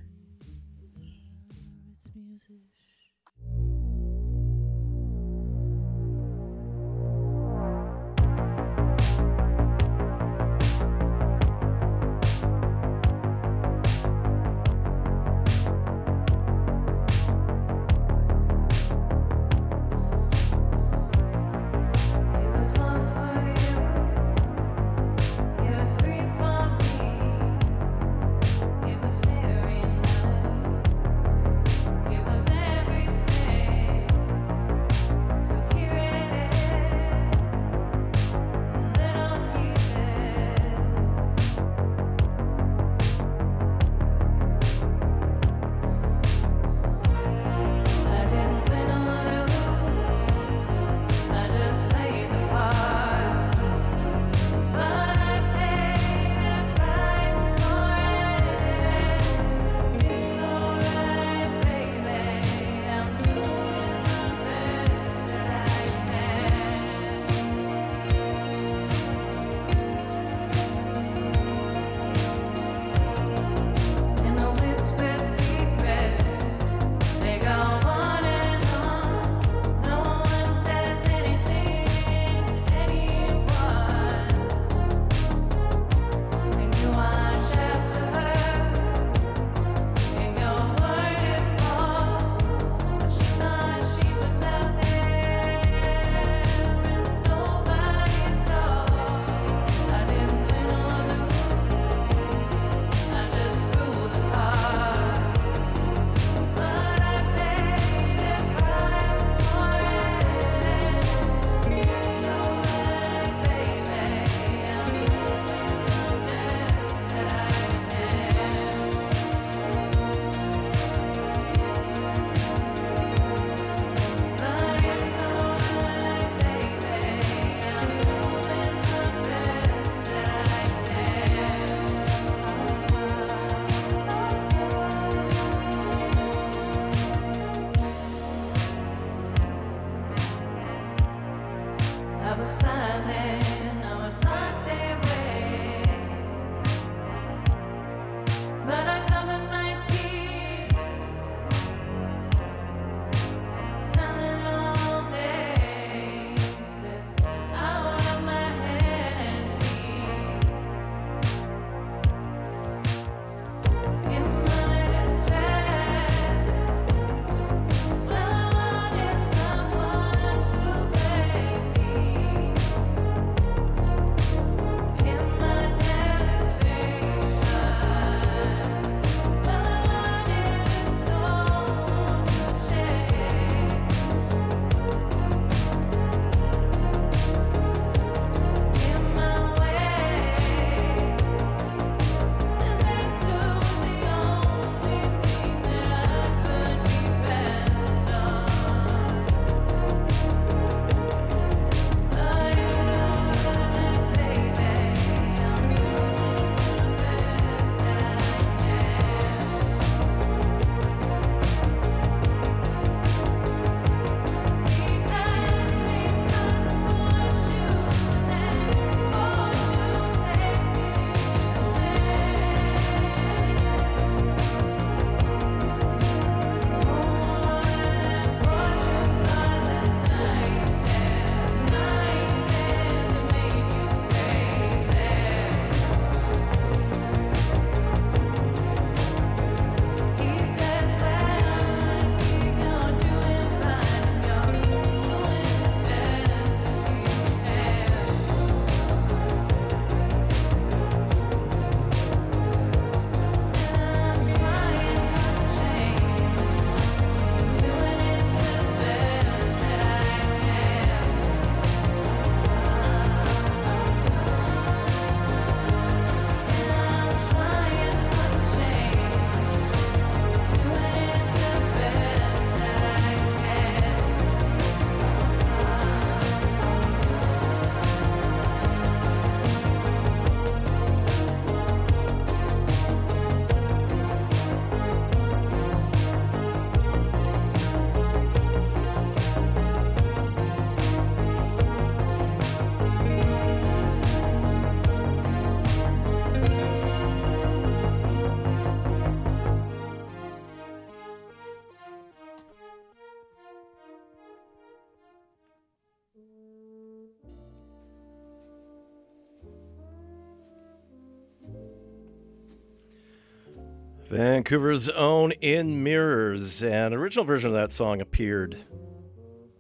Vancouver's 314.10 314.90
own 314.90 315.34
In 315.34 315.84
Mirrors. 315.84 316.64
An 316.64 316.96
original 316.96 317.26
version 317.26 317.50
of 317.50 317.54
that 317.54 317.72
song 317.72 318.02
appeared, 318.02 318.58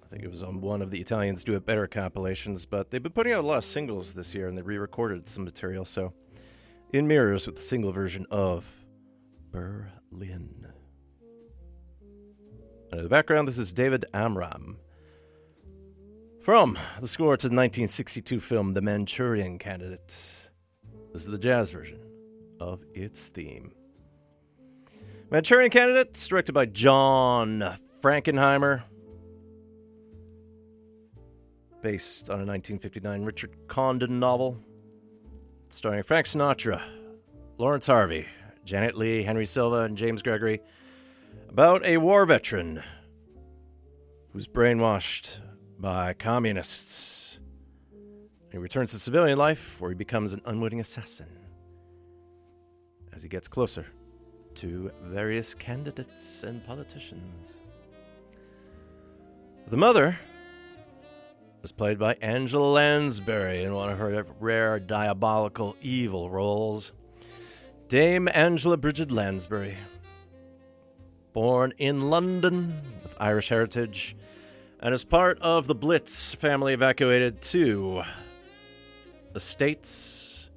I 0.03 0.07
think 0.07 0.23
it 0.23 0.27
was 0.27 0.41
on 0.41 0.59
one 0.59 0.81
of 0.81 0.89
the 0.89 0.99
Italians 0.99 1.43
Do 1.43 1.55
It 1.55 1.67
Better 1.67 1.85
compilations, 1.85 2.65
but 2.65 2.89
they've 2.89 3.03
been 3.03 3.11
putting 3.11 3.31
out 3.31 3.43
a 3.43 3.47
lot 3.47 3.59
of 3.59 3.63
singles 3.63 4.15
this 4.15 4.33
year 4.33 4.47
and 4.47 4.57
they 4.57 4.63
re 4.63 4.79
recorded 4.79 5.29
some 5.29 5.43
material. 5.43 5.85
So, 5.85 6.13
In 6.91 7.07
Mirrors 7.07 7.45
with 7.45 7.57
the 7.57 7.61
single 7.61 7.91
version 7.91 8.25
of 8.31 8.65
Berlin. 9.51 10.65
And 12.91 12.99
in 12.99 13.03
the 13.03 13.09
background, 13.09 13.47
this 13.47 13.59
is 13.59 13.71
David 13.71 14.05
Amram. 14.15 14.77
From 16.41 16.75
the 16.99 17.07
score 17.07 17.37
to 17.37 17.47
the 17.47 17.55
1962 17.55 18.39
film 18.39 18.73
The 18.73 18.81
Manchurian 18.81 19.59
Candidate. 19.59 20.07
This 21.13 21.21
is 21.21 21.27
the 21.27 21.37
jazz 21.37 21.69
version 21.69 21.99
of 22.59 22.83
its 22.95 23.27
theme. 23.27 23.73
Manchurian 25.31 25.69
Candidate, 25.69 26.13
directed 26.27 26.53
by 26.53 26.65
John 26.65 27.77
Frankenheimer. 28.01 28.81
Based 31.83 32.31
on 32.31 32.41
a 32.41 32.45
1959 32.45 33.23
Richard 33.23 33.51
Condon 33.67 34.19
novel. 34.19 34.57
Starring 35.69 36.01
Frank 36.01 36.25
Sinatra, 36.25 36.81
Laurence 37.59 37.85
Harvey, 37.85 38.25
Janet 38.65 38.97
Leigh, 38.97 39.21
Henry 39.21 39.45
Silva, 39.45 39.83
and 39.83 39.95
James 39.95 40.23
Gregory. 40.23 40.61
About 41.47 41.85
a 41.85 41.97
war 41.97 42.25
veteran 42.25 42.81
who's 44.33 44.47
brainwashed 44.47 45.37
by 45.77 46.13
communists. 46.13 47.37
He 48.51 48.57
returns 48.57 48.93
to 48.93 48.99
civilian 48.99 49.37
life 49.37 49.79
where 49.79 49.91
he 49.91 49.95
becomes 49.95 50.33
an 50.33 50.41
unwitting 50.45 50.79
assassin 50.79 51.27
as 53.13 53.21
he 53.21 53.29
gets 53.29 53.47
closer 53.47 53.85
to 54.55 54.91
various 55.03 55.53
candidates 55.53 56.43
and 56.43 56.65
politicians. 56.65 57.57
The 59.67 59.77
mother 59.77 60.17
was 61.61 61.71
played 61.71 61.99
by 61.99 62.15
Angela 62.21 62.71
Lansbury 62.71 63.63
in 63.63 63.73
one 63.73 63.89
of 63.89 63.97
her 63.97 64.25
rare 64.39 64.79
diabolical 64.79 65.75
evil 65.81 66.29
roles. 66.29 66.93
Dame 67.87 68.29
Angela 68.33 68.77
Bridget 68.77 69.11
Lansbury. 69.11 69.77
Born 71.33 71.73
in 71.77 72.09
London 72.09 72.81
with 73.03 73.15
Irish 73.19 73.49
heritage, 73.49 74.15
and 74.79 74.93
as 74.93 75.03
part 75.03 75.39
of 75.41 75.67
the 75.67 75.75
Blitz, 75.75 76.33
family 76.33 76.73
evacuated 76.73 77.41
to 77.43 78.03
the 79.33 79.39
States, 79.39 80.49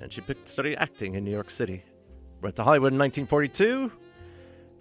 and 0.00 0.12
she 0.12 0.20
picked 0.20 0.48
study 0.48 0.76
acting 0.76 1.14
in 1.14 1.24
New 1.24 1.30
York 1.30 1.50
City. 1.50 1.82
Went 2.40 2.54
to 2.56 2.62
Hollywood 2.62 2.92
in 2.92 2.98
1942. 2.98 3.90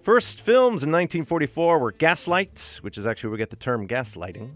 First 0.04 0.42
films 0.42 0.84
in 0.84 0.92
1944 0.92 1.80
were 1.80 1.92
Gaslight, 1.92 2.80
which 2.82 2.98
is 2.98 3.08
actually 3.08 3.30
where 3.30 3.34
we 3.34 3.38
get 3.40 3.50
the 3.50 3.56
term 3.56 3.88
gaslighting, 3.88 4.52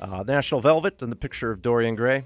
uh, 0.00 0.24
National 0.26 0.60
Velvet, 0.60 1.02
and 1.02 1.12
The 1.12 1.16
Picture 1.16 1.50
of 1.50 1.60
Dorian 1.60 1.94
Gray. 1.94 2.24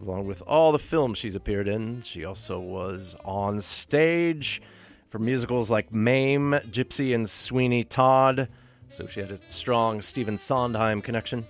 Along 0.00 0.26
with 0.26 0.42
all 0.42 0.72
the 0.72 0.78
films 0.78 1.16
she's 1.16 1.34
appeared 1.34 1.68
in, 1.68 2.02
she 2.02 2.24
also 2.24 2.60
was 2.60 3.16
on 3.24 3.60
stage 3.60 4.60
for 5.08 5.18
musicals 5.18 5.70
like 5.70 5.92
Mame, 5.92 6.52
Gypsy, 6.70 7.14
and 7.14 7.28
Sweeney 7.28 7.82
Todd, 7.82 8.48
so 8.90 9.06
she 9.06 9.20
had 9.20 9.30
a 9.30 9.38
strong 9.50 10.02
Stephen 10.02 10.36
Sondheim 10.36 11.00
connection. 11.00 11.46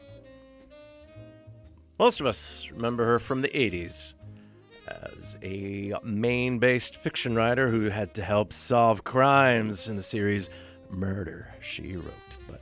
Most 1.98 2.20
of 2.20 2.26
us 2.26 2.68
remember 2.72 3.04
her 3.04 3.18
from 3.18 3.42
the 3.42 3.48
80s 3.48 4.14
as 4.88 5.36
a 5.42 5.92
Maine 6.02 6.58
based 6.58 6.96
fiction 6.96 7.34
writer 7.34 7.68
who 7.68 7.88
had 7.88 8.14
to 8.14 8.22
help 8.22 8.52
solve 8.52 9.04
crimes 9.04 9.88
in 9.88 9.96
the 9.96 10.02
series 10.02 10.48
Murder, 10.90 11.54
She 11.60 11.96
Wrote. 11.96 12.36
But 12.48 12.60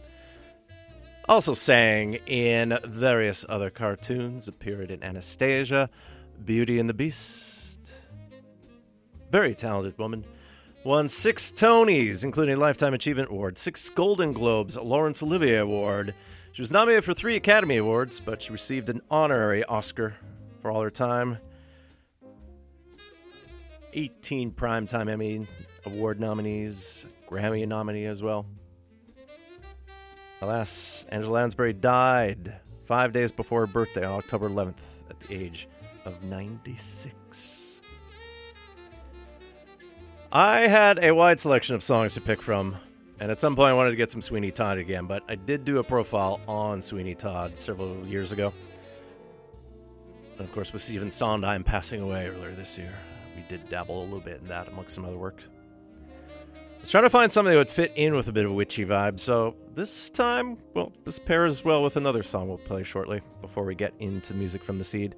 also 1.29 1.55
sang 1.55 2.15
in 2.27 2.79
various 2.85 3.45
other 3.49 3.71
cartoons, 3.71 4.49
appeared 4.49 4.91
in 4.91 5.03
Anastasia, 5.03 5.91
Beauty 6.45 6.79
and 6.79 6.89
the 6.89 6.95
Beast. 6.95 8.01
Very 9.31 9.55
talented 9.55 9.99
woman. 9.99 10.25
Won 10.83 11.09
six 11.09 11.53
Tonys, 11.53 12.25
including 12.25 12.57
Lifetime 12.57 12.95
Achievement 12.95 13.31
Award, 13.31 13.59
six 13.59 13.89
Golden 13.91 14.33
Globes, 14.33 14.79
Laurence 14.79 15.23
Olivier 15.23 15.59
Award. 15.59 16.15
She 16.53 16.63
was 16.63 16.73
nominated 16.73 17.05
for 17.05 17.15
three 17.15 17.37
Academy 17.37 17.77
Awards, 17.77 18.19
but 18.19 18.43
she 18.43 18.51
received 18.51 18.89
an 18.89 19.03
honorary 19.11 19.63
Oscar 19.65 20.15
for 20.63 20.71
all 20.71 20.81
her 20.81 20.91
time. 20.91 21.39
18 23.93 24.53
Primetime 24.53 25.11
Emmy 25.11 25.47
Award 25.87 26.21
nominees, 26.21 27.07
Grammy 27.29 27.67
nominee 27.67 28.07
as 28.07 28.23
well. 28.23 28.47
Alas, 30.43 31.05
Angela 31.11 31.33
Lansbury 31.35 31.73
died 31.73 32.55
five 32.87 33.13
days 33.13 33.31
before 33.31 33.61
her 33.61 33.67
birthday 33.67 34.05
on 34.05 34.19
October 34.19 34.49
11th 34.49 34.75
at 35.09 35.21
the 35.21 35.35
age 35.35 35.69
of 36.05 36.23
96. 36.25 37.81
I 40.33 40.61
had 40.61 41.03
a 41.03 41.13
wide 41.13 41.41
selection 41.41 41.75
of 41.75 41.83
songs 41.83 42.15
to 42.15 42.21
pick 42.21 42.41
from, 42.41 42.77
and 43.19 43.31
at 43.31 43.41
some 43.41 43.57
point 43.57 43.71
I 43.71 43.75
wanted 43.75 43.91
to 43.91 43.97
get 43.97 44.11
some 44.11 44.21
Sweeney 44.21 44.51
Todd 44.51 44.79
again, 44.79 45.07
but 45.07 45.23
I 45.29 45.35
did 45.35 45.65
do 45.65 45.79
a 45.79 45.85
profile 45.85 46.41
on 46.47 46.81
Sweeney 46.81 47.15
Todd 47.15 47.57
several 47.57 48.07
years 48.07 48.33
ago. 48.33 48.53
And 50.39 50.49
of 50.49 50.55
course, 50.55 50.73
with 50.73 50.83
Stephen 50.83 51.11
Sondheim 51.11 51.65
passing 51.65 52.01
away 52.01 52.29
earlier 52.29 52.53
this 52.53 52.79
year, 52.79 52.95
we 53.41 53.57
did 53.57 53.69
dabble 53.69 54.03
a 54.03 54.05
little 54.05 54.21
bit 54.21 54.41
in 54.41 54.49
that 54.49 54.69
amongst 54.69 54.95
some 54.95 55.05
other 55.05 55.17
work. 55.17 55.43
I 56.49 56.81
was 56.81 56.91
trying 56.91 57.05
to 57.05 57.11
find 57.11 57.31
something 57.31 57.53
that 57.53 57.59
would 57.59 57.71
fit 57.71 57.93
in 57.97 58.15
with 58.15 58.29
a 58.29 58.33
bit 58.33 58.45
of 58.45 58.51
a 58.51 58.55
witchy 58.55 58.85
vibe, 58.85 59.21
so 59.21 59.55
this 59.75 60.09
time, 60.11 60.57
well, 60.75 60.93
this 61.05 61.19
pairs 61.19 61.65
well 61.65 61.83
with 61.83 61.97
another 61.97 62.23
song 62.23 62.49
we'll 62.49 62.59
play 62.59 62.83
shortly 62.83 63.21
before 63.43 63.65
we 63.65 63.75
get 63.75 63.93
into 63.99 64.35
music 64.35 64.63
from 64.63 64.79
the 64.79 64.85
seed. 64.85 65.15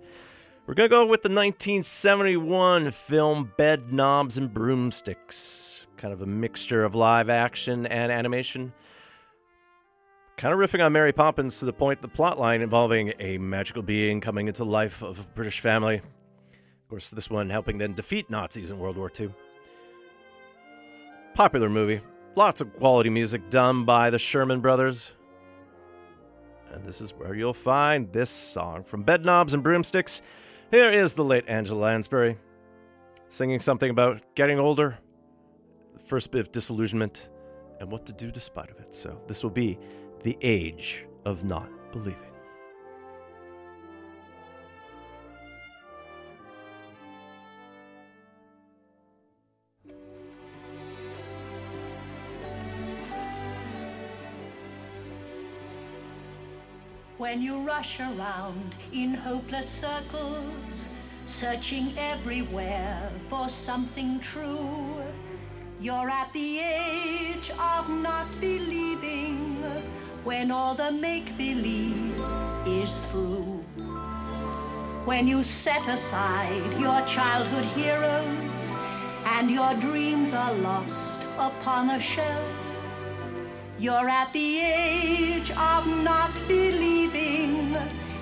We're 0.66 0.74
to 0.74 0.88
go 0.88 1.06
with 1.06 1.22
the 1.22 1.28
1971 1.28 2.90
film 2.92 3.52
Bedknobs 3.58 4.38
and 4.38 4.52
Broomsticks, 4.52 5.86
kind 5.96 6.12
of 6.12 6.22
a 6.22 6.26
mixture 6.26 6.84
of 6.84 6.94
live 6.94 7.28
action 7.28 7.86
and 7.86 8.12
animation. 8.12 8.72
Kind 10.36 10.54
of 10.54 10.60
riffing 10.60 10.84
on 10.84 10.92
Mary 10.92 11.12
Poppins 11.12 11.58
to 11.58 11.64
the 11.64 11.72
point 11.72 12.00
the 12.00 12.08
plotline 12.08 12.62
involving 12.62 13.12
a 13.18 13.38
magical 13.38 13.82
being 13.82 14.20
coming 14.20 14.48
into 14.48 14.64
life 14.64 15.02
of 15.02 15.20
a 15.20 15.22
British 15.30 15.60
family. 15.60 16.00
Course, 16.92 17.08
this 17.08 17.30
one 17.30 17.48
helping 17.48 17.78
them 17.78 17.94
defeat 17.94 18.28
Nazis 18.28 18.70
in 18.70 18.78
World 18.78 18.98
War 18.98 19.10
II. 19.18 19.30
Popular 21.32 21.70
movie. 21.70 22.02
Lots 22.36 22.60
of 22.60 22.70
quality 22.76 23.08
music 23.08 23.48
done 23.48 23.86
by 23.86 24.10
the 24.10 24.18
Sherman 24.18 24.60
Brothers. 24.60 25.12
And 26.70 26.84
this 26.84 27.00
is 27.00 27.14
where 27.14 27.34
you'll 27.34 27.54
find 27.54 28.12
this 28.12 28.28
song 28.28 28.84
from 28.84 29.04
Bedknobs 29.04 29.54
and 29.54 29.62
Broomsticks. 29.62 30.20
Here 30.70 30.92
is 30.92 31.14
the 31.14 31.24
late 31.24 31.44
Angela 31.48 31.80
Lansbury 31.80 32.36
singing 33.30 33.58
something 33.58 33.88
about 33.88 34.20
getting 34.34 34.58
older, 34.58 34.98
the 35.94 35.98
first 35.98 36.30
bit 36.30 36.42
of 36.42 36.52
disillusionment, 36.52 37.30
and 37.80 37.90
what 37.90 38.04
to 38.04 38.12
do 38.12 38.30
despite 38.30 38.70
of 38.70 38.78
it. 38.80 38.94
So 38.94 39.18
this 39.26 39.42
will 39.42 39.48
be 39.48 39.78
the 40.24 40.36
age 40.42 41.06
of 41.24 41.42
not 41.42 41.70
believing. 41.90 42.31
When 57.22 57.40
you 57.40 57.60
rush 57.60 58.00
around 58.00 58.74
in 58.92 59.14
hopeless 59.14 59.68
circles, 59.68 60.88
searching 61.24 61.96
everywhere 61.96 63.12
for 63.28 63.48
something 63.48 64.18
true, 64.18 65.00
you're 65.78 66.10
at 66.10 66.32
the 66.32 66.58
age 66.58 67.48
of 67.50 67.88
not 67.88 68.26
believing 68.40 69.62
when 70.24 70.50
all 70.50 70.74
the 70.74 70.90
make 70.90 71.38
believe 71.38 72.20
is 72.66 72.96
through. 73.06 73.62
When 75.04 75.28
you 75.28 75.44
set 75.44 75.86
aside 75.86 76.72
your 76.80 77.02
childhood 77.02 77.66
heroes 77.66 78.72
and 79.26 79.48
your 79.48 79.74
dreams 79.74 80.34
are 80.34 80.54
lost 80.54 81.20
upon 81.38 81.90
a 81.90 82.00
shelf, 82.00 82.61
you're 83.82 84.08
at 84.08 84.32
the 84.32 84.60
age 84.60 85.50
of 85.50 85.84
not 85.88 86.32
believing, 86.46 87.74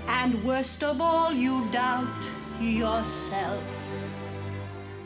and 0.08 0.42
worst 0.42 0.82
of 0.82 1.02
all, 1.02 1.34
you 1.34 1.68
doubt 1.70 2.26
yourself. 2.58 3.62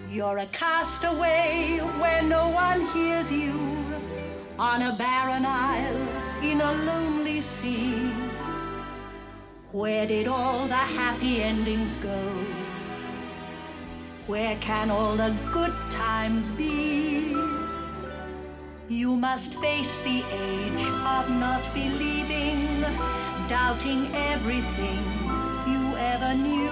You're 0.08 0.38
a 0.38 0.46
castaway 0.52 1.80
where 1.98 2.22
no 2.22 2.50
one 2.50 2.86
hears 2.94 3.32
you, 3.32 3.58
on 4.56 4.82
a 4.82 4.94
barren 4.96 5.44
isle 5.44 6.08
in 6.40 6.60
a 6.60 6.72
lonely 6.84 7.40
sea. 7.40 8.12
Where 9.72 10.06
did 10.06 10.28
all 10.28 10.68
the 10.68 10.84
happy 11.00 11.42
endings 11.42 11.96
go? 11.96 12.20
Where 14.28 14.56
can 14.60 14.88
all 14.88 15.16
the 15.16 15.36
good 15.52 15.74
times 15.90 16.52
be? 16.52 17.63
You 18.88 19.16
must 19.16 19.54
face 19.62 19.96
the 20.04 20.22
age 20.30 20.86
of 21.06 21.30
not 21.30 21.72
believing, 21.72 22.82
doubting 23.48 24.10
everything 24.14 25.02
you 25.66 25.96
ever 25.96 26.34
knew. 26.34 26.70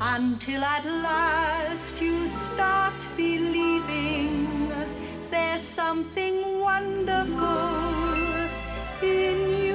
Until 0.00 0.62
at 0.62 0.84
last 0.84 2.00
you 2.00 2.28
start 2.28 3.06
believing 3.16 4.70
there's 5.32 5.62
something 5.62 6.60
wonderful 6.60 7.68
in 9.02 9.48
you. 9.64 9.71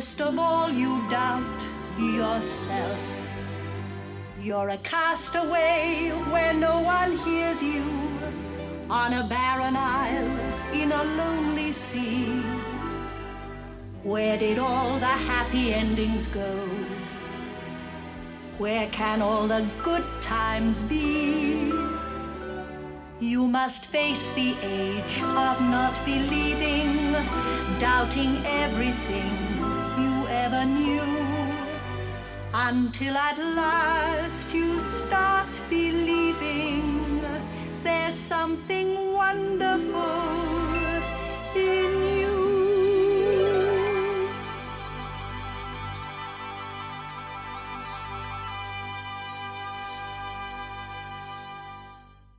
Worst 0.00 0.20
of 0.22 0.38
all, 0.38 0.70
you 0.70 1.06
doubt 1.10 1.62
yourself. 1.98 2.98
You're 4.42 4.70
a 4.70 4.78
castaway 4.78 6.08
where 6.32 6.54
no 6.54 6.80
one 6.80 7.18
hears 7.18 7.62
you, 7.62 7.84
on 8.88 9.12
a 9.12 9.24
barren 9.28 9.76
isle 9.76 10.72
in 10.72 10.90
a 10.90 11.04
lonely 11.20 11.74
sea. 11.74 12.40
Where 14.02 14.38
did 14.38 14.58
all 14.58 14.98
the 14.98 15.16
happy 15.32 15.74
endings 15.74 16.28
go? 16.28 16.50
Where 18.56 18.88
can 18.88 19.20
all 19.20 19.46
the 19.46 19.68
good 19.84 20.06
times 20.22 20.80
be? 20.80 21.74
You 23.20 23.46
must 23.46 23.84
face 23.84 24.30
the 24.30 24.56
age 24.62 25.16
of 25.20 25.60
not 25.60 25.94
believing, 26.06 27.12
doubting 27.78 28.42
everything 28.46 29.49
Until 32.70 33.16
at 33.16 33.36
last 33.36 34.54
you 34.54 34.80
start 34.80 35.60
believing 35.68 37.20
there's 37.82 38.14
something 38.14 39.12
wonderful 39.12 39.98
in 41.56 41.90
you. 42.20 42.36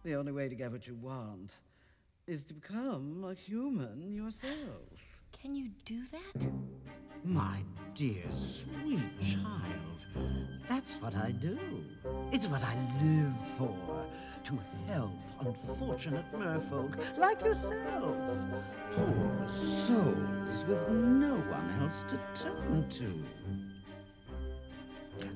The 0.06 0.14
only 0.16 0.32
way 0.32 0.48
to 0.48 0.56
get 0.56 0.72
what 0.72 0.88
you 0.88 0.96
want 0.96 1.56
is 2.26 2.46
to 2.46 2.54
become 2.54 3.26
a 3.30 3.34
human 3.34 4.14
yourself. 4.14 4.91
Can 5.32 5.56
you 5.56 5.70
do 5.86 6.02
that? 6.12 6.48
My 7.24 7.60
dear, 7.96 8.24
sweet 8.32 9.00
child, 9.22 10.06
that's 10.68 10.96
what 10.96 11.16
I 11.16 11.32
do. 11.32 11.58
It's 12.32 12.48
what 12.48 12.64
I 12.64 12.76
live 13.04 13.34
for. 13.58 14.06
To 14.46 14.58
help 14.88 15.12
unfortunate 15.40 16.26
merfolk 16.34 16.98
like 17.18 17.42
yourself. 17.44 18.16
Poor 18.92 19.48
souls 19.48 20.66
with 20.66 20.90
no 20.90 21.36
one 21.36 21.78
else 21.80 22.04
to 22.08 22.18
turn 22.34 22.88
to. 22.90 23.24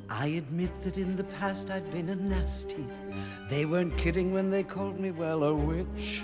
I 0.09 0.27
admit 0.27 0.71
that 0.83 0.97
in 0.97 1.15
the 1.15 1.23
past 1.23 1.69
I've 1.69 1.89
been 1.91 2.09
a 2.09 2.15
nasty. 2.15 2.85
They 3.49 3.65
weren't 3.65 3.95
kidding 3.95 4.33
when 4.33 4.49
they 4.49 4.63
called 4.63 4.99
me, 4.99 5.11
well, 5.11 5.43
a 5.43 5.53
witch. 5.53 6.23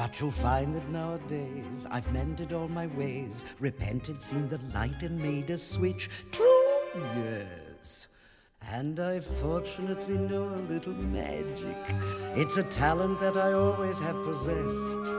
But 0.00 0.18
you'll 0.18 0.30
find 0.30 0.74
that 0.74 0.88
nowadays 0.88 1.86
I've 1.90 2.10
mended 2.10 2.54
all 2.54 2.68
my 2.68 2.86
ways, 2.86 3.44
repented, 3.58 4.22
seen 4.22 4.48
the 4.48 4.56
light, 4.72 5.02
and 5.02 5.20
made 5.20 5.50
a 5.50 5.58
switch. 5.58 6.08
True, 6.32 6.78
yes. 6.94 8.06
And 8.62 8.98
I 8.98 9.20
fortunately 9.20 10.16
know 10.16 10.54
a 10.54 10.64
little 10.72 10.94
magic. 10.94 11.76
It's 12.34 12.56
a 12.56 12.62
talent 12.62 13.20
that 13.20 13.36
I 13.36 13.52
always 13.52 13.98
have 13.98 14.16
possessed. 14.24 15.10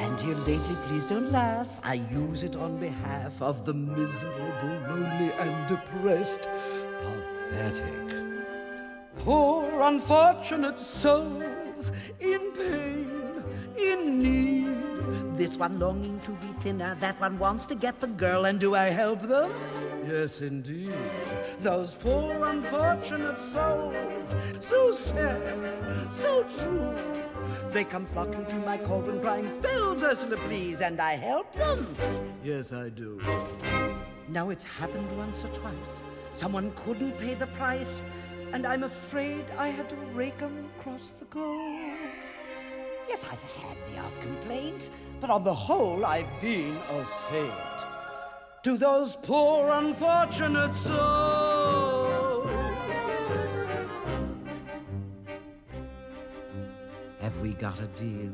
And 0.00 0.20
here 0.20 0.34
lately, 0.34 0.76
please 0.88 1.06
don't 1.06 1.30
laugh, 1.30 1.68
I 1.84 1.94
use 1.94 2.42
it 2.42 2.56
on 2.56 2.80
behalf 2.80 3.40
of 3.40 3.64
the 3.64 3.74
miserable, 3.74 4.80
lonely, 4.88 5.32
and 5.34 5.68
depressed. 5.68 6.48
Pathetic. 7.04 8.34
Poor 9.18 9.80
unfortunate 9.82 10.80
souls 10.80 11.92
in 12.18 12.50
pain, 12.52 13.13
in 13.76 14.22
need. 14.22 15.36
This 15.36 15.56
one 15.56 15.78
longing 15.78 16.20
to 16.20 16.30
be 16.32 16.48
thinner, 16.60 16.94
that 17.00 17.20
one 17.20 17.38
wants 17.38 17.64
to 17.66 17.74
get 17.74 18.00
the 18.00 18.06
girl, 18.06 18.44
and 18.44 18.60
do 18.60 18.74
I 18.74 18.84
help 18.84 19.22
them? 19.22 19.52
Yes, 20.06 20.40
indeed. 20.40 20.92
Those 21.58 21.94
poor 21.94 22.44
unfortunate 22.46 23.40
souls, 23.40 24.34
so 24.60 24.92
sad, 24.92 26.12
so 26.14 26.44
true. 26.58 26.94
They 27.72 27.84
come 27.84 28.06
flocking 28.06 28.46
to 28.46 28.56
my 28.56 28.78
cauldron, 28.78 29.20
crying, 29.20 29.48
Spells, 29.48 30.04
Ursula, 30.04 30.36
please, 30.36 30.80
and 30.80 31.00
I 31.00 31.16
help 31.16 31.52
them. 31.54 31.96
Yes, 32.44 32.72
I 32.72 32.88
do. 32.90 33.20
Now 34.28 34.50
it's 34.50 34.64
happened 34.64 35.10
once 35.18 35.42
or 35.44 35.48
twice. 35.48 36.02
Someone 36.32 36.70
couldn't 36.76 37.18
pay 37.18 37.34
the 37.34 37.48
price, 37.48 38.02
and 38.52 38.66
I'm 38.66 38.84
afraid 38.84 39.44
I 39.58 39.68
had 39.68 39.88
to 39.88 39.96
rake 40.14 40.40
'em 40.40 40.70
across 40.78 41.12
the 41.12 41.24
coals. 41.24 41.98
Yes, 43.14 43.28
I've 43.30 43.62
had 43.62 43.76
the 43.92 44.00
odd 44.00 44.20
complaint, 44.20 44.90
but 45.20 45.30
on 45.30 45.44
the 45.44 45.54
whole, 45.54 46.04
I've 46.04 46.26
been 46.40 46.76
a 46.90 47.04
saint. 47.30 47.52
To 48.64 48.76
those 48.76 49.14
poor 49.14 49.68
unfortunate 49.70 50.74
souls. 50.74 52.50
Have 57.20 57.38
we 57.40 57.52
got 57.52 57.78
a 57.78 57.86
deal? 57.94 58.32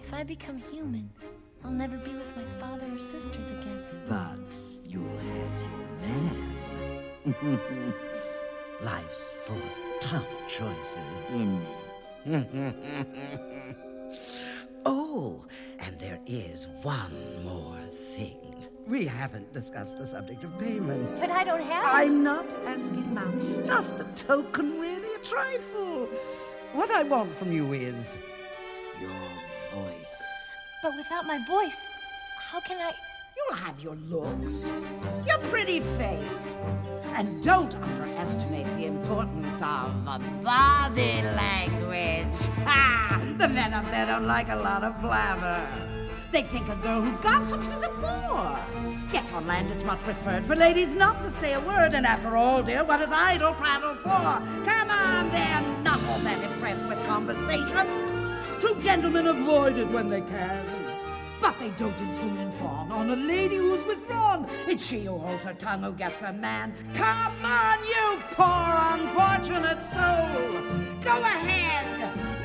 If 0.00 0.14
I 0.14 0.22
become 0.22 0.58
human, 0.58 1.10
I'll 1.64 1.72
never 1.72 1.96
be 1.96 2.14
with 2.14 2.32
my 2.36 2.44
father 2.60 2.86
or 2.94 3.00
sisters 3.00 3.50
again. 3.50 3.82
But 4.08 4.38
you'll 4.88 5.18
have 5.18 5.52
your 5.66 5.88
man. 7.34 7.94
Life's 8.84 9.32
full 9.42 9.56
of 9.56 9.98
tough 9.98 10.28
choices, 10.46 10.98
isn't 11.34 11.66
it? 12.26 13.91
Oh, 14.84 15.44
and 15.78 15.98
there 15.98 16.20
is 16.26 16.68
one 16.82 17.44
more 17.44 17.78
thing. 18.16 18.38
We 18.86 19.06
haven't 19.06 19.52
discussed 19.52 19.98
the 19.98 20.06
subject 20.06 20.42
of 20.44 20.58
payment. 20.58 21.12
But 21.20 21.30
I 21.30 21.44
don't 21.44 21.62
have. 21.62 21.84
I'm 21.86 22.24
not 22.24 22.50
asking 22.66 23.14
much. 23.14 23.66
Just 23.66 24.00
a 24.00 24.04
token, 24.16 24.80
really, 24.80 25.14
a 25.14 25.18
trifle. 25.18 26.08
What 26.72 26.90
I 26.90 27.02
want 27.02 27.36
from 27.38 27.52
you 27.52 27.72
is 27.72 28.16
your 29.00 29.10
voice. 29.72 30.22
But 30.82 30.96
without 30.96 31.26
my 31.26 31.38
voice, 31.46 31.86
how 32.38 32.60
can 32.60 32.80
I? 32.80 32.92
You'll 33.36 33.56
have 33.56 33.80
your 33.80 33.94
looks, 33.94 34.66
your 35.26 35.38
pretty 35.50 35.80
face. 35.80 36.56
And 37.14 37.42
don't 37.42 37.74
underestimate 37.74 38.66
the 38.76 38.86
importance 38.86 39.60
of 39.62 40.04
body 40.42 41.22
language. 41.22 42.46
Ha! 42.64 43.20
The 43.38 43.48
men 43.48 43.74
up 43.74 43.90
there 43.90 44.06
don't 44.06 44.26
like 44.26 44.48
a 44.48 44.56
lot 44.56 44.82
of 44.82 45.00
blabber. 45.00 45.66
They 46.32 46.42
think 46.42 46.68
a 46.68 46.76
girl 46.76 47.02
who 47.02 47.12
gossips 47.22 47.70
is 47.70 47.82
a 47.82 47.88
bore. 47.88 48.58
Yes, 49.12 49.30
on 49.32 49.46
land 49.46 49.70
it's 49.70 49.84
much 49.84 50.00
preferred 50.00 50.46
for 50.46 50.56
ladies 50.56 50.94
not 50.94 51.20
to 51.22 51.30
say 51.32 51.52
a 51.52 51.60
word. 51.60 51.92
And 51.92 52.06
after 52.06 52.36
all, 52.36 52.62
dear, 52.62 52.82
what 52.84 53.00
is 53.02 53.10
idle 53.10 53.52
prattle 53.52 53.94
for? 53.96 54.08
Come 54.08 54.90
on, 54.90 55.30
they're 55.30 55.60
not 55.82 56.02
all 56.04 56.18
that 56.20 56.42
impressed 56.42 56.84
with 56.86 57.04
conversation. 57.06 57.86
True 58.60 58.80
gentlemen 58.80 59.26
avoid 59.26 59.76
it 59.76 59.88
when 59.90 60.08
they 60.08 60.22
can. 60.22 60.81
But 61.42 61.58
they 61.58 61.70
dote 61.70 62.00
and 62.00 62.14
fool 62.14 62.38
and 62.38 62.54
fawn 62.54 62.92
on 62.92 63.10
a 63.10 63.16
lady 63.16 63.56
who's 63.56 63.84
withdrawn. 63.84 64.46
It's 64.68 64.86
she 64.86 65.00
who 65.00 65.18
holds 65.18 65.42
her 65.42 65.54
tongue 65.54 65.82
who 65.82 65.92
gets 65.92 66.22
a 66.22 66.32
man. 66.32 66.72
Come 66.94 67.44
on, 67.44 67.78
you 67.82 68.22
poor 68.30 68.68
unfortunate 68.94 69.82
soul. 69.82 70.62
Go 71.02 71.20
ahead, 71.20 71.84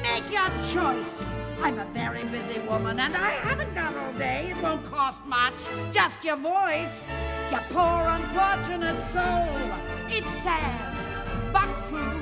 make 0.02 0.30
your 0.32 0.50
choice. 0.74 1.24
I'm 1.62 1.78
a 1.78 1.86
very 1.86 2.24
busy 2.26 2.60
woman 2.62 3.00
and 3.00 3.16
I 3.16 3.30
haven't 3.30 3.74
got 3.76 3.96
all 3.96 4.14
day. 4.14 4.50
It 4.50 4.64
won't 4.64 4.84
cost 4.86 5.24
much, 5.26 5.54
just 5.92 6.24
your 6.24 6.38
voice. 6.38 7.08
You 7.52 7.60
poor 7.70 8.04
unfortunate 8.18 8.98
soul. 9.14 9.48
It's 10.10 10.28
sad, 10.44 10.96
but 11.54 11.70
true. 11.90 12.17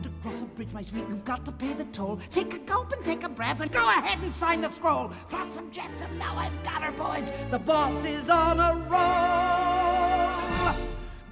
If 0.00 0.04
to 0.04 0.12
cross 0.22 0.40
a 0.40 0.44
bridge, 0.44 0.72
my 0.72 0.80
sweet, 0.80 1.04
you've 1.08 1.26
got 1.26 1.44
to 1.44 1.52
pay 1.52 1.74
the 1.74 1.84
toll. 1.86 2.18
Take 2.32 2.54
a 2.54 2.58
gulp 2.60 2.90
and 2.92 3.04
take 3.04 3.22
a 3.22 3.28
breath 3.28 3.60
and 3.60 3.70
go 3.70 3.86
ahead 3.86 4.18
and 4.22 4.34
sign 4.36 4.62
the 4.62 4.70
scroll. 4.70 5.10
Flotsam 5.28 5.70
jetsam, 5.70 6.16
now 6.16 6.34
I've 6.38 6.62
got 6.62 6.82
her, 6.82 6.92
boys. 6.92 7.30
The 7.50 7.58
boss 7.58 8.02
is 8.06 8.30
on 8.30 8.60
a 8.60 8.74
roll. 8.88 10.74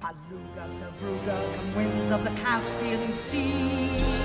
Aluga, 0.00 0.68
Savruga, 0.68 1.54
come 1.56 1.74
winds 1.74 2.10
of 2.12 2.22
the 2.22 2.30
Caspian 2.40 3.12
Sea. 3.12 4.21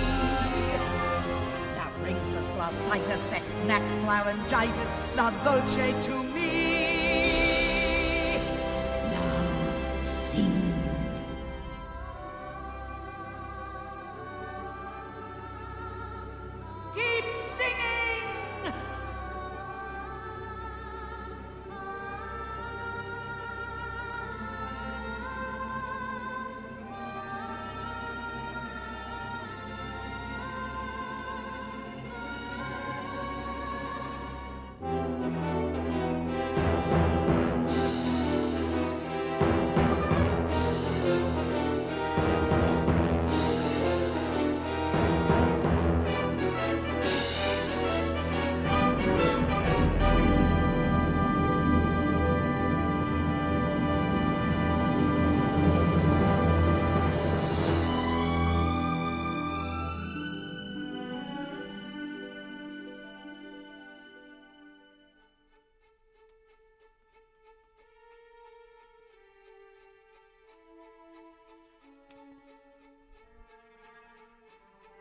Us 2.68 2.73
glossitis, 2.73 4.03
laryngitis, 4.03 4.94
not 5.15 5.31
voce 5.45 6.27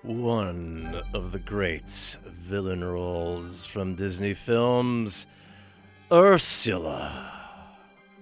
One 0.07 1.03
of 1.15 1.33
the 1.33 1.41
great 1.41 2.17
villain 2.25 2.85
roles 2.85 3.67
from 3.67 3.97
Disney 3.97 4.35
films, 4.35 5.27
Ursula. 6.13 7.33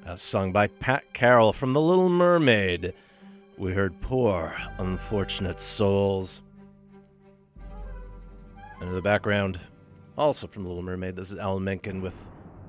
As 0.06 0.22
sung 0.22 0.50
by 0.50 0.68
Pat 0.68 1.12
Carroll 1.12 1.52
from 1.52 1.74
The 1.74 1.82
Little 1.82 2.08
Mermaid. 2.08 2.94
We 3.58 3.74
heard 3.74 4.00
Poor 4.00 4.56
Unfortunate 4.78 5.60
Souls. 5.60 6.40
And 8.80 8.88
in 8.88 8.94
the 8.94 9.02
background, 9.02 9.60
also 10.16 10.46
from 10.46 10.62
The 10.62 10.70
Little 10.70 10.82
Mermaid, 10.82 11.16
this 11.16 11.32
is 11.32 11.36
Alan 11.36 11.64
Menken 11.64 12.00
with 12.00 12.14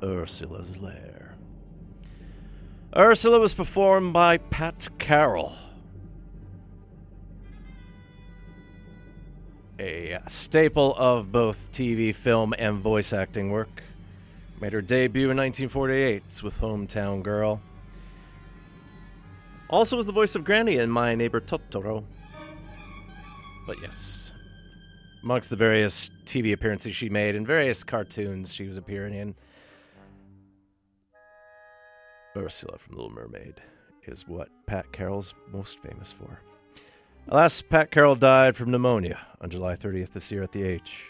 Ursula's 0.04 0.78
Lair. 0.78 1.36
Ursula 2.94 3.40
was 3.40 3.54
performed 3.54 4.12
by 4.12 4.40
Pat 4.40 4.90
Carroll. 5.00 5.56
A 9.80 10.20
staple 10.28 10.96
of 10.96 11.32
both 11.32 11.72
TV, 11.72 12.14
film, 12.14 12.54
and 12.58 12.80
voice 12.80 13.14
acting 13.14 13.52
work. 13.52 13.84
Made 14.62 14.74
her 14.74 14.82
debut 14.82 15.30
in 15.30 15.38
1948 15.38 16.42
with 16.44 16.60
Hometown 16.60 17.22
Girl. 17.22 17.62
Also 19.70 19.98
was 19.98 20.06
the 20.06 20.14
voice 20.14 20.36
of 20.36 20.44
Granny 20.44 20.78
in 20.78 20.90
My 20.90 21.16
Neighbor 21.16 21.42
Totoro. 21.42 22.04
But 23.68 23.82
yes, 23.82 24.32
amongst 25.24 25.50
the 25.50 25.56
various 25.56 26.12
TV 26.26 26.54
appearances 26.54 26.96
she 26.96 27.10
made 27.10 27.36
and 27.36 27.46
various 27.46 27.84
cartoons 27.84 28.54
she 28.54 28.68
was 28.68 28.78
appearing 28.78 29.16
in, 29.16 29.36
Ursula 32.38 32.78
from 32.78 32.96
Little 32.96 33.12
Mermaid 33.12 33.62
is 34.04 34.28
what 34.28 34.50
Pat 34.68 34.92
Carroll's 34.92 35.34
most 35.52 35.80
famous 35.80 36.12
for. 36.12 36.40
Alas, 37.28 37.60
Pat 37.60 37.90
Carroll 37.90 38.14
died 38.14 38.56
from 38.56 38.70
pneumonia 38.70 39.20
on 39.42 39.50
July 39.50 39.76
30th 39.76 40.14
this 40.14 40.32
year 40.32 40.44
at 40.44 40.52
the 40.52 40.62
age 40.62 41.06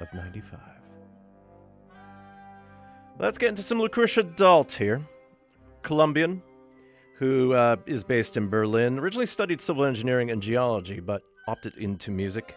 of 0.00 0.12
95. 0.12 0.60
Let's 3.18 3.38
get 3.38 3.48
into 3.48 3.62
some 3.62 3.78
Lucrecia 3.78 4.36
Dalt 4.36 4.74
here. 4.74 5.00
Colombian, 5.80 6.42
who 7.16 7.54
uh, 7.54 7.76
is 7.86 8.04
based 8.04 8.36
in 8.36 8.50
Berlin, 8.50 8.98
originally 8.98 9.24
studied 9.24 9.62
civil 9.62 9.86
engineering 9.86 10.30
and 10.30 10.42
geology, 10.42 11.00
but 11.00 11.22
opted 11.48 11.74
into 11.78 12.10
music. 12.10 12.54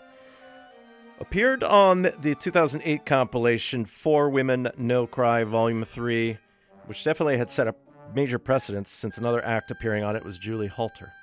Appeared 1.22 1.64
on 1.64 2.02
the 2.02 2.36
2008 2.38 3.06
compilation 3.06 3.86
Four 3.86 4.30
Women 4.30 4.72
No 4.78 5.08
Cry 5.08 5.46
Volume 5.46 5.86
3, 5.86 6.38
which 6.86 7.06
definitely 7.06 7.38
had 7.38 7.50
set 7.50 7.70
a 7.70 7.76
major 8.14 8.40
precedence 8.40 8.92
since 8.92 9.18
another 9.18 9.44
act 9.46 9.72
appearing 9.72 10.04
on 10.04 10.18
it 10.18 10.26
was 10.26 10.38
Julia 10.38 10.70
Holter. 10.70 11.14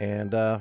And 0.00 0.34
uh, 0.34 0.60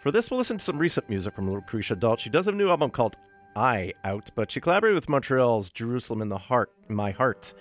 for 0.00 0.10
this, 0.10 0.30
we'll 0.30 0.38
listen 0.38 0.58
to 0.58 0.64
some 0.64 0.78
recent 0.78 1.08
music 1.08 1.34
from 1.34 1.48
Lucrecia 1.48 1.98
Dalt. 1.98 2.20
She 2.20 2.30
does 2.30 2.46
have 2.46 2.54
a 2.54 2.58
new 2.58 2.70
album 2.70 2.90
called 2.90 3.16
¡Ay 3.56 3.92
out, 4.02 4.30
but 4.34 4.50
she 4.50 4.60
collaborated 4.60 4.96
with 4.96 5.08
Montreal's 5.08 5.70
Jerusalem 5.70 6.22
in 6.22 6.28
the 6.28 6.38
Heart, 6.38 6.72
My 6.88 7.12
Heart, 7.12 7.54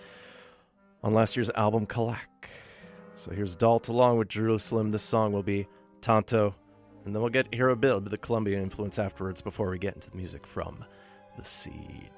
on 1.04 1.14
last 1.14 1.36
year's 1.36 1.52
album 1.52 1.86
Kalak. 1.86 2.18
So 3.16 3.32
here's 3.32 3.56
Dalt 3.56 3.90
along 3.90 4.18
with 4.18 4.28
Jerusalem. 4.28 4.92
This 4.92 5.04
song 5.04 5.32
will 5.32 5.44
be 5.44 5.68
Tanto, 6.02 6.56
and 7.06 7.14
then 7.14 7.22
we'll 7.22 7.30
get 7.30 7.52
bit 7.52 7.92
of 7.92 8.10
the 8.10 8.18
Colombian 8.18 8.64
influence 8.64 8.98
afterwards 8.98 9.42
before 9.42 9.70
we 9.70 9.78
get 9.78 9.94
into 9.94 10.10
the 10.10 10.18
music 10.18 10.48
from 10.48 10.84
The 11.38 11.46
Seed. 11.46 12.10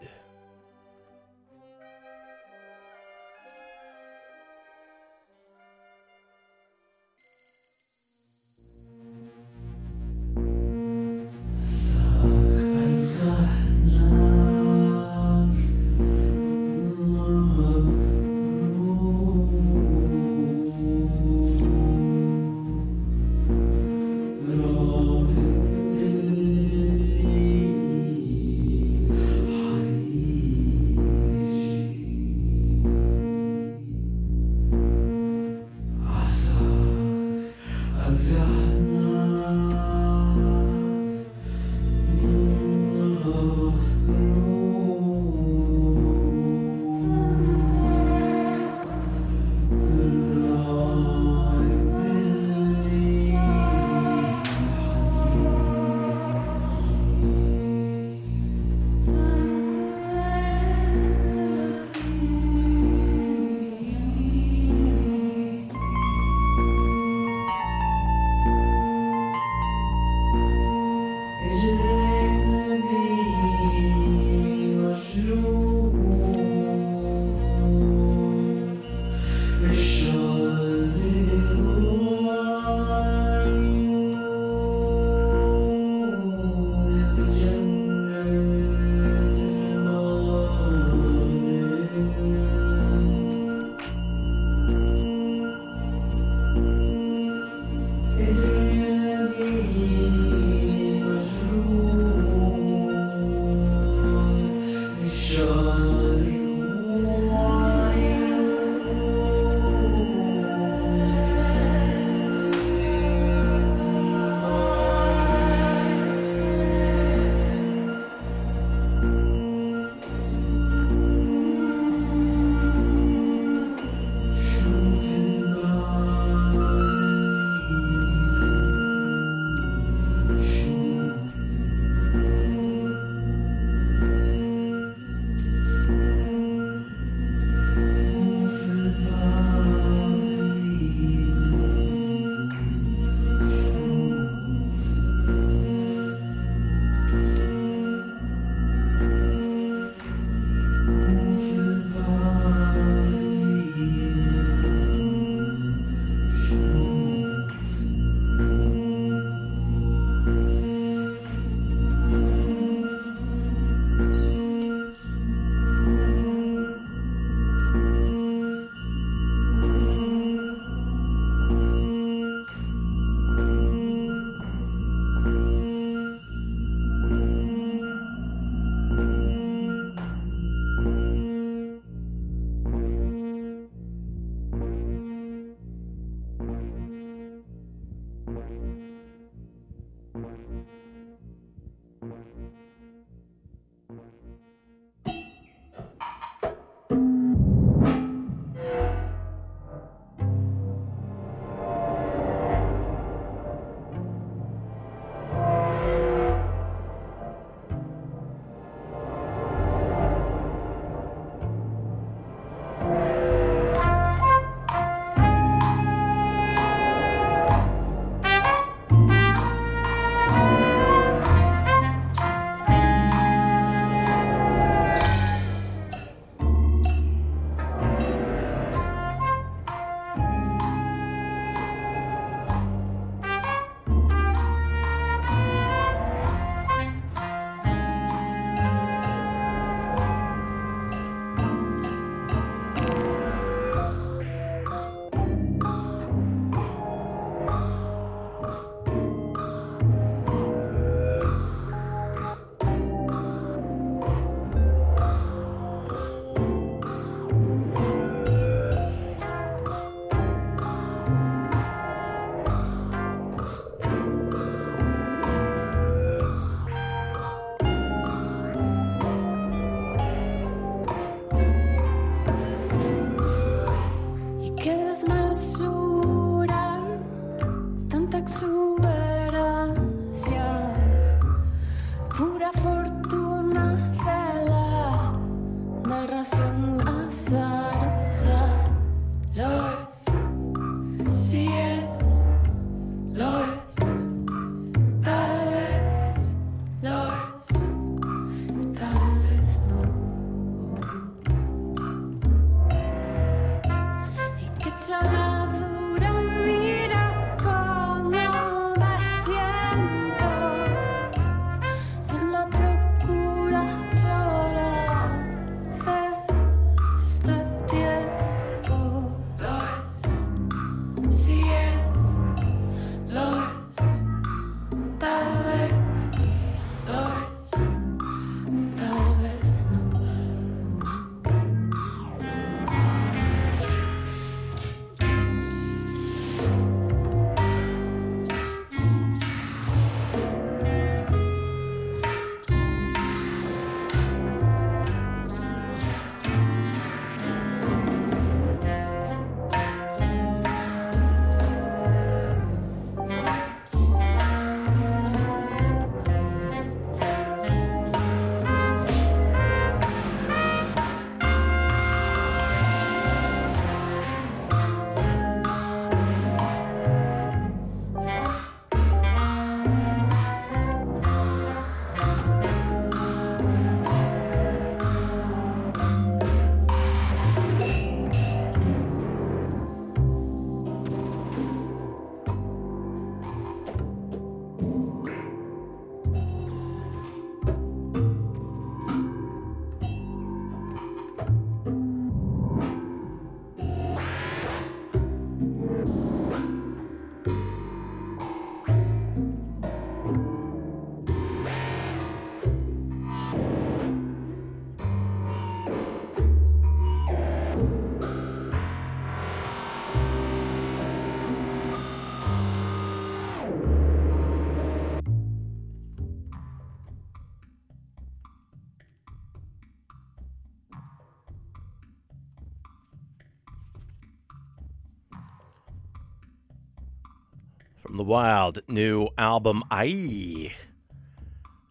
Wild 428.06 428.60
new 428.68 429.10
album 429.18 429.64
¡Ay. 429.72 430.54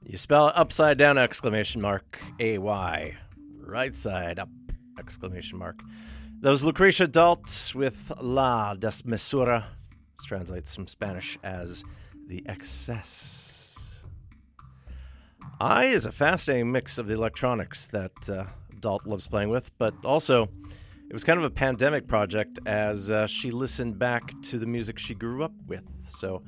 You 0.02 0.16
spell 0.16 0.48
it 0.48 0.56
upside 0.56 0.98
down 0.98 1.16
exclamation 1.16 1.80
mark 1.80 2.18
A 2.40 2.58
Y. 2.58 3.16
Right 3.60 3.94
side 3.94 4.40
up 4.40 4.48
exclamation 4.98 5.58
mark. 5.58 5.78
That 6.40 6.50
was 6.50 6.64
Lucrecia 6.64 7.06
Dalt 7.06 7.72
with 7.76 8.10
La 8.20 8.74
Desmesura, 8.74 9.62
which 10.18 10.26
translates 10.26 10.74
from 10.74 10.88
Spanish 10.88 11.38
as 11.44 11.84
the 12.26 12.42
excess. 12.48 13.92
I 15.60 15.84
is 15.84 16.04
a 16.04 16.10
fascinating 16.10 16.72
mix 16.72 16.98
of 16.98 17.06
the 17.06 17.14
electronics 17.14 17.86
that 17.92 18.28
uh, 18.28 18.46
Dalt 18.80 19.06
loves 19.06 19.28
playing 19.28 19.50
with, 19.50 19.70
but 19.78 19.94
also 20.04 20.48
it 21.08 21.12
was 21.12 21.22
kind 21.22 21.38
of 21.38 21.44
a 21.44 21.50
pandemic 21.50 22.08
project 22.08 22.58
as 22.66 23.08
uh, 23.08 23.28
she 23.28 23.52
listened 23.52 24.00
back 24.00 24.32
to 24.42 24.58
the 24.58 24.66
music 24.66 24.98
she 24.98 25.14
grew 25.14 25.44
up 25.44 25.52
with. 25.68 25.84
So, 26.06 26.42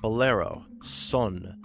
bolero, 0.00 0.64
son, 0.82 1.60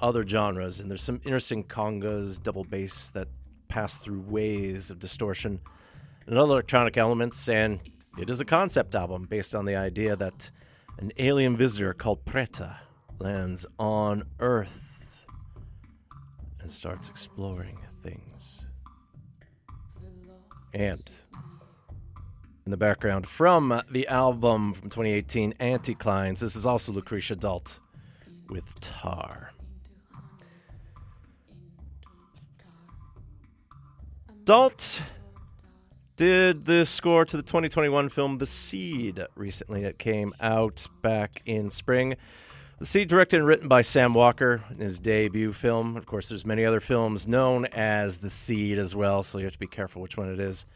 other 0.00 0.26
genres, 0.26 0.80
and 0.80 0.90
there's 0.90 1.02
some 1.02 1.20
interesting 1.24 1.64
congas, 1.64 2.42
double 2.42 2.64
bass 2.64 3.08
that 3.10 3.28
pass 3.68 3.98
through 3.98 4.20
waves 4.20 4.90
of 4.90 4.98
distortion 4.98 5.60
and 6.26 6.38
other 6.38 6.52
electronic 6.52 6.96
elements. 6.96 7.48
And 7.48 7.80
it 8.18 8.30
is 8.30 8.40
a 8.40 8.44
concept 8.44 8.94
album 8.94 9.26
based 9.28 9.54
on 9.54 9.64
the 9.64 9.76
idea 9.76 10.16
that 10.16 10.50
an 10.98 11.12
alien 11.18 11.56
visitor 11.56 11.92
called 11.92 12.24
Preta 12.24 12.76
lands 13.18 13.66
on 13.78 14.24
Earth 14.40 14.86
and 16.60 16.70
starts 16.70 17.08
exploring 17.08 17.78
things. 18.02 18.64
And 20.72 21.02
in 22.66 22.70
the 22.70 22.76
background 22.76 23.28
from 23.28 23.80
the 23.90 24.08
album 24.08 24.74
from 24.74 24.90
2018, 24.90 25.54
Anticlines. 25.60 26.40
This 26.40 26.56
is 26.56 26.66
also 26.66 26.92
Lucrecia 26.92 27.38
Dalt 27.38 27.78
with 28.50 28.78
Tar. 28.80 29.52
Dalt 34.44 35.00
did 36.16 36.66
the 36.66 36.84
score 36.84 37.24
to 37.24 37.36
the 37.36 37.42
2021 37.42 38.08
film 38.08 38.38
The 38.38 38.46
Seed 38.46 39.24
recently. 39.36 39.84
It 39.84 39.98
came 39.98 40.34
out 40.40 40.86
back 41.02 41.42
in 41.46 41.70
spring. 41.70 42.16
The 42.78 42.86
Seed, 42.86 43.08
directed 43.08 43.38
and 43.38 43.46
written 43.46 43.68
by 43.68 43.82
Sam 43.82 44.12
Walker 44.12 44.64
in 44.70 44.80
his 44.80 44.98
debut 44.98 45.52
film. 45.52 45.96
Of 45.96 46.04
course, 46.04 46.28
there's 46.28 46.44
many 46.44 46.64
other 46.64 46.80
films 46.80 47.28
known 47.28 47.66
as 47.66 48.18
The 48.18 48.30
Seed 48.30 48.78
as 48.78 48.94
well, 48.94 49.22
so 49.22 49.38
you 49.38 49.44
have 49.44 49.54
to 49.54 49.58
be 49.58 49.66
careful 49.66 50.02
which 50.02 50.16
one 50.16 50.32
it 50.32 50.40
is. 50.40 50.66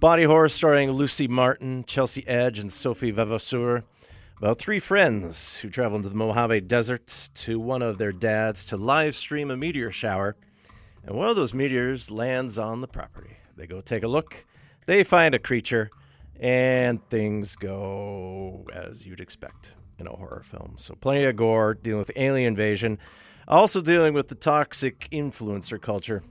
Body 0.00 0.22
horror 0.22 0.48
starring 0.48 0.92
Lucy 0.92 1.26
Martin, 1.26 1.82
Chelsea 1.84 2.24
Edge, 2.28 2.60
and 2.60 2.72
Sophie 2.72 3.10
Vavasseur. 3.10 3.82
About 4.36 4.60
three 4.60 4.78
friends 4.78 5.56
who 5.56 5.68
travel 5.68 5.96
into 5.96 6.08
the 6.08 6.14
Mojave 6.14 6.60
Desert 6.60 7.30
to 7.34 7.58
one 7.58 7.82
of 7.82 7.98
their 7.98 8.12
dads 8.12 8.64
to 8.66 8.76
live 8.76 9.16
stream 9.16 9.50
a 9.50 9.56
meteor 9.56 9.90
shower. 9.90 10.36
And 11.04 11.16
one 11.16 11.28
of 11.28 11.34
those 11.34 11.52
meteors 11.52 12.12
lands 12.12 12.60
on 12.60 12.80
the 12.80 12.86
property. 12.86 13.38
They 13.56 13.66
go 13.66 13.80
take 13.80 14.04
a 14.04 14.08
look, 14.08 14.46
they 14.86 15.02
find 15.02 15.34
a 15.34 15.40
creature, 15.40 15.90
and 16.38 17.04
things 17.08 17.56
go 17.56 18.68
as 18.72 19.04
you'd 19.04 19.20
expect 19.20 19.72
in 19.98 20.06
a 20.06 20.14
horror 20.14 20.44
film. 20.48 20.74
So, 20.76 20.94
plenty 20.94 21.24
of 21.24 21.34
gore, 21.34 21.74
dealing 21.74 21.98
with 21.98 22.12
alien 22.14 22.46
invasion, 22.46 23.00
also 23.48 23.80
dealing 23.80 24.14
with 24.14 24.28
the 24.28 24.36
toxic 24.36 25.08
influencer 25.10 25.82
culture 25.82 26.22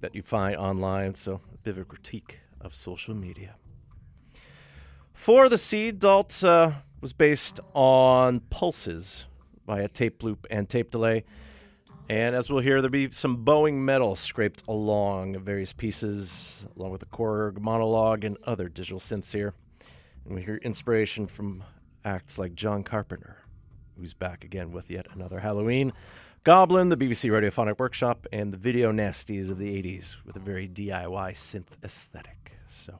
that 0.00 0.14
you 0.14 0.22
find 0.22 0.56
online. 0.56 1.14
So, 1.14 1.42
a 1.54 1.62
bit 1.62 1.72
of 1.72 1.82
a 1.82 1.84
critique 1.84 2.38
of 2.62 2.74
social 2.74 3.14
media. 3.14 3.56
For 5.12 5.48
the 5.48 5.58
Seed, 5.58 5.98
Dalt 5.98 6.42
uh, 6.42 6.72
was 7.00 7.12
based 7.12 7.60
on 7.74 8.40
pulses 8.50 9.26
by 9.66 9.80
a 9.80 9.88
tape 9.88 10.22
loop 10.22 10.46
and 10.50 10.68
tape 10.68 10.90
delay. 10.90 11.24
And 12.08 12.34
as 12.34 12.50
we'll 12.50 12.62
hear, 12.62 12.80
there'll 12.80 12.90
be 12.90 13.10
some 13.12 13.44
bowing 13.44 13.84
metal 13.84 14.16
scraped 14.16 14.62
along 14.66 15.38
various 15.40 15.72
pieces, 15.72 16.66
along 16.76 16.90
with 16.90 17.02
a 17.02 17.06
Korg 17.06 17.60
monologue 17.60 18.24
and 18.24 18.36
other 18.44 18.68
digital 18.68 18.98
synths 18.98 19.32
here. 19.32 19.54
And 20.24 20.34
we 20.34 20.42
hear 20.42 20.56
inspiration 20.56 21.26
from 21.26 21.64
acts 22.04 22.38
like 22.38 22.54
John 22.54 22.82
Carpenter, 22.82 23.38
who's 23.96 24.14
back 24.14 24.44
again 24.44 24.72
with 24.72 24.90
yet 24.90 25.06
another 25.14 25.40
Halloween, 25.40 25.92
Goblin, 26.44 26.88
the 26.88 26.96
BBC 26.96 27.30
Radiophonic 27.30 27.78
Workshop, 27.78 28.26
and 28.32 28.52
the 28.52 28.56
Video 28.56 28.90
Nasties 28.90 29.48
of 29.48 29.58
the 29.58 29.80
80s 29.80 30.16
with 30.26 30.34
a 30.34 30.40
very 30.40 30.66
DIY 30.66 31.34
synth 31.34 31.68
aesthetic. 31.84 32.50
So, 32.66 32.98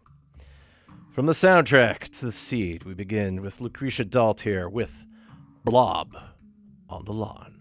From 1.11 1.27
the 1.27 1.33
soundtrack 1.33 2.17
to 2.21 2.27
the 2.27 2.33
seed, 2.33 2.85
we 2.85 2.95
begin 2.95 3.43
with 3.43 3.59
Lucrecia 3.59 4.09
Dalt 4.09 4.43
here 4.43 4.69
with 4.69 4.93
Blob 5.65 6.17
on 6.89 7.05
the 7.05 7.13
Lawn. 7.13 7.52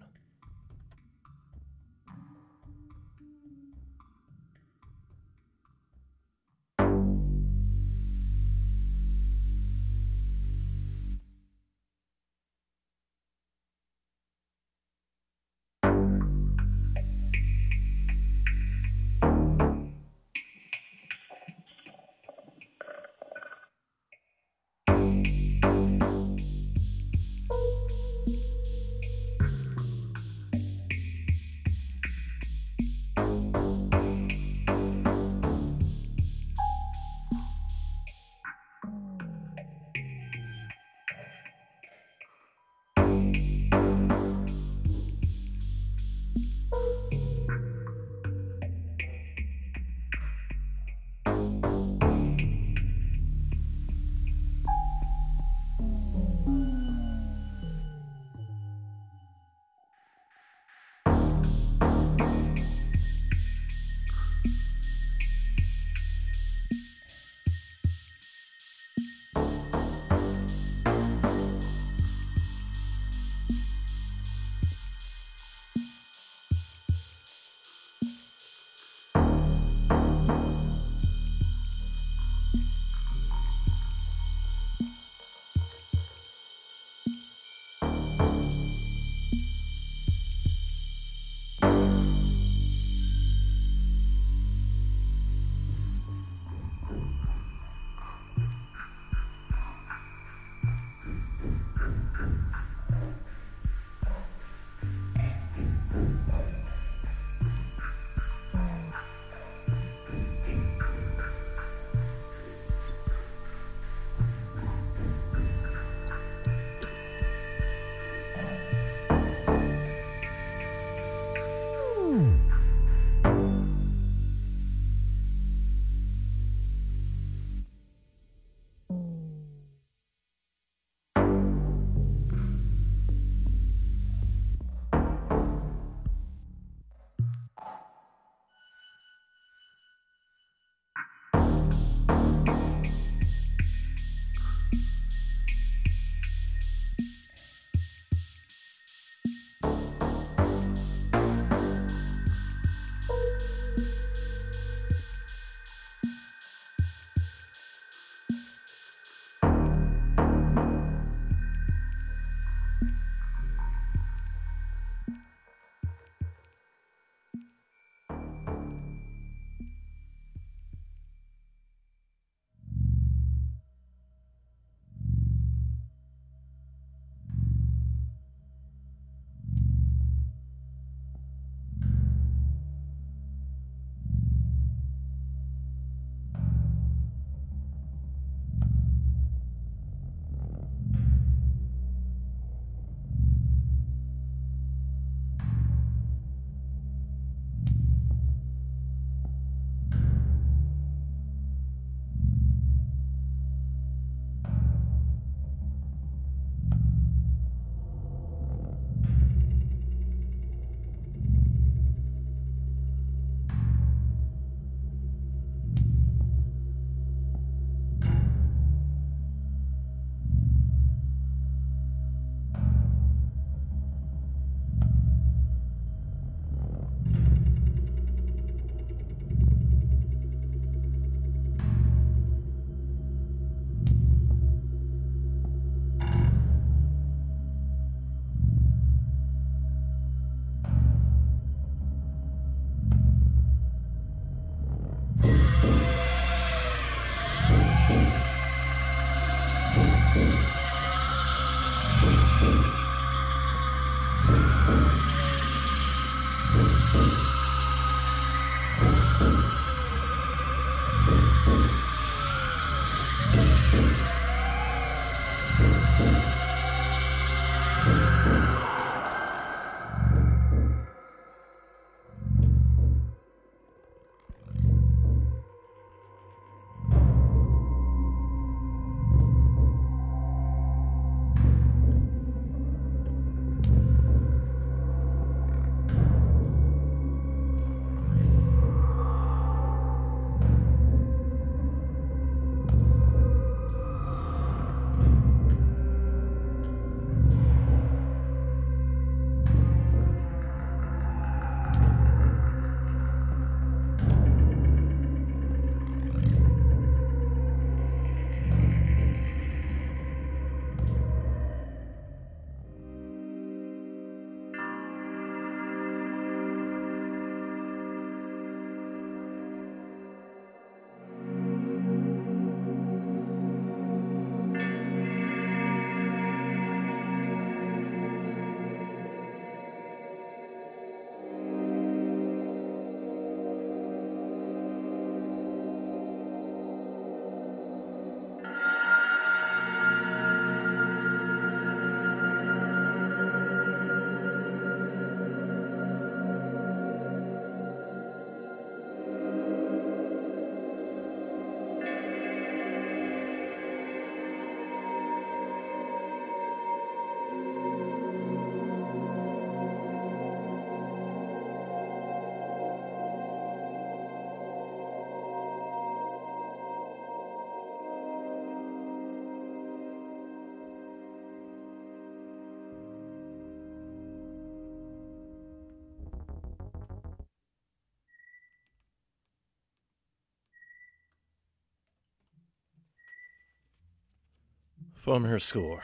From 385.02 385.24
her 385.24 385.40
score 385.40 385.82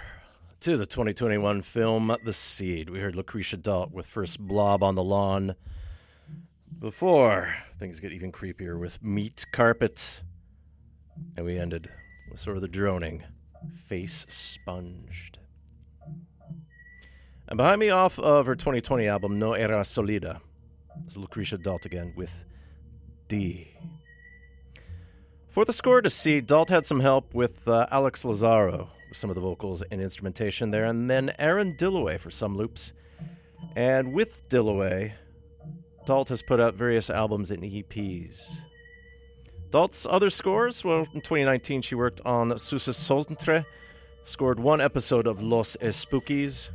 to 0.60 0.78
the 0.78 0.86
2021 0.86 1.64
film 1.64 2.16
The 2.24 2.32
Seed, 2.32 2.92
we 2.92 3.00
heard 3.00 3.16
Lucrecia 3.16 3.60
Dalt 3.60 3.92
with 3.92 4.06
First 4.06 4.40
Blob 4.40 4.84
on 4.84 4.94
the 4.94 5.04
Lawn. 5.04 5.56
Before 6.78 7.56
things 7.80 8.00
get 8.00 8.12
even 8.12 8.32
creepier 8.32 8.80
with 8.80 9.02
Meat 9.02 9.48
Carpet. 9.52 10.22
And 11.36 11.48
we 11.48 11.58
ended 11.58 11.90
with 12.30 12.40
sort 12.40 12.58
of 12.58 12.62
the 12.62 12.68
droning 12.68 13.24
Face 13.88 14.28
Sponged. 14.30 15.40
And 17.48 17.58
behind 17.58 17.80
me, 17.80 17.90
off 17.90 18.20
of 18.20 18.46
her 18.46 18.56
2020 18.56 19.08
album 19.08 19.40
No 19.40 19.54
Era 19.54 19.82
Solida, 19.82 20.42
is 21.08 21.18
Lucrecia 21.18 21.60
Dalt 21.60 21.88
again 21.88 22.14
with 22.16 22.34
D. 23.28 23.70
For 25.50 25.66
the 25.66 25.74
score 25.74 26.04
to 26.04 26.10
see, 26.12 26.40
Dalt 26.40 26.70
had 26.70 26.86
some 26.86 27.00
help 27.00 27.34
with 27.34 27.68
uh, 27.68 27.88
Alex 27.90 28.24
Lazaro 28.24 28.92
some 29.16 29.30
of 29.30 29.36
the 29.36 29.42
vocals 29.42 29.84
and 29.92 30.02
instrumentation 30.02 30.72
there, 30.72 30.86
and 30.86 31.10
then 31.10 31.34
Aaron 31.40 31.76
Dilloway 31.76 32.20
for 32.20 32.32
some 32.32 32.56
loops. 32.56 32.94
And 33.76 34.14
with 34.14 34.48
Dilloway, 34.50 35.14
Dalt 36.06 36.30
has 36.30 36.42
put 36.42 36.60
out 36.60 36.76
various 36.76 37.10
albums 37.10 37.52
and 37.52 37.64
EPs. 37.64 38.58
Dalt's 39.72 40.08
other 40.10 40.30
scores, 40.30 40.84
well, 40.84 41.06
in 41.14 41.22
2019 41.22 41.82
she 41.82 41.96
worked 41.96 42.22
on 42.26 42.58
Sus 42.58 42.88
Sontre, 42.88 43.66
scored 44.24 44.60
one 44.60 44.80
episode 44.80 45.28
of 45.28 45.42
Los 45.42 45.76
Espookies. 45.82 46.70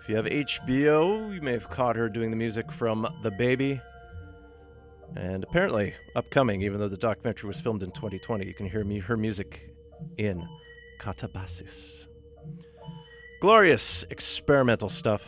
If 0.00 0.08
you 0.08 0.16
have 0.16 0.24
HBO, 0.24 1.34
you 1.34 1.42
may 1.42 1.52
have 1.52 1.68
caught 1.68 1.96
her 1.96 2.08
doing 2.08 2.30
the 2.30 2.36
music 2.36 2.72
from 2.72 3.06
The 3.22 3.30
Baby. 3.30 3.80
And 5.16 5.44
apparently, 5.44 5.94
upcoming, 6.16 6.62
even 6.62 6.80
though 6.80 6.88
the 6.88 6.96
documentary 6.96 7.48
was 7.48 7.60
filmed 7.60 7.82
in 7.82 7.90
2020, 7.90 8.46
you 8.46 8.54
can 8.54 8.66
hear 8.66 8.84
me, 8.84 8.98
her 9.00 9.16
music 9.16 9.74
in 10.16 10.46
Catabasis. 11.00 12.06
Glorious 13.40 14.04
experimental 14.10 14.90
stuff. 14.90 15.26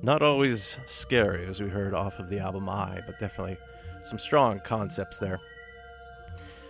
Not 0.00 0.22
always 0.22 0.78
scary, 0.86 1.46
as 1.46 1.60
we 1.60 1.68
heard 1.68 1.92
off 1.92 2.20
of 2.20 2.30
the 2.30 2.38
album 2.38 2.68
I, 2.68 3.00
but 3.04 3.18
definitely 3.18 3.58
some 4.04 4.18
strong 4.18 4.60
concepts 4.64 5.18
there. 5.18 5.40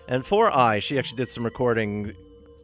And 0.09 0.24
for 0.24 0.51
I, 0.51 0.78
she 0.78 0.98
actually 0.98 1.19
did 1.19 1.28
some 1.28 1.44
recording, 1.44 2.15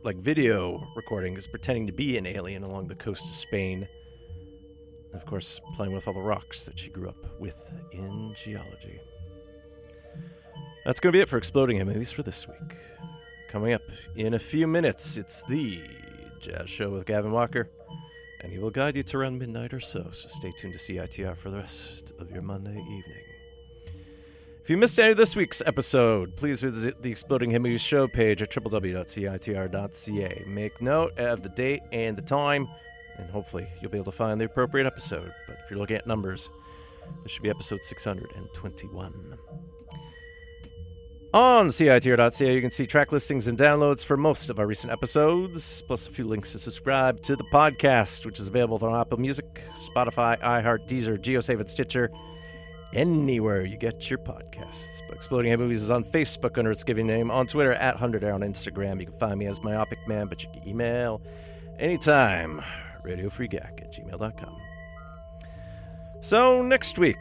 like 0.02 0.16
video 0.16 0.88
recordings, 0.96 1.46
pretending 1.46 1.86
to 1.86 1.92
be 1.92 2.16
an 2.16 2.26
alien 2.26 2.62
along 2.62 2.88
the 2.88 2.94
coast 2.94 3.28
of 3.28 3.34
Spain. 3.34 3.86
And 5.12 5.20
of 5.20 5.26
course, 5.26 5.60
playing 5.74 5.92
with 5.92 6.08
all 6.08 6.14
the 6.14 6.22
rocks 6.22 6.64
that 6.64 6.78
she 6.78 6.88
grew 6.88 7.10
up 7.10 7.38
with 7.38 7.56
in 7.92 8.34
geology. 8.42 9.00
That's 10.86 10.98
going 10.98 11.12
to 11.12 11.16
be 11.16 11.20
it 11.20 11.28
for 11.28 11.36
Exploding 11.36 11.84
Movies 11.84 12.10
for 12.10 12.22
this 12.22 12.48
week. 12.48 12.76
Coming 13.54 13.72
up 13.72 13.82
in 14.16 14.34
a 14.34 14.38
few 14.40 14.66
minutes, 14.66 15.16
it's 15.16 15.42
the 15.42 15.80
Jazz 16.40 16.68
Show 16.68 16.90
with 16.90 17.06
Gavin 17.06 17.30
Walker, 17.30 17.70
and 18.40 18.50
he 18.50 18.58
will 18.58 18.72
guide 18.72 18.96
you 18.96 19.04
to 19.04 19.16
around 19.16 19.38
midnight 19.38 19.72
or 19.72 19.78
so, 19.78 20.08
so 20.10 20.26
stay 20.26 20.50
tuned 20.50 20.72
to 20.74 20.78
CITR 20.80 21.36
for 21.36 21.50
the 21.50 21.58
rest 21.58 22.12
of 22.18 22.32
your 22.32 22.42
Monday 22.42 22.72
evening. 22.72 23.22
If 24.60 24.70
you 24.70 24.76
missed 24.76 24.98
any 24.98 25.12
of 25.12 25.16
this 25.16 25.36
week's 25.36 25.62
episode, 25.64 26.34
please 26.34 26.62
visit 26.62 27.00
the 27.00 27.12
Exploding 27.12 27.52
Head 27.52 27.80
show 27.80 28.08
page 28.08 28.42
at 28.42 28.50
www.citr.ca. 28.50 30.44
Make 30.48 30.82
note 30.82 31.16
of 31.16 31.44
the 31.44 31.48
date 31.50 31.82
and 31.92 32.18
the 32.18 32.22
time, 32.22 32.66
and 33.18 33.30
hopefully 33.30 33.68
you'll 33.80 33.92
be 33.92 33.98
able 33.98 34.10
to 34.10 34.18
find 34.18 34.40
the 34.40 34.46
appropriate 34.46 34.88
episode. 34.88 35.32
But 35.46 35.58
if 35.62 35.70
you're 35.70 35.78
looking 35.78 35.96
at 35.96 36.08
numbers, 36.08 36.50
this 37.22 37.30
should 37.30 37.44
be 37.44 37.50
episode 37.50 37.84
621. 37.84 39.38
On 41.34 41.66
CITR.ca, 41.66 42.54
you 42.54 42.60
can 42.60 42.70
see 42.70 42.86
track 42.86 43.10
listings 43.10 43.48
and 43.48 43.58
downloads 43.58 44.04
for 44.04 44.16
most 44.16 44.50
of 44.50 44.60
our 44.60 44.68
recent 44.68 44.92
episodes, 44.92 45.82
plus 45.82 46.06
a 46.06 46.12
few 46.12 46.28
links 46.28 46.52
to 46.52 46.60
subscribe 46.60 47.20
to 47.22 47.34
the 47.34 47.42
podcast, 47.52 48.24
which 48.24 48.38
is 48.38 48.46
available 48.46 48.86
on 48.86 49.00
Apple 49.00 49.18
Music, 49.18 49.64
Spotify, 49.72 50.40
iHeart, 50.40 50.86
Deezer, 50.86 51.18
GeoSave, 51.18 51.58
and 51.58 51.68
Stitcher, 51.68 52.12
anywhere 52.92 53.64
you 53.64 53.76
get 53.76 54.08
your 54.08 54.20
podcasts. 54.20 55.00
But 55.08 55.16
Exploding 55.16 55.50
Head 55.50 55.58
Movies 55.58 55.82
is 55.82 55.90
on 55.90 56.04
Facebook 56.04 56.56
under 56.56 56.70
its 56.70 56.84
giving 56.84 57.08
name, 57.08 57.32
on 57.32 57.48
Twitter 57.48 57.72
at 57.72 57.94
100 57.94 58.22
on 58.22 58.42
Instagram. 58.42 59.00
You 59.00 59.06
can 59.06 59.18
find 59.18 59.36
me 59.36 59.46
as 59.46 59.60
Myopic 59.60 60.06
Man, 60.06 60.28
but 60.28 60.40
you 60.44 60.50
can 60.50 60.68
email 60.68 61.20
anytime, 61.80 62.62
radiofreegack 63.04 63.82
at 63.82 63.92
gmail.com. 63.92 64.56
So, 66.20 66.62
next 66.62 66.96
week, 66.96 67.16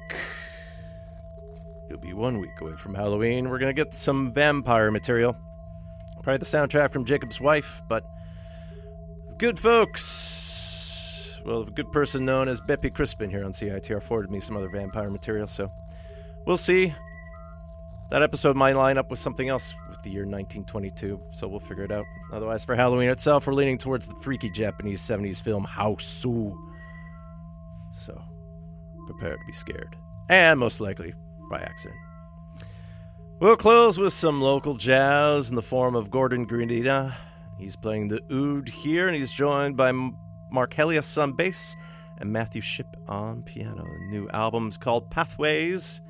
it'll 1.93 2.01
be 2.01 2.13
one 2.13 2.39
week 2.39 2.59
away 2.59 2.73
from 2.73 2.95
Halloween. 2.95 3.49
We're 3.49 3.59
going 3.59 3.73
to 3.73 3.83
get 3.83 3.93
some 3.93 4.33
vampire 4.33 4.89
material. 4.89 5.35
Probably 6.23 6.39
the 6.39 6.45
soundtrack 6.45 6.91
from 6.91 7.05
Jacob's 7.05 7.39
Wife, 7.39 7.81
but 7.87 8.03
good 9.37 9.59
folks. 9.59 11.39
Well, 11.45 11.63
a 11.63 11.65
good 11.69 11.91
person 11.91 12.25
known 12.25 12.47
as 12.47 12.61
Beppy 12.61 12.91
Crispin 12.91 13.29
here 13.29 13.43
on 13.43 13.51
CITR 13.51 14.01
forwarded 14.01 14.31
me 14.31 14.39
some 14.39 14.57
other 14.57 14.69
vampire 14.69 15.09
material, 15.11 15.47
so 15.47 15.69
we'll 16.47 16.57
see. 16.57 16.95
That 18.09 18.23
episode 18.23 18.55
might 18.55 18.73
line 18.73 18.97
up 18.97 19.09
with 19.09 19.19
something 19.19 19.49
else 19.49 19.73
with 19.89 20.01
the 20.03 20.09
year 20.09 20.21
1922, 20.21 21.19
so 21.31 21.47
we'll 21.47 21.59
figure 21.59 21.83
it 21.83 21.91
out. 21.91 22.05
Otherwise, 22.31 22.63
for 22.63 22.75
Halloween 22.75 23.09
itself, 23.09 23.45
we're 23.45 23.53
leaning 23.53 23.77
towards 23.77 24.07
the 24.07 24.15
freaky 24.15 24.49
Japanese 24.49 25.01
70s 25.01 25.43
film 25.43 25.65
Hausu. 25.65 26.55
So, 28.05 28.19
prepare 29.05 29.35
to 29.35 29.43
be 29.45 29.53
scared. 29.53 29.95
And 30.29 30.59
most 30.59 30.79
likely 30.79 31.13
by 31.53 31.61
accident. 31.61 31.99
We'll 33.39 33.55
close 33.55 33.99
with 33.99 34.11
some 34.11 34.41
local 34.41 34.75
jazz 34.75 35.49
in 35.51 35.55
the 35.55 35.61
form 35.61 35.95
of 35.95 36.09
Gordon 36.09 36.47
Grdina. 36.47 37.13
He's 37.59 37.75
playing 37.75 38.07
the 38.07 38.21
oud 38.31 38.67
here, 38.67 39.07
and 39.07 39.15
he's 39.15 39.31
joined 39.31 39.77
by 39.77 39.91
Mark 40.51 40.73
Helias 40.73 41.21
on 41.21 41.33
bass 41.33 41.75
and 42.17 42.33
Matthew 42.33 42.61
Shipp 42.61 42.87
on 43.07 43.43
piano. 43.43 43.83
The 43.83 44.05
new 44.07 44.27
album's 44.29 44.77
called 44.77 45.11
Pathways, 45.11 46.01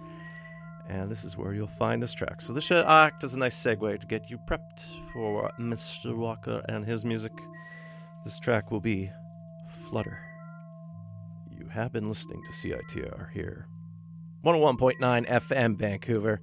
and 0.87 1.11
this 1.11 1.25
is 1.25 1.37
where 1.37 1.53
you'll 1.53 1.67
find 1.67 2.01
this 2.01 2.13
track. 2.13 2.39
So 2.41 2.53
this 2.53 2.63
should 2.63 2.85
act 2.85 3.25
as 3.25 3.33
a 3.33 3.37
nice 3.37 3.61
segue 3.61 3.99
to 3.99 4.07
get 4.07 4.29
you 4.29 4.37
prepped 4.37 4.93
for 5.11 5.51
Mr. 5.59 6.15
Walker 6.15 6.63
and 6.69 6.85
his 6.85 7.03
music. 7.03 7.33
This 8.23 8.39
track 8.39 8.71
will 8.71 8.79
be 8.79 9.11
Flutter. 9.89 10.19
You 11.51 11.67
have 11.67 11.91
been 11.91 12.07
listening 12.07 12.41
to 12.43 12.53
CITR 12.53 13.31
here. 13.33 13.67
101.9 14.43 15.29
FM 15.29 15.75
Vancouver. 15.75 16.41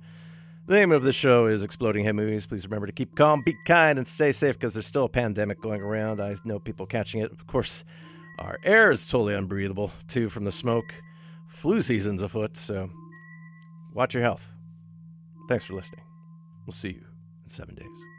The 0.67 0.75
name 0.75 0.91
of 0.91 1.03
the 1.03 1.13
show 1.13 1.47
is 1.47 1.63
Exploding 1.63 2.05
Head 2.05 2.15
Movies. 2.15 2.47
Please 2.47 2.65
remember 2.65 2.87
to 2.87 2.93
keep 2.93 3.15
calm, 3.15 3.43
be 3.45 3.55
kind, 3.67 3.99
and 3.99 4.09
stay 4.09 4.33
safe 4.33 4.59
because 4.59 4.73
there's 4.73 4.87
still 4.87 5.05
a 5.05 5.09
pandemic 5.09 5.61
going 5.61 5.83
around. 5.83 6.21
I 6.21 6.35
know 6.45 6.59
people 6.59 6.87
catching 6.87 7.21
it. 7.21 7.31
Of 7.31 7.47
course, 7.47 7.85
our 8.39 8.59
air 8.65 8.91
is 8.91 9.07
totally 9.07 9.35
unbreathable, 9.35 9.91
too, 10.09 10.31
from 10.31 10.45
the 10.45 10.51
smoke. 10.51 10.95
Flu 11.49 11.83
season's 11.83 12.23
afoot, 12.23 12.57
so 12.57 12.89
watch 13.93 14.15
your 14.15 14.23
health. 14.23 14.51
Thanks 15.49 15.67
for 15.67 15.75
listening. 15.75 16.05
We'll 16.67 16.73
see 16.73 16.91
you 16.91 17.05
in 17.45 17.51
seven 17.51 17.75
days. 17.75 18.10